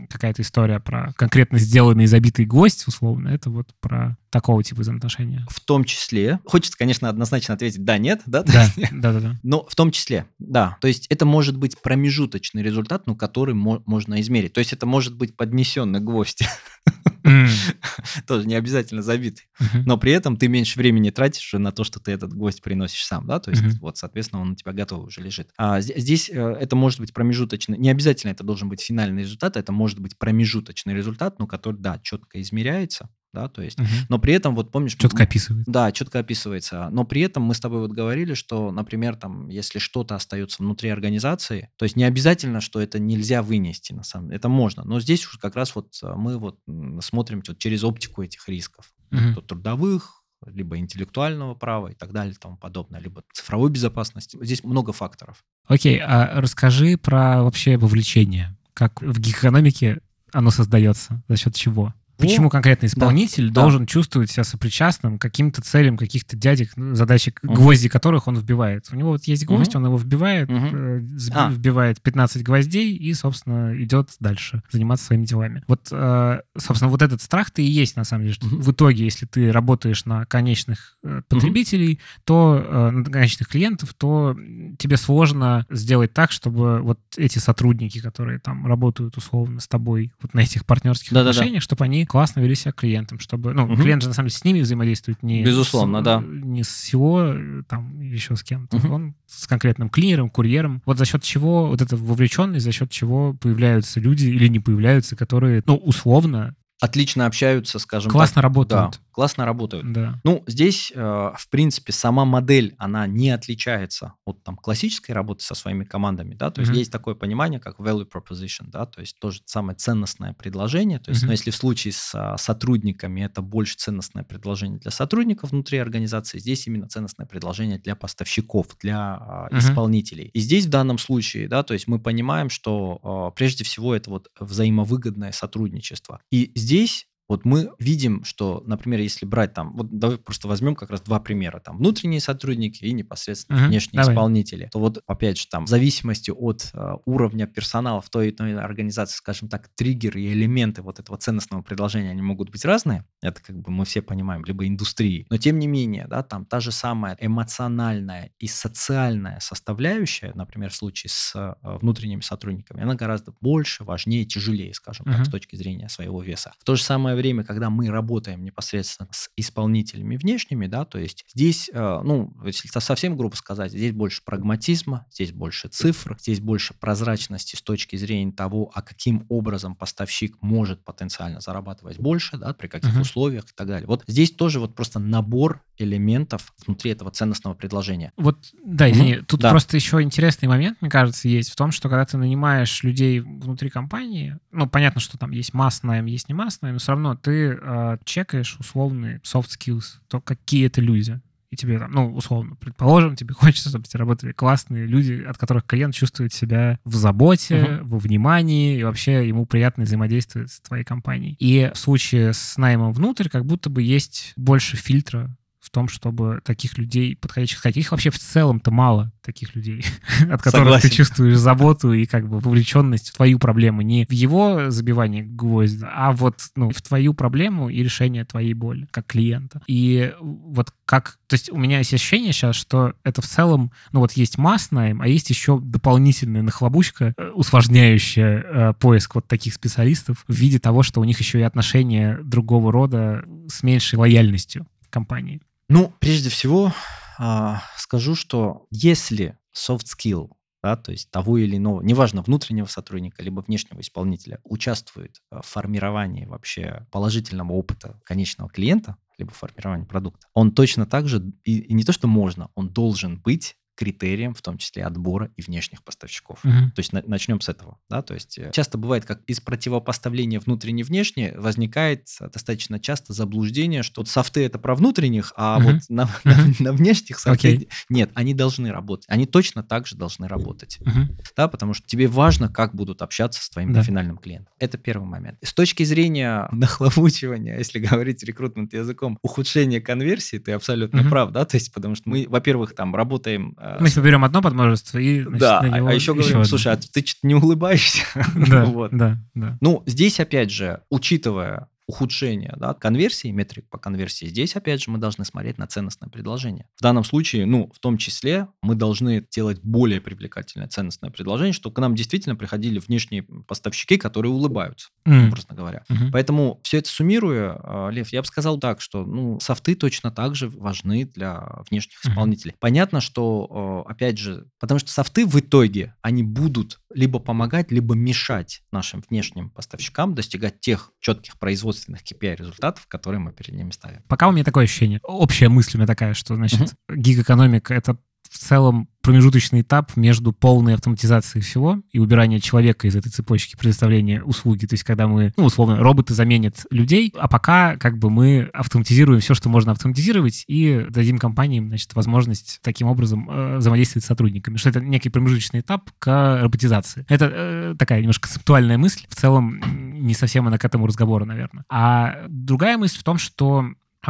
какая-то 0.10 0.42
история 0.42 0.80
про 0.80 1.14
конкретно 1.14 1.58
сделанный 1.60 2.06
забитый 2.06 2.46
гость, 2.46 2.88
условно, 2.88 3.30
это 3.30 3.50
вот 3.50 3.74
про 3.80 4.18
такого 4.30 4.64
типа 4.64 4.82
взаимоотношения. 4.82 5.46
В 5.50 5.60
том 5.60 5.84
числе. 5.84 6.40
Хочется, 6.46 6.78
конечно, 6.78 7.10
однозначно 7.10 7.56
ответить 7.56 7.84
«да», 7.84 7.98
«нет», 7.98 8.22
да? 8.26 8.44
Да, 8.44 8.66
да, 8.92 9.14
да, 9.14 9.20
да. 9.20 9.36
Но 9.44 9.66
в 9.68 9.76
том 9.76 9.92
числе, 9.92 10.26
да. 10.38 10.78
То 10.82 10.88
есть 10.88 11.08
это 11.08 11.26
может 11.26 11.58
быть 11.58 11.82
промежуточный 11.82 12.62
результат, 12.62 13.08
ну, 13.08 13.16
который 13.16 13.56
мо- 13.56 13.82
можно 13.86 14.20
измерить. 14.22 14.54
То 14.54 14.60
есть 14.60 14.74
это 14.74 14.86
может 14.86 15.16
быть 15.16 15.36
поднесенный 15.36 16.00
гвоздь. 16.00 16.44
Тоже 18.28 18.48
не 18.48 18.56
обязательно 18.56 19.02
забитый. 19.02 19.46
Но 19.86 19.98
при 19.98 20.12
этом 20.12 20.38
ты 20.38 20.48
меньше 20.48 20.78
времени 20.80 21.10
тратишь 21.10 21.54
на 21.54 21.72
то, 21.72 21.84
что 21.84 22.00
ты 22.00 22.12
этот 22.12 22.34
гвоздь 22.34 22.62
приносишь 22.62 23.06
сам, 23.06 23.28
да? 23.28 23.40
То 23.40 23.52
есть 23.52 23.64
вот, 23.80 23.98
соответственно, 23.98 24.42
он 24.42 24.52
у 24.52 24.56
тебя 24.56 24.74
готов 24.74 25.08
уже 25.08 25.22
лежит. 25.22 25.50
А 25.58 25.82
здесь 25.82 26.30
э, 26.30 26.34
это 26.34 26.76
может 26.76 27.00
быть 27.00 27.14
промежуточный, 27.14 27.78
не 27.78 27.90
обязательно 27.90 28.32
это 28.32 28.44
должен 28.44 28.70
быть 28.70 28.82
финальный 28.82 29.24
результат, 29.24 29.58
это 29.58 29.72
может 29.72 30.00
быть 30.00 30.18
промежуточный 30.18 30.94
результат, 30.94 31.40
но 31.40 31.48
который, 31.48 31.78
да, 31.80 32.00
четко 32.00 32.42
измеряется, 32.42 33.10
да, 33.34 33.48
то 33.48 33.62
есть, 33.62 33.80
угу. 33.80 33.88
но 34.10 34.20
при 34.20 34.34
этом, 34.34 34.56
вот 34.56 34.72
помнишь... 34.72 34.96
Четко 34.96 35.24
описывается. 35.24 35.72
Да, 35.72 35.92
четко 35.92 36.20
описывается, 36.20 36.90
но 36.92 37.06
при 37.06 37.22
этом 37.22 37.44
мы 37.44 37.54
с 37.54 37.60
тобой 37.60 37.80
вот 37.80 37.92
говорили, 37.92 38.34
что, 38.34 38.72
например, 38.72 39.16
там, 39.16 39.50
если 39.50 39.80
что-то 39.80 40.16
остается 40.16 40.64
внутри 40.64 40.90
организации, 40.90 41.70
то 41.78 41.86
есть 41.86 41.96
не 41.96 42.04
обязательно, 42.04 42.62
что 42.62 42.82
это 42.82 43.00
нельзя 43.00 43.44
вынести, 43.44 43.94
на 43.94 44.04
самом 44.04 44.28
деле, 44.28 44.38
это 44.38 44.50
можно, 44.50 44.84
но 44.84 45.00
здесь 45.00 45.26
уж 45.28 45.38
как 45.38 45.56
раз 45.56 45.76
вот 45.76 45.94
а, 46.02 46.16
мы 46.16 46.38
вот 46.38 46.60
смотрим 47.02 47.44
вот 47.48 47.60
через 47.60 47.84
оптику 47.84 48.24
этих 48.24 48.48
рисков, 48.50 48.92
угу. 49.12 49.42
трудовых, 49.42 50.24
либо 50.46 50.78
интеллектуального 50.78 51.54
права 51.54 51.90
и 51.90 51.96
так 51.96 52.12
далее 52.12 52.34
и 52.34 52.38
тому 52.38 52.58
подобное, 52.58 53.00
либо 53.00 53.24
цифровой 53.34 53.70
безопасности. 53.70 54.38
Здесь 54.42 54.64
много 54.64 54.94
факторов. 54.94 55.44
Окей, 55.68 56.00
а 56.00 56.40
расскажи 56.42 56.98
про 56.98 57.44
вообще 57.44 57.78
вовлечение. 57.78 58.58
Как 58.74 59.02
в 59.02 59.20
гик-экономике 59.20 60.00
оно 60.32 60.52
создается, 60.52 61.22
за 61.28 61.38
счет 61.38 61.56
чего? 61.56 61.94
Почему 62.20 62.50
конкретно 62.50 62.88
исполнитель 62.88 63.50
да, 63.50 63.62
должен 63.62 63.82
да. 63.82 63.88
чувствовать 63.88 64.30
себя 64.30 64.44
сопричастным 64.44 65.18
к 65.18 65.22
каким-то 65.22 65.62
целям 65.62 65.98
каких-то 65.98 66.36
дядек, 66.36 66.72
ну, 66.76 66.96
задачи, 66.96 67.34
угу. 67.44 67.54
гвозди 67.54 67.90
которых 67.90 68.28
он 68.28 68.36
вбивает? 68.38 68.88
У 68.92 68.96
него 68.96 69.12
вот 69.12 69.24
есть 69.24 69.46
гвоздь, 69.46 69.76
угу. 69.76 69.80
он 69.80 69.86
его 69.86 69.98
вбивает, 69.98 70.50
угу. 70.50 70.58
э, 70.58 71.02
а. 71.34 71.50
вбивает 71.50 72.02
15 72.02 72.44
гвоздей 72.44 72.96
и, 72.96 73.14
собственно, 73.14 73.74
идет 73.82 74.10
дальше 74.20 74.62
заниматься 74.70 75.06
своими 75.06 75.26
делами. 75.26 75.64
Вот, 75.68 75.88
э, 75.92 76.42
собственно, 76.58 76.92
вот 76.92 77.02
этот 77.02 77.22
страх-то 77.22 77.62
и 77.62 77.66
есть, 77.66 77.96
на 77.96 78.04
самом 78.04 78.24
деле, 78.24 78.34
что 78.34 78.48
угу. 78.48 78.58
в 78.58 78.72
итоге, 78.72 79.06
если 79.06 79.26
ты 79.26 79.52
работаешь 79.52 80.06
на 80.06 80.26
конечных 80.26 80.98
э, 81.04 81.22
потребителей, 81.28 81.94
угу. 81.94 82.22
то 82.26 82.66
э, 82.66 82.90
на 82.92 83.06
конечных 83.06 83.48
клиентов, 83.48 83.94
то 83.94 84.36
тебе 84.78 84.98
сложно 84.98 85.66
сделать 85.70 86.14
так, 86.14 86.32
чтобы 86.32 86.82
вот 86.82 87.00
эти 87.16 87.40
сотрудники, 87.40 88.00
которые 88.02 88.40
там 88.40 88.68
работают 88.68 89.16
условно 89.18 89.60
с 89.62 89.68
тобой 89.68 90.12
вот 90.22 90.34
на 90.34 90.42
этих 90.42 90.66
партнерских 90.66 91.14
да, 91.14 91.22
отношениях, 91.22 91.54
да, 91.54 91.60
да. 91.60 91.62
чтобы 91.62 91.86
они 91.86 92.06
классно 92.10 92.40
вели 92.40 92.56
себя 92.56 92.72
клиентам, 92.72 93.20
чтобы, 93.20 93.54
ну, 93.54 93.66
угу. 93.66 93.76
клиент 93.76 94.02
же 94.02 94.08
на 94.08 94.16
самом 94.16 94.30
деле 94.30 94.40
с 94.40 94.44
ними 94.44 94.62
взаимодействует 94.62 95.22
не 95.22 95.44
Безусловно, 95.44 96.02
с, 96.02 96.04
да. 96.04 96.24
не 96.26 96.64
с 96.64 96.92
SEO, 96.92 97.64
там, 97.70 98.02
еще 98.02 98.36
с 98.36 98.42
кем-то. 98.42 98.78
Угу. 98.78 98.88
Он 98.92 99.16
с 99.28 99.46
конкретным 99.46 99.90
клинером, 99.90 100.32
курьером. 100.32 100.82
Вот 100.88 100.98
за 100.98 101.06
счет 101.06 101.22
чего 101.22 101.68
вот 101.68 101.84
эта 101.84 101.96
вовлеченность, 101.96 102.66
за 102.66 102.72
счет 102.72 102.90
чего 102.90 103.36
появляются 103.36 104.00
люди 104.00 104.26
или 104.26 104.48
не 104.48 104.60
появляются, 104.60 105.16
которые, 105.16 105.62
ну, 105.68 105.76
условно 105.76 106.56
отлично 106.80 107.26
общаются, 107.26 107.78
скажем 107.80 108.12
Классно 108.12 108.36
так. 108.36 108.44
работают. 108.44 108.92
Да, 108.92 109.00
классно 109.12 109.46
работают. 109.46 109.92
Да. 109.92 110.20
Ну, 110.24 110.44
здесь, 110.48 110.94
э, 110.96 111.00
в 111.00 111.50
принципе, 111.50 111.92
сама 111.92 112.24
модель, 112.24 112.74
она 112.78 113.06
не 113.06 113.32
отличается 113.32 114.14
от 114.26 114.42
там 114.44 114.56
классической 114.56 115.12
работы 115.12 115.44
со 115.44 115.56
своими 115.56 115.84
командами, 115.84 116.36
да, 116.36 116.52
то 116.52 116.62
есть 116.62 116.72
mm-hmm. 116.72 116.78
есть 116.78 116.92
такое 116.92 117.16
понимание, 117.16 117.60
как 117.60 117.80
value 117.80 118.08
proposition, 118.10 118.68
да, 118.68 118.86
то 118.86 119.02
есть 119.02 119.20
тоже 119.20 119.42
самое 119.46 119.78
ценностное 119.78 120.34
предложение, 120.34 121.00
то 121.00 121.12
есть, 121.12 121.24
mm-hmm. 121.24 121.28
ну, 121.28 121.32
если 121.32 121.52
в 121.52 121.56
случае 121.56 121.92
с 121.92 122.16
а, 122.16 122.38
сотрудниками 122.38 123.22
это 123.22 123.42
больше 123.42 123.76
ценностное 123.76 124.24
предложение 124.24 124.80
для 124.80 124.92
сотрудников 124.92 125.52
внутри 125.52 125.80
организации, 125.80 126.40
здесь 126.40 126.66
именно 126.68 126.88
ценностное 126.88 127.26
предложение 127.26 127.78
для 127.78 127.96
поставщиков, 127.96 128.68
для 128.80 129.16
а, 129.16 129.50
mm-hmm. 129.52 129.60
исполнителей. 129.60 130.30
И 130.34 130.40
здесь 130.40 130.66
в 130.66 130.70
данном 130.70 130.98
случае, 130.98 131.50
да, 131.50 131.64
то 131.64 131.74
есть 131.74 131.88
мы 131.88 132.00
понимаем, 132.00 132.50
что 132.50 133.00
а, 133.04 133.32
прежде 133.32 133.66
всего 133.66 133.94
это 133.94 134.10
вот 134.10 134.30
взаимовыгодное 134.40 135.34
сотрудничество. 135.34 136.22
И 136.32 136.54
здесь 136.56 136.69
здесь 136.70 137.08
вот 137.30 137.46
мы 137.46 137.72
видим, 137.78 138.24
что, 138.24 138.64
например, 138.66 139.00
если 139.00 139.26
брать 139.26 139.54
там, 139.54 139.74
вот 139.74 139.98
давай 139.98 140.18
просто 140.18 140.48
возьмем 140.48 140.76
как 140.76 140.90
раз 140.90 141.02
два 141.02 141.20
примера, 141.20 141.60
там 141.60 141.78
внутренние 141.78 142.20
сотрудники 142.20 142.84
и 142.84 142.92
непосредственно 142.92 143.58
uh-huh, 143.58 143.68
внешние 143.68 144.02
давай. 144.02 144.16
исполнители, 144.16 144.70
то 144.72 144.80
вот 144.80 145.04
опять 145.06 145.38
же 145.38 145.48
там 145.48 145.66
в 145.66 145.70
зависимости 145.70 146.32
от 146.32 146.72
э, 146.74 146.94
уровня 147.06 147.46
персонала 147.46 148.02
в 148.02 148.10
той 148.10 148.30
или 148.30 148.36
иной 148.40 148.64
организации, 148.64 149.16
скажем 149.16 149.48
так, 149.48 149.70
триггеры 149.76 150.22
и 150.22 150.34
элементы 150.34 150.82
вот 150.82 151.00
этого 151.00 151.18
ценностного 151.20 151.62
предложения, 151.62 152.10
они 152.10 152.24
могут 152.24 152.50
быть 152.50 152.66
разные, 152.66 153.06
это 153.22 153.42
как 153.42 153.60
бы 153.60 153.72
мы 153.72 153.86
все 153.86 154.02
понимаем, 154.02 154.44
либо 154.44 154.68
индустрии, 154.68 155.28
но 155.30 155.38
тем 155.38 155.60
не 155.60 155.68
менее, 155.68 156.08
да, 156.10 156.24
там 156.24 156.46
та 156.46 156.60
же 156.60 156.72
самая 156.72 157.16
эмоциональная 157.22 158.32
и 158.40 158.48
социальная 158.48 159.40
составляющая, 159.40 160.32
например, 160.34 160.72
в 160.72 160.76
случае 160.76 161.12
с 161.12 161.36
э, 161.36 161.54
внутренними 161.62 162.22
сотрудниками, 162.22 162.82
она 162.82 162.96
гораздо 162.96 163.34
больше, 163.40 163.84
важнее, 163.84 164.26
тяжелее, 164.26 164.74
скажем 164.74 165.06
uh-huh. 165.06 165.18
так, 165.18 165.26
с 165.28 165.30
точки 165.30 165.56
зрения 165.56 165.90
своего 165.90 166.24
веса. 166.24 166.54
В 166.60 166.64
то 166.64 166.76
же 166.76 166.84
самое 166.84 167.19
время, 167.20 167.44
когда 167.44 167.70
мы 167.70 167.90
работаем 167.90 168.44
непосредственно 168.44 169.10
с 169.12 169.30
исполнителями 169.36 170.18
внешними, 170.18 170.68
да, 170.68 170.86
то 170.86 170.98
есть 170.98 171.26
здесь, 171.34 171.70
э, 171.72 172.02
ну, 172.04 172.34
если 172.44 172.68
совсем 172.68 173.16
грубо 173.16 173.36
сказать, 173.36 173.72
здесь 173.72 173.92
больше 173.92 174.22
прагматизма, 174.24 175.06
здесь 175.12 175.32
больше 175.32 175.68
цифр, 175.68 176.18
здесь 176.20 176.40
больше 176.40 176.74
прозрачности 176.74 177.56
с 177.56 177.62
точки 177.62 177.96
зрения 177.96 178.32
того, 178.32 178.72
а 178.74 178.82
каким 178.82 179.26
образом 179.30 179.76
поставщик 179.76 180.38
может 180.42 180.84
потенциально 180.84 181.42
зарабатывать 181.42 182.00
больше, 182.00 182.38
да, 182.38 182.54
при 182.54 182.68
каких 182.68 182.96
uh-huh. 182.96 183.02
условиях 183.02 183.46
и 183.46 183.54
так 183.56 183.68
далее. 183.68 183.88
Вот 183.88 184.04
здесь 184.08 184.32
тоже 184.32 184.60
вот 184.60 184.76
просто 184.76 185.00
набор 185.00 185.64
элементов 185.78 186.54
внутри 186.66 186.92
этого 186.92 187.12
ценностного 187.12 187.56
предложения. 187.56 188.12
Вот, 188.18 188.38
да, 188.64 188.92
извини, 188.92 189.14
mm-hmm. 189.16 189.26
тут 189.26 189.40
да. 189.40 189.50
просто 189.50 189.78
еще 189.78 190.02
интересный 190.02 190.48
момент, 190.48 190.78
мне 190.82 190.90
кажется, 190.90 191.28
есть 191.28 191.52
в 191.52 191.56
том, 191.56 191.72
что 191.72 191.90
когда 191.90 192.06
ты 192.06 192.18
нанимаешь 192.18 192.84
людей 192.84 193.20
внутри 193.20 193.70
компании, 193.70 194.38
ну, 194.52 194.68
понятно, 194.68 195.00
что 195.00 195.18
там 195.18 195.32
есть 195.32 195.54
масс 195.54 195.84
найм, 195.84 196.06
есть 196.06 196.28
не 196.28 196.36
масс 196.36 196.62
найм, 196.62 196.74
но 196.74 196.80
все 196.80 196.92
равно 196.92 197.09
ты 197.16 197.58
э, 197.60 197.98
чекаешь 198.04 198.58
условный 198.60 199.18
soft 199.18 199.50
skills, 199.58 200.00
то 200.08 200.22
какие 200.22 200.68
это 200.68 200.82
люди. 200.82 201.20
И 201.52 201.56
тебе 201.56 201.80
там, 201.80 201.92
ну, 201.92 202.14
условно, 202.14 202.56
предположим, 202.56 203.16
тебе 203.16 203.34
хочется, 203.38 203.70
чтобы 203.70 203.86
тебе 203.86 204.00
работали 204.00 204.32
классные 204.32 204.86
люди, 204.86 205.24
от 205.28 205.38
которых 205.38 205.66
клиент 205.66 205.96
чувствует 205.96 206.34
себя 206.34 206.80
в 206.84 206.96
заботе, 206.96 207.56
uh-huh. 207.56 207.84
во 207.84 207.98
внимании, 207.98 208.80
и 208.80 208.84
вообще 208.84 209.28
ему 209.28 209.46
приятно 209.46 209.84
взаимодействовать 209.84 210.52
с 210.52 210.62
твоей 210.62 210.84
компанией. 210.84 211.36
И 211.40 211.72
в 211.74 211.78
случае 211.78 212.34
с 212.34 212.58
наймом 212.58 212.94
внутрь 212.94 213.30
как 213.30 213.46
будто 213.46 213.70
бы 213.70 213.82
есть 213.82 214.34
больше 214.36 214.78
фильтра 214.78 215.36
в 215.60 215.70
том, 215.72 215.90
чтобы 215.90 216.40
таких 216.44 216.78
людей 216.78 217.16
подходящих 217.16 217.60
сказать. 217.60 217.78
Их 217.78 217.92
вообще 217.92 218.10
в 218.10 218.18
целом-то 218.18 218.72
мало, 218.72 219.12
таких 219.22 219.56
людей, 219.56 219.84
от 220.22 220.42
которых 220.42 220.68
Согласен. 220.68 220.90
ты 220.90 220.96
чувствуешь 220.96 221.38
заботу 221.38 221.92
и 221.94 222.06
как 222.06 222.30
бы 222.30 222.40
вовлеченность 222.40 223.10
в 223.10 223.16
твою 223.16 223.40
проблему. 223.40 223.82
Не 223.82 224.06
в 224.06 224.12
его 224.12 224.70
забивании 224.72 225.22
гвоздя, 225.22 225.90
а 225.94 226.12
вот 226.14 226.40
ну, 226.56 226.70
в 226.70 226.82
твою 226.82 227.14
проблему 227.14 227.70
и 227.70 227.84
решение 227.84 228.24
твоей 228.24 228.54
боли 228.54 228.88
как 228.92 229.08
клиента. 229.08 229.62
И 229.68 230.14
вот 230.20 230.72
как... 230.86 231.18
То 231.28 231.36
есть 231.36 231.52
у 231.52 231.58
меня 231.58 231.80
есть 231.80 231.94
ощущение 231.94 232.32
сейчас, 232.32 232.56
что 232.56 232.94
это 233.04 233.22
в 233.22 233.28
целом... 233.28 233.72
Ну 233.92 234.00
вот 234.00 234.14
есть 234.14 234.38
масс 234.38 234.72
найм, 234.72 235.02
а 235.02 235.08
есть 235.08 235.30
еще 235.30 235.60
дополнительная 235.60 236.42
нахлобучка, 236.42 237.14
э, 237.18 237.30
усложняющая 237.30 238.40
э, 238.40 238.74
поиск 238.80 239.16
вот 239.16 239.28
таких 239.28 239.54
специалистов 239.54 240.24
в 240.28 240.34
виде 240.34 240.58
того, 240.60 240.84
что 240.84 241.02
у 241.02 241.04
них 241.04 241.20
еще 241.20 241.40
и 241.40 241.44
отношения 241.44 242.18
другого 242.24 242.72
рода 242.72 243.24
с 243.48 243.62
меньшей 243.62 244.00
лояльностью 244.00 244.66
компании. 244.90 245.42
Ну, 245.70 245.94
прежде 246.00 246.30
всего, 246.30 246.74
а, 247.20 247.62
скажу, 247.78 248.16
что 248.16 248.66
если 248.72 249.38
soft 249.56 249.86
skill, 249.86 250.32
да, 250.64 250.76
то 250.76 250.92
есть 250.92 251.12
того 251.12 251.38
или 251.38 251.58
иного, 251.58 251.84
неважно, 251.84 252.24
внутреннего 252.24 252.66
сотрудника, 252.66 253.22
либо 253.22 253.42
внешнего 253.42 253.80
исполнителя, 253.80 254.40
участвует 254.44 255.22
в 255.30 255.44
формировании 255.44 256.26
вообще 256.26 256.88
положительного 256.92 257.54
опыта 257.54 258.02
конечного 258.04 258.50
клиента, 258.50 258.96
либо 259.20 259.32
формировании 259.32 259.86
продукта, 259.86 260.28
он 260.34 260.54
точно 260.54 260.88
так 260.88 261.08
же, 261.08 261.34
и, 261.44 261.60
и 261.60 261.74
не 261.74 261.84
то, 261.84 261.94
что 261.94 262.08
можно, 262.08 262.50
он 262.56 262.70
должен 262.70 263.22
быть 263.22 263.56
критериям, 263.80 264.34
в 264.34 264.42
том 264.42 264.58
числе 264.58 264.84
отбора 264.84 265.32
и 265.38 265.42
внешних 265.42 265.86
поставщиков. 265.86 266.44
Угу. 266.44 266.52
То 266.76 266.80
есть 266.80 266.92
на, 266.92 267.02
начнем 267.08 267.40
с 267.40 267.48
этого. 267.48 267.78
Да? 267.90 268.02
То 268.02 268.14
есть 268.14 268.38
э, 268.38 268.52
часто 268.52 268.78
бывает, 268.78 269.06
как 269.06 269.22
из 269.26 269.40
противопоставления 269.40 270.42
внутренне-внешне 270.42 271.34
возникает 271.38 272.10
достаточно 272.20 272.78
часто 272.78 273.14
заблуждение, 273.14 273.82
что 273.82 274.02
вот 274.02 274.10
софты 274.10 274.44
это 274.44 274.60
про 274.60 274.76
внутренних, 274.76 275.32
а 275.38 275.60
угу. 275.60 275.72
вот 275.72 275.82
на, 275.88 276.10
на, 276.26 276.54
на 276.60 276.74
внешних 276.74 277.20
софты 277.20 277.56
okay. 277.56 277.70
нет, 277.88 278.12
они 278.16 278.34
должны 278.34 278.70
работать. 278.70 279.06
Они 279.08 279.26
точно 279.26 279.64
так 279.64 279.88
же 279.88 279.96
должны 279.96 280.28
работать. 280.28 280.80
Угу. 280.82 281.18
Да, 281.38 281.48
потому 281.48 281.74
что 281.74 281.88
тебе 281.88 282.10
важно, 282.10 282.50
как 282.50 282.76
будут 282.76 283.02
общаться 283.02 283.42
с 283.42 283.50
твоим 283.50 283.72
да. 283.72 283.82
финальным 283.82 284.18
клиентом. 284.18 284.54
Это 284.60 284.78
первый 284.78 285.08
момент. 285.08 285.38
С 285.42 285.54
точки 285.54 285.84
зрения 285.84 286.50
нахлобучивания, 286.52 287.58
если 287.58 287.80
говорить 287.80 288.22
рекрутмент 288.24 288.74
языком, 288.74 289.18
ухудшения 289.22 289.80
конверсии, 289.80 290.36
ты 290.36 290.52
абсолютно 290.52 291.00
угу. 291.00 291.10
прав, 291.10 291.32
да, 291.32 291.46
то 291.46 291.56
есть 291.56 291.72
потому 291.74 291.96
что 291.96 292.10
мы, 292.10 292.26
во-первых, 292.28 292.76
там 292.76 292.94
работаем 292.94 293.56
э, 293.58 293.69
мы 293.80 293.90
себе 293.90 294.04
берем 294.04 294.24
одно 294.24 294.42
подмножество 294.42 294.98
и 294.98 295.22
значит, 295.22 295.40
Да, 295.40 295.62
на 295.62 295.76
него 295.78 295.88
а 295.88 295.94
еще 295.94 296.14
говорим, 296.14 296.44
слушай, 296.46 296.72
а 296.74 296.78
ты 296.78 297.06
что-то 297.06 297.28
не 297.28 297.36
улыбаешься? 297.36 298.04
Да, 298.36 298.66
вот. 298.66 298.92
да, 298.92 299.18
да. 299.34 299.58
Ну, 299.62 299.84
здесь, 299.86 300.20
опять 300.20 300.52
же, 300.52 300.82
учитывая 300.90 301.68
ухудшения 301.90 302.54
да, 302.56 302.76
конверсии, 302.76 303.30
метрик 303.30 303.68
по 303.68 303.80
конверсии, 303.80 304.28
здесь, 304.28 304.56
опять 304.56 304.84
же, 304.84 304.92
мы 304.92 305.00
должны 305.00 305.26
смотреть 305.26 305.58
на 305.58 305.66
ценностное 305.66 306.08
предложение. 306.08 306.68
В 306.78 306.84
данном 306.84 307.04
случае, 307.04 307.48
ну, 307.48 307.72
в 307.74 307.80
том 307.80 307.98
числе, 307.98 308.48
мы 308.62 308.76
должны 308.76 309.26
делать 309.32 309.60
более 309.64 310.00
привлекательное 310.00 310.68
ценностное 310.68 311.10
предложение, 311.10 311.52
чтобы 311.52 311.74
к 311.74 311.80
нам 311.80 311.96
действительно 311.96 312.36
приходили 312.36 312.78
внешние 312.78 313.24
поставщики, 313.24 313.98
которые 313.98 314.32
улыбаются, 314.32 314.90
mm. 315.08 315.30
образно 315.30 315.56
говоря. 315.56 315.84
Mm-hmm. 315.90 316.12
Поэтому 316.12 316.60
все 316.62 316.78
это 316.78 316.90
суммируя, 316.90 317.60
а, 317.60 317.90
Лев, 317.90 318.10
я 318.10 318.22
бы 318.22 318.28
сказал 318.28 318.60
так, 318.60 318.82
что, 318.82 319.04
ну, 319.04 319.40
софты 319.40 319.74
точно 319.74 320.12
так 320.12 320.36
же 320.36 320.48
важны 320.50 321.06
для 321.06 321.64
внешних 321.72 322.06
mm-hmm. 322.06 322.12
исполнителей. 322.12 322.56
Понятно, 322.60 323.02
что, 323.02 323.84
а, 323.88 323.92
опять 323.92 324.20
же, 324.20 324.46
потому 324.60 324.78
что 324.78 324.92
софты 324.92 325.26
в 325.26 325.40
итоге, 325.40 325.96
они 326.04 326.22
будут 326.22 326.80
либо 326.94 327.20
помогать, 327.20 327.72
либо 327.72 327.96
мешать 327.96 328.64
нашим 328.72 329.04
внешним 329.10 329.50
поставщикам 329.50 330.16
достигать 330.16 330.60
тех 330.60 330.92
четких 331.00 331.38
производственных 331.38 332.02
KPI 332.02 332.38
результатов, 332.38 332.88
которые 332.88 333.20
мы 333.20 333.32
перед 333.32 333.54
ними 333.54 333.72
ставим. 333.72 334.04
Пока 334.08 334.28
у 334.28 334.32
меня 334.32 334.44
такое 334.44 334.64
ощущение. 334.64 335.00
Общая 335.04 335.50
мысль 335.50 335.72
у 335.76 335.78
меня 335.78 335.88
такая, 335.88 336.14
что, 336.14 336.36
значит, 336.36 336.62
uh-huh. 336.62 336.96
гиг-экономика— 336.96 337.74
это 337.76 337.98
в 338.30 338.38
целом 338.38 338.88
промежуточный 339.02 339.62
этап 339.62 339.96
между 339.96 340.34
полной 340.34 340.76
автоматизацией 340.76 341.44
всего 341.44 341.82
и 341.92 342.00
убиранием 342.00 342.42
человека 342.42 342.88
из 342.88 342.96
этой 342.96 343.10
цепочки 343.10 343.56
предоставления 343.56 344.22
услуги. 344.22 344.66
То 344.66 344.74
есть 344.74 344.84
когда 344.84 345.08
мы, 345.08 345.34
ну, 345.36 345.46
условно, 345.46 345.78
роботы 345.78 346.14
заменят 346.14 346.66
людей, 346.70 347.14
а 347.18 347.28
пока 347.28 347.76
как 347.78 347.98
бы 347.98 348.10
мы 348.10 348.50
автоматизируем 348.54 349.20
все, 349.20 349.34
что 349.34 349.50
можно 349.50 349.72
автоматизировать, 349.72 350.44
и 350.48 350.86
дадим 350.90 351.18
компаниям, 351.18 351.70
значит, 351.70 351.96
возможность 351.96 352.60
таким 352.62 352.88
образом 352.88 353.28
э, 353.30 353.58
взаимодействовать 353.58 354.04
с 354.04 354.08
сотрудниками. 354.08 354.58
Что 354.58 354.70
это 354.70 354.80
некий 354.82 355.10
промежуточный 355.10 355.62
этап 355.62 355.90
к 355.98 356.40
роботизации. 356.42 357.06
Это 357.10 357.32
э, 357.34 357.76
такая 357.80 358.02
немножко 358.02 358.28
концептуальная 358.28 358.78
мысль. 358.78 359.06
В 359.10 359.16
целом 359.16 359.60
не 359.94 360.14
совсем 360.14 360.48
она 360.48 360.58
к 360.58 360.66
этому 360.66 360.86
разговору, 360.86 361.26
наверное. 361.26 361.66
А 361.70 362.26
другая 362.28 362.78
мысль 362.78 363.00
в 363.00 363.04
том, 363.04 363.18
что 363.18 363.66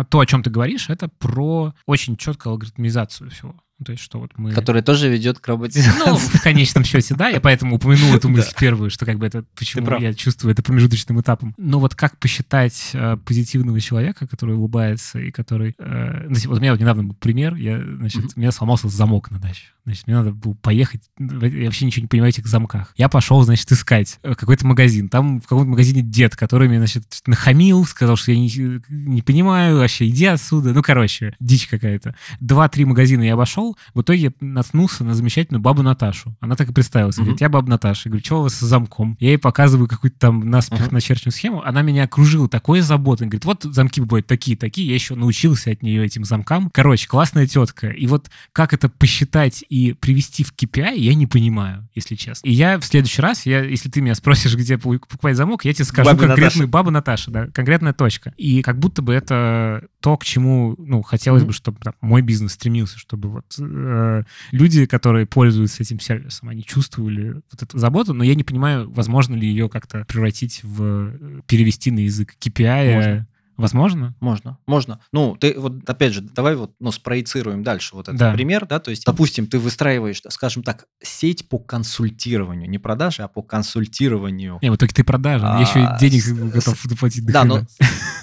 то, 0.10 0.20
о 0.20 0.26
чем 0.26 0.44
ты 0.44 0.50
говоришь, 0.50 0.90
это 0.90 1.08
про 1.08 1.74
очень 1.86 2.18
четкую 2.18 2.52
алгоритмизацию 2.52 3.30
всего. 3.30 3.56
Ну, 3.80 3.86
то 3.86 3.92
есть, 3.94 4.04
что 4.04 4.20
вот 4.20 4.32
мы... 4.36 4.52
Который 4.52 4.82
тоже 4.82 5.10
ведет 5.10 5.40
к 5.40 5.48
роботизации. 5.48 6.00
Ну, 6.06 6.18
в 6.18 6.42
конечном 6.42 6.84
счете, 6.84 7.16
да, 7.16 7.30
я 7.30 7.40
поэтому 7.40 7.78
упомянул 7.78 8.14
эту 8.14 8.28
мысль 8.30 8.54
первую, 8.60 8.90
что 8.90 9.06
как 9.06 9.18
бы 9.18 9.26
это, 9.26 9.46
почему 9.58 9.98
я 10.00 10.14
чувствую 10.14 10.52
это 10.52 10.62
промежуточным 10.62 11.20
этапом. 11.22 11.54
Но 11.58 11.80
вот 11.80 11.96
как 11.96 12.18
посчитать 12.18 12.92
э, 12.94 13.18
позитивного 13.26 13.80
человека, 13.80 14.28
который 14.28 14.56
улыбается 14.56 15.20
и 15.20 15.32
который... 15.32 15.76
Э, 15.80 16.28
вот 16.28 16.58
у 16.58 16.62
меня 16.62 16.72
вот 16.72 16.80
недавно 16.82 17.04
был 17.06 17.16
пример, 17.16 17.56
я, 17.56 17.82
значит, 17.82 18.26
у 18.36 18.40
меня 18.40 18.52
сломался 18.52 18.90
замок 18.90 19.32
на 19.32 19.40
даче. 19.40 19.68
Значит, 19.90 20.06
мне 20.06 20.16
надо 20.18 20.32
было 20.34 20.54
поехать, 20.54 21.02
я 21.18 21.66
вообще 21.66 21.86
ничего 21.86 22.04
не 22.04 22.08
понимаю 22.08 22.32
в 22.32 22.36
этих 22.36 22.48
замках. 22.48 22.94
Я 22.96 23.10
пошел, 23.10 23.42
значит, 23.42 23.72
искать 23.72 24.20
э, 24.22 24.36
какой-то 24.36 24.68
магазин. 24.68 25.10
Там 25.10 25.40
в 25.40 25.44
каком-то 25.44 25.68
магазине 25.68 26.04
дед, 26.04 26.36
который 26.36 26.68
мне, 26.68 26.78
значит, 26.78 27.06
нахамил, 27.26 27.84
сказал, 27.86 28.16
что 28.16 28.32
я 28.32 28.38
не, 28.38 28.82
не 28.90 29.24
понимаю, 29.24 29.78
вообще 29.78 30.08
иди 30.08 30.26
отсюда. 30.26 30.74
Ну, 30.74 30.84
короче, 30.84 31.36
дичь 31.40 31.68
какая-то. 31.68 32.16
Два-три 32.40 32.86
магазина 32.86 33.24
я 33.24 33.34
обошел, 33.34 33.76
в 33.96 34.02
итоге 34.02 34.32
наткнулся 34.42 35.04
на 35.04 35.16
замечательную 35.16 35.60
бабу 35.60 35.82
Наташу. 35.82 36.36
Она 36.40 36.56
так 36.56 36.70
и 36.70 36.74
представилась. 36.74 37.18
Говорит, 37.18 37.42
я 37.42 37.50
баба 37.50 37.68
Наташа. 37.68 38.10
Я 38.10 38.12
говорю, 38.12 38.26
что 38.26 38.40
у 38.42 38.44
вас 38.44 38.54
с 38.54 38.60
замком? 38.60 39.18
Я 39.20 39.30
ей 39.30 39.38
показываю 39.40 39.88
какую-то 39.88 40.20
там 40.20 40.48
наспех 40.48 40.82
uh-huh. 40.82 40.94
начерченную 40.94 41.34
схему. 41.34 41.64
Она 41.64 41.82
меня 41.82 42.04
окружила 42.04 42.48
такой 42.48 42.82
заботой. 42.82 43.26
Говорит, 43.26 43.46
вот 43.46 43.64
замки 43.64 44.02
бывают 44.02 44.28
такие-такие. 44.28 44.88
Я 44.88 44.94
еще 44.94 45.16
научился 45.16 45.72
от 45.72 45.82
нее 45.82 46.06
этим 46.06 46.26
замкам. 46.26 46.70
Короче, 46.72 47.08
классная 47.08 47.48
тетка. 47.48 47.88
И 47.88 48.06
вот 48.06 48.30
как 48.54 48.74
это 48.74 48.90
посчитать 48.90 49.64
и 49.70 49.79
привести 50.00 50.44
в 50.44 50.54
KPI, 50.54 50.98
я 50.98 51.14
не 51.14 51.28
понимаю, 51.28 51.88
если 51.96 52.16
честно. 52.16 52.48
И 52.48 52.52
я 52.52 52.80
в 52.80 52.86
следующий 52.86 53.22
раз, 53.22 53.46
я, 53.46 53.64
если 53.64 53.90
ты 53.90 54.02
меня 54.02 54.16
спросишь, 54.16 54.56
где 54.56 54.78
покупать 54.78 55.36
замок, 55.36 55.66
я 55.66 55.74
тебе 55.74 55.86
скажу 55.86 56.10
Баба 56.10 56.28
конкретную 56.28 56.68
Наташа. 56.68 56.68
баба 56.68 56.92
Наташа, 56.92 57.32
да, 57.32 57.48
конкретная 57.48 57.94
точка. 57.94 58.34
И 58.38 58.62
как 58.62 58.80
будто 58.80 59.02
бы 59.02 59.14
это 59.14 59.88
то, 60.00 60.18
к 60.18 60.24
чему, 60.24 60.76
ну, 60.78 61.02
хотелось 61.02 61.44
mm-hmm. 61.44 61.48
бы, 61.48 61.54
чтобы 61.54 61.80
там, 61.80 61.94
мой 62.02 62.22
бизнес 62.22 62.54
стремился, 62.54 62.98
чтобы 62.98 63.30
вот 63.30 63.46
э, 63.60 64.24
люди, 64.52 64.86
которые 64.86 65.26
пользуются 65.26 65.84
этим 65.84 66.00
сервисом, 66.00 66.50
они 66.50 66.64
чувствовали 66.64 67.42
вот 67.52 67.62
эту 67.62 67.78
заботу, 67.78 68.14
но 68.14 68.24
я 68.24 68.36
не 68.36 68.44
понимаю, 68.44 68.90
возможно 68.90 69.36
ли 69.36 69.48
ее 69.48 69.70
как-то 69.70 70.06
превратить 70.06 70.62
в 70.64 70.84
э, 70.84 71.42
перевести 71.48 71.92
на 71.92 72.00
язык 72.00 72.36
KPI. 72.40 72.96
Можно. 72.96 73.28
Возможно? 73.60 74.16
Можно, 74.20 74.58
можно. 74.66 75.00
Ну, 75.12 75.36
ты 75.40 75.54
вот, 75.58 75.88
опять 75.88 76.14
же, 76.14 76.22
давай 76.22 76.56
вот, 76.56 76.74
ну, 76.80 76.92
спроецируем 76.92 77.64
дальше 77.64 77.96
вот 77.96 78.08
этот 78.08 78.20
да. 78.20 78.34
пример, 78.34 78.66
да, 78.66 78.80
то 78.80 78.90
есть, 78.90 79.06
допустим, 79.06 79.48
ты 79.48 79.60
выстраиваешь, 79.60 80.22
скажем 80.30 80.64
так, 80.64 80.86
сеть 81.02 81.50
по 81.50 81.60
консультированию, 81.60 82.70
не 82.70 82.78
продажи, 82.78 83.22
а 83.24 83.28
по 83.28 83.42
консультированию. 83.42 84.60
Не, 84.62 84.70
вот 84.70 84.80
только 84.80 84.94
ты 84.94 85.04
продажи, 85.04 85.46
а, 85.46 85.56
я 85.56 85.62
еще 85.62 85.98
денег 86.00 86.24
с, 86.24 86.32
готов 86.32 86.82
заплатить. 86.84 87.26
Да, 87.26 87.44
но 87.44 87.62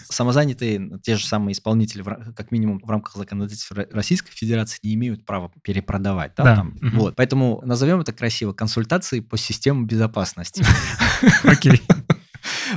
самозанятые, 0.08 0.98
те 1.02 1.16
же 1.16 1.26
самые 1.26 1.52
исполнители, 1.52 2.02
как 2.02 2.50
минимум 2.50 2.80
в 2.82 2.90
рамках 2.90 3.16
законодательства 3.16 3.86
Российской 3.92 4.32
Федерации, 4.32 4.78
не 4.82 4.94
имеют 4.94 5.26
права 5.26 5.50
перепродавать, 5.62 6.32
да, 6.36 6.44
да. 6.44 6.56
там, 6.56 6.68
угу. 6.80 6.96
вот. 6.96 7.16
Поэтому 7.16 7.60
назовем 7.64 8.00
это 8.00 8.12
красиво 8.12 8.52
консультации 8.52 9.20
по 9.20 9.36
системам 9.36 9.86
безопасности. 9.86 10.64
Окей. 11.44 11.82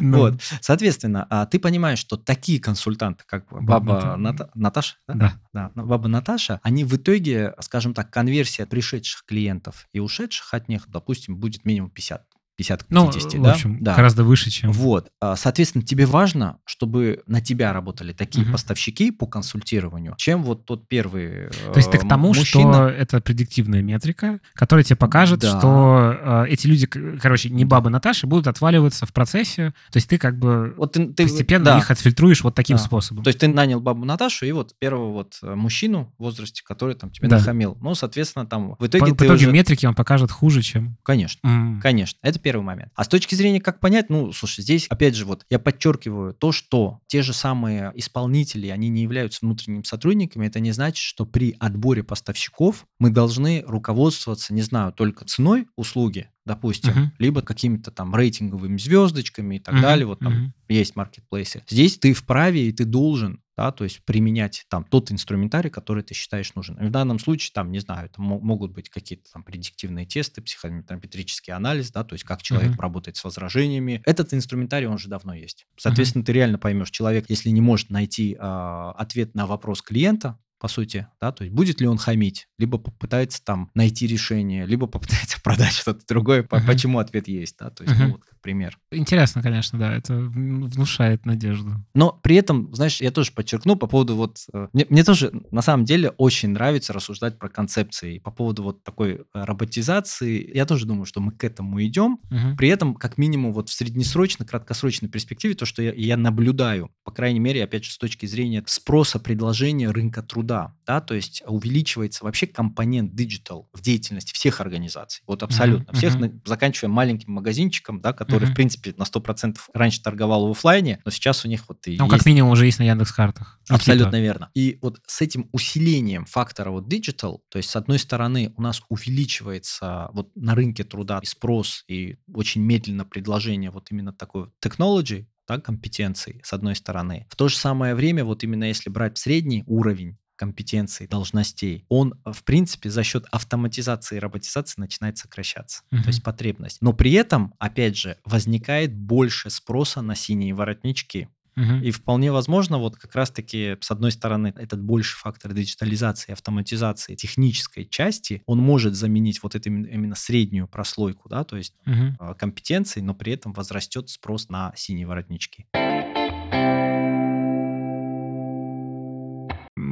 Ну. 0.01 0.17
Вот. 0.17 0.41
Соответственно, 0.61 1.25
а 1.29 1.45
ты 1.45 1.59
понимаешь, 1.59 1.99
что 1.99 2.17
такие 2.17 2.59
консультанты, 2.59 3.23
как 3.25 3.45
баба 3.49 4.15
Ната... 4.17 4.49
Наташа, 4.53 4.95
да. 5.07 5.71
Ну, 5.75 5.85
баба 5.85 6.07
Наташа, 6.07 6.59
они 6.63 6.83
в 6.83 6.95
итоге, 6.95 7.53
скажем 7.59 7.93
так, 7.93 8.09
конверсия 8.11 8.65
пришедших 8.65 9.25
клиентов 9.25 9.87
и 9.93 9.99
ушедших 9.99 10.53
от 10.53 10.69
них, 10.69 10.83
допустим, 10.87 11.37
будет 11.37 11.65
минимум 11.65 11.89
50 11.89 12.28
50 12.59 12.83
к 12.83 12.87
50, 12.87 13.33
ну, 13.33 13.41
да? 13.41 13.49
в 13.49 13.51
общем, 13.53 13.77
да. 13.81 13.95
гораздо 13.95 14.25
выше, 14.25 14.49
чем... 14.49 14.73
Вот. 14.73 15.09
А, 15.21 15.37
соответственно, 15.37 15.85
тебе 15.85 16.05
важно, 16.05 16.57
чтобы 16.65 17.23
на 17.25 17.39
тебя 17.39 17.71
работали 17.71 18.11
такие 18.11 18.43
угу. 18.43 18.51
поставщики 18.51 19.11
по 19.11 19.27
консультированию, 19.27 20.13
чем 20.17 20.43
вот 20.43 20.65
тот 20.65 20.89
первый 20.89 21.49
То 21.49 21.77
есть 21.77 21.89
ты 21.89 21.97
к 21.97 22.07
тому, 22.07 22.27
мужчина... 22.29 22.73
что 22.73 22.87
это 22.89 23.21
предиктивная 23.21 23.81
метрика, 23.81 24.41
которая 24.53 24.83
тебе 24.83 24.97
покажет, 24.97 25.39
да. 25.39 25.57
что 25.57 26.17
э, 26.19 26.47
эти 26.49 26.67
люди, 26.67 26.85
короче, 26.85 27.49
не 27.49 27.63
бабы 27.63 27.89
Наташи, 27.89 28.27
будут 28.27 28.47
отваливаться 28.47 29.05
в 29.05 29.13
процессе. 29.13 29.73
То 29.91 29.97
есть 29.97 30.09
ты 30.09 30.17
как 30.17 30.37
бы 30.37 30.73
вот 30.75 30.91
ты, 30.93 31.07
ты, 31.07 31.23
постепенно 31.23 31.65
да. 31.65 31.77
их 31.77 31.89
отфильтруешь 31.89 32.43
вот 32.43 32.55
таким 32.55 32.75
да. 32.75 32.83
способом. 32.83 33.23
То 33.23 33.29
есть 33.29 33.39
ты 33.39 33.47
нанял 33.47 33.79
бабу 33.79 34.03
Наташу 34.03 34.45
и 34.45 34.51
вот 34.51 34.75
первого 34.79 35.13
вот 35.13 35.37
э, 35.41 35.55
мужчину 35.55 36.13
в 36.17 36.23
возрасте, 36.23 36.61
который 36.65 36.95
там 36.95 37.09
тебе 37.09 37.29
да. 37.29 37.37
нахамил. 37.37 37.77
Ну, 37.79 37.95
соответственно, 37.95 38.45
там 38.45 38.75
в 38.77 38.85
итоге 38.85 39.13
по, 39.13 39.17
ты 39.17 39.23
в 39.23 39.27
итоге 39.27 39.45
уже... 39.45 39.51
метрики 39.53 39.85
он 39.85 39.95
покажет 39.95 40.29
хуже, 40.29 40.61
чем... 40.61 40.97
Конечно, 41.03 41.47
mm. 41.47 41.79
конечно. 41.81 42.19
Это 42.21 42.37
первый 42.49 42.63
момент. 42.63 42.91
А 42.95 43.03
с 43.03 43.07
точки 43.07 43.35
зрения, 43.35 43.61
как 43.61 43.79
понять, 43.79 44.09
ну, 44.09 44.31
слушай, 44.31 44.61
здесь, 44.61 44.87
опять 44.87 45.13
же, 45.13 45.25
вот 45.25 45.45
я 45.51 45.59
подчеркиваю 45.59 46.33
то, 46.33 46.51
что 46.51 46.99
те 47.05 47.21
же 47.21 47.31
самые 47.31 47.91
исполнители, 47.93 48.69
они 48.69 48.89
не 48.89 49.03
являются 49.03 49.41
внутренними 49.43 49.83
сотрудниками, 49.83 50.47
это 50.47 50.59
не 50.59 50.71
значит, 50.71 50.97
что 50.97 51.27
при 51.27 51.55
отборе 51.59 52.01
поставщиков 52.01 52.87
мы 52.97 53.11
должны 53.11 53.63
руководствоваться, 53.67 54.51
не 54.51 54.63
знаю, 54.63 54.93
только 54.93 55.25
ценой 55.25 55.67
услуги, 55.75 56.31
допустим, 56.43 56.93
uh-huh. 56.93 57.09
либо 57.19 57.43
какими-то 57.43 57.91
там 57.91 58.15
рейтинговыми 58.15 58.79
звездочками 58.79 59.57
и 59.57 59.59
так 59.59 59.75
uh-huh. 59.75 59.81
далее. 59.81 60.07
Вот 60.07 60.17
там 60.17 60.33
uh-huh. 60.33 60.73
есть 60.73 60.95
маркетплейсы. 60.95 61.61
Здесь 61.69 61.99
ты 61.99 62.13
вправе 62.13 62.67
и 62.67 62.71
ты 62.71 62.85
должен 62.85 63.41
да, 63.59 63.73
то 63.73 63.83
есть 63.83 64.05
применять 64.05 64.65
там 64.69 64.85
тот 64.85 65.11
инструментарий, 65.11 65.69
который 65.69 66.01
ты 66.01 66.13
считаешь 66.13 66.55
нужен. 66.55 66.77
И 66.77 66.85
в 66.85 66.91
данном 66.91 67.19
случае, 67.19 67.51
там, 67.53 67.73
не 67.73 67.79
знаю, 67.79 68.05
это 68.05 68.21
могут 68.21 68.71
быть 68.71 68.89
какие-то 68.89 69.29
там 69.33 69.43
предиктивные 69.43 70.05
тесты, 70.05 70.41
психометрический 70.41 71.51
анализ, 71.51 71.91
да, 71.91 72.05
то 72.05 72.13
есть 72.13 72.23
как 72.23 72.41
человек 72.41 72.71
uh-huh. 72.71 72.81
работает 72.81 73.17
с 73.17 73.23
возражениями. 73.25 74.01
Этот 74.05 74.33
инструментарий, 74.33 74.87
он 74.87 74.97
же 74.97 75.09
давно 75.09 75.33
есть. 75.33 75.67
Соответственно, 75.75 76.21
uh-huh. 76.21 76.27
ты 76.27 76.31
реально 76.31 76.57
поймешь, 76.57 76.89
человек, 76.89 77.25
если 77.27 77.49
не 77.49 77.59
может 77.59 77.89
найти 77.89 78.33
э, 78.33 78.37
ответ 78.39 79.35
на 79.35 79.45
вопрос 79.45 79.81
клиента, 79.81 80.39
по 80.59 80.67
сути, 80.67 81.07
да, 81.21 81.31
то 81.31 81.43
есть 81.43 81.55
будет 81.55 81.79
ли 81.79 81.87
он 81.87 81.97
хамить, 81.97 82.47
либо 82.57 82.77
попытается 82.77 83.43
там 83.43 83.71
найти 83.73 84.07
решение, 84.07 84.65
либо 84.65 84.87
попытается 84.87 85.39
продать 85.43 85.71
что-то 85.71 86.05
другое, 86.07 86.43
uh-huh. 86.43 86.65
почему 86.67 86.99
ответ 86.99 87.27
есть, 87.27 87.55
да, 87.57 87.69
то 87.69 87.83
есть, 87.83 87.95
uh-huh. 87.95 88.05
ну, 88.05 88.11
вот 88.13 88.25
как 88.25 88.39
пример. 88.41 88.77
Интересно, 88.91 89.41
конечно, 89.41 89.79
да, 89.79 89.95
это 89.95 90.15
внушает 90.15 91.25
надежду. 91.25 91.75
Но 91.93 92.11
при 92.11 92.35
этом, 92.35 92.73
знаешь, 92.73 93.01
я 93.01 93.11
тоже 93.11 93.31
подчеркну 93.31 93.75
по 93.75 93.87
поводу 93.87 94.15
вот, 94.15 94.39
э, 94.53 94.67
мне, 94.73 94.85
мне 94.89 95.03
тоже 95.03 95.31
на 95.51 95.61
самом 95.61 95.85
деле 95.85 96.09
очень 96.17 96.49
нравится 96.49 96.91
рассуждать 96.91 97.39
про 97.39 97.49
концепции, 97.49 98.19
по 98.19 98.31
поводу 98.31 98.63
вот 98.63 98.83
такой 98.83 99.13
э, 99.13 99.19
роботизации, 99.33 100.51
я 100.53 100.65
тоже 100.65 100.85
думаю, 100.85 101.05
что 101.05 101.21
мы 101.21 101.31
к 101.31 101.43
этому 101.43 101.81
идем, 101.83 102.19
uh-huh. 102.29 102.57
при 102.57 102.67
этом, 102.67 102.95
как 102.95 103.17
минимум, 103.17 103.53
вот 103.53 103.69
в 103.69 103.73
среднесрочной, 103.73 104.45
краткосрочной 104.45 105.07
перспективе, 105.07 105.53
то, 105.53 105.65
что 105.65 105.81
я, 105.81 105.93
я 105.93 106.17
наблюдаю, 106.17 106.91
по 107.03 107.11
крайней 107.11 107.39
мере, 107.39 107.63
опять 107.63 107.85
же, 107.85 107.91
с 107.91 107.97
точки 107.97 108.25
зрения 108.25 108.63
спроса, 108.67 109.19
предложения 109.19 109.89
рынка 109.89 110.21
труда, 110.21 110.48
труда, 110.49 110.73
да, 110.85 111.01
то 111.01 111.13
есть 111.13 111.43
увеличивается 111.45 112.23
вообще 112.23 112.47
компонент 112.47 113.13
digital 113.13 113.65
в 113.73 113.81
деятельности 113.81 114.33
всех 114.33 114.61
организаций, 114.61 115.23
вот 115.27 115.43
абсолютно, 115.43 115.91
uh-huh, 115.91 115.97
всех, 115.97 116.15
uh-huh. 116.15 116.41
заканчивая 116.45 116.89
маленьким 116.89 117.33
магазинчиком, 117.33 118.01
да, 118.01 118.13
который, 118.13 118.47
uh-huh. 118.47 118.51
в 118.51 118.55
принципе, 118.55 118.93
на 118.97 119.03
100% 119.03 119.57
раньше 119.73 120.01
торговал 120.01 120.47
в 120.47 120.51
офлайне, 120.51 120.99
но 121.05 121.11
сейчас 121.11 121.45
у 121.45 121.47
них 121.47 121.65
вот 121.69 121.85
и 121.87 121.97
Ну, 121.97 122.05
есть... 122.05 122.17
как 122.17 122.25
минимум 122.25 122.51
уже 122.51 122.65
есть 122.65 122.79
на 122.79 122.83
Яндекс.Картах. 122.83 123.59
Абсолютно 123.69 124.07
Никита. 124.07 124.19
верно. 124.19 124.51
И 124.55 124.79
вот 124.81 124.99
с 125.05 125.21
этим 125.21 125.47
усилением 125.51 126.25
фактора 126.25 126.71
вот 126.71 126.91
digital, 126.91 127.39
то 127.49 127.57
есть 127.57 127.69
с 127.69 127.75
одной 127.75 127.99
стороны 127.99 128.53
у 128.57 128.61
нас 128.61 128.81
увеличивается 128.89 130.09
вот 130.13 130.35
на 130.35 130.55
рынке 130.55 130.83
труда 130.83 131.19
и 131.21 131.25
спрос, 131.25 131.83
и 131.87 132.17
очень 132.33 132.61
медленно 132.61 133.05
предложение 133.05 133.69
вот 133.69 133.91
именно 133.91 134.13
такой 134.13 134.47
technology, 134.63 135.27
да, 135.49 135.59
компетенций, 135.59 136.41
с 136.43 136.53
одной 136.53 136.75
стороны. 136.75 137.25
В 137.29 137.35
то 137.35 137.47
же 137.47 137.57
самое 137.57 137.95
время, 137.95 138.23
вот 138.23 138.43
именно 138.43 138.65
если 138.65 138.89
брать 138.89 139.17
средний 139.17 139.63
уровень 139.65 140.17
компетенций, 140.39 141.05
должностей, 141.05 141.83
он, 141.89 142.13
э, 142.23 142.31
в 142.31 142.43
принципе, 142.45 142.89
за 142.89 143.03
счет 143.03 143.25
автоматизации 143.29 144.15
и 144.15 144.19
роботизации 144.19 144.79
начинает 144.79 145.17
сокращаться. 145.17 145.83
Uh-huh. 145.91 146.01
То 146.01 146.07
есть 146.07 146.23
потребность. 146.23 146.77
Но 146.81 146.93
при 146.93 147.11
этом, 147.11 147.53
опять 147.59 147.97
же, 147.97 148.17
возникает 148.23 148.95
больше 148.95 149.49
спроса 149.49 150.01
на 150.01 150.15
синие 150.15 150.53
воротнички. 150.53 151.27
Угу. 151.57 151.83
И 151.83 151.91
вполне 151.91 152.31
возможно, 152.31 152.77
вот 152.77 152.95
как 152.95 153.15
раз-таки, 153.15 153.75
с 153.81 153.91
одной 153.91 154.13
стороны, 154.13 154.53
этот 154.55 154.81
больший 154.81 155.17
фактор 155.17 155.51
диджитализации, 155.51 156.31
автоматизации 156.31 157.15
технической 157.15 157.85
части, 157.85 158.41
он 158.45 158.59
может 158.59 158.95
заменить 158.95 159.43
вот 159.43 159.55
эту 159.55 159.67
именно 159.67 160.15
среднюю 160.15 160.69
прослойку, 160.69 161.27
да, 161.27 161.43
то 161.43 161.57
есть 161.57 161.73
угу. 161.85 162.35
компетенции, 162.35 163.01
но 163.01 163.13
при 163.13 163.33
этом 163.33 163.51
возрастет 163.51 164.09
спрос 164.09 164.47
на 164.47 164.71
синие 164.77 165.05
воротнички. 165.05 165.65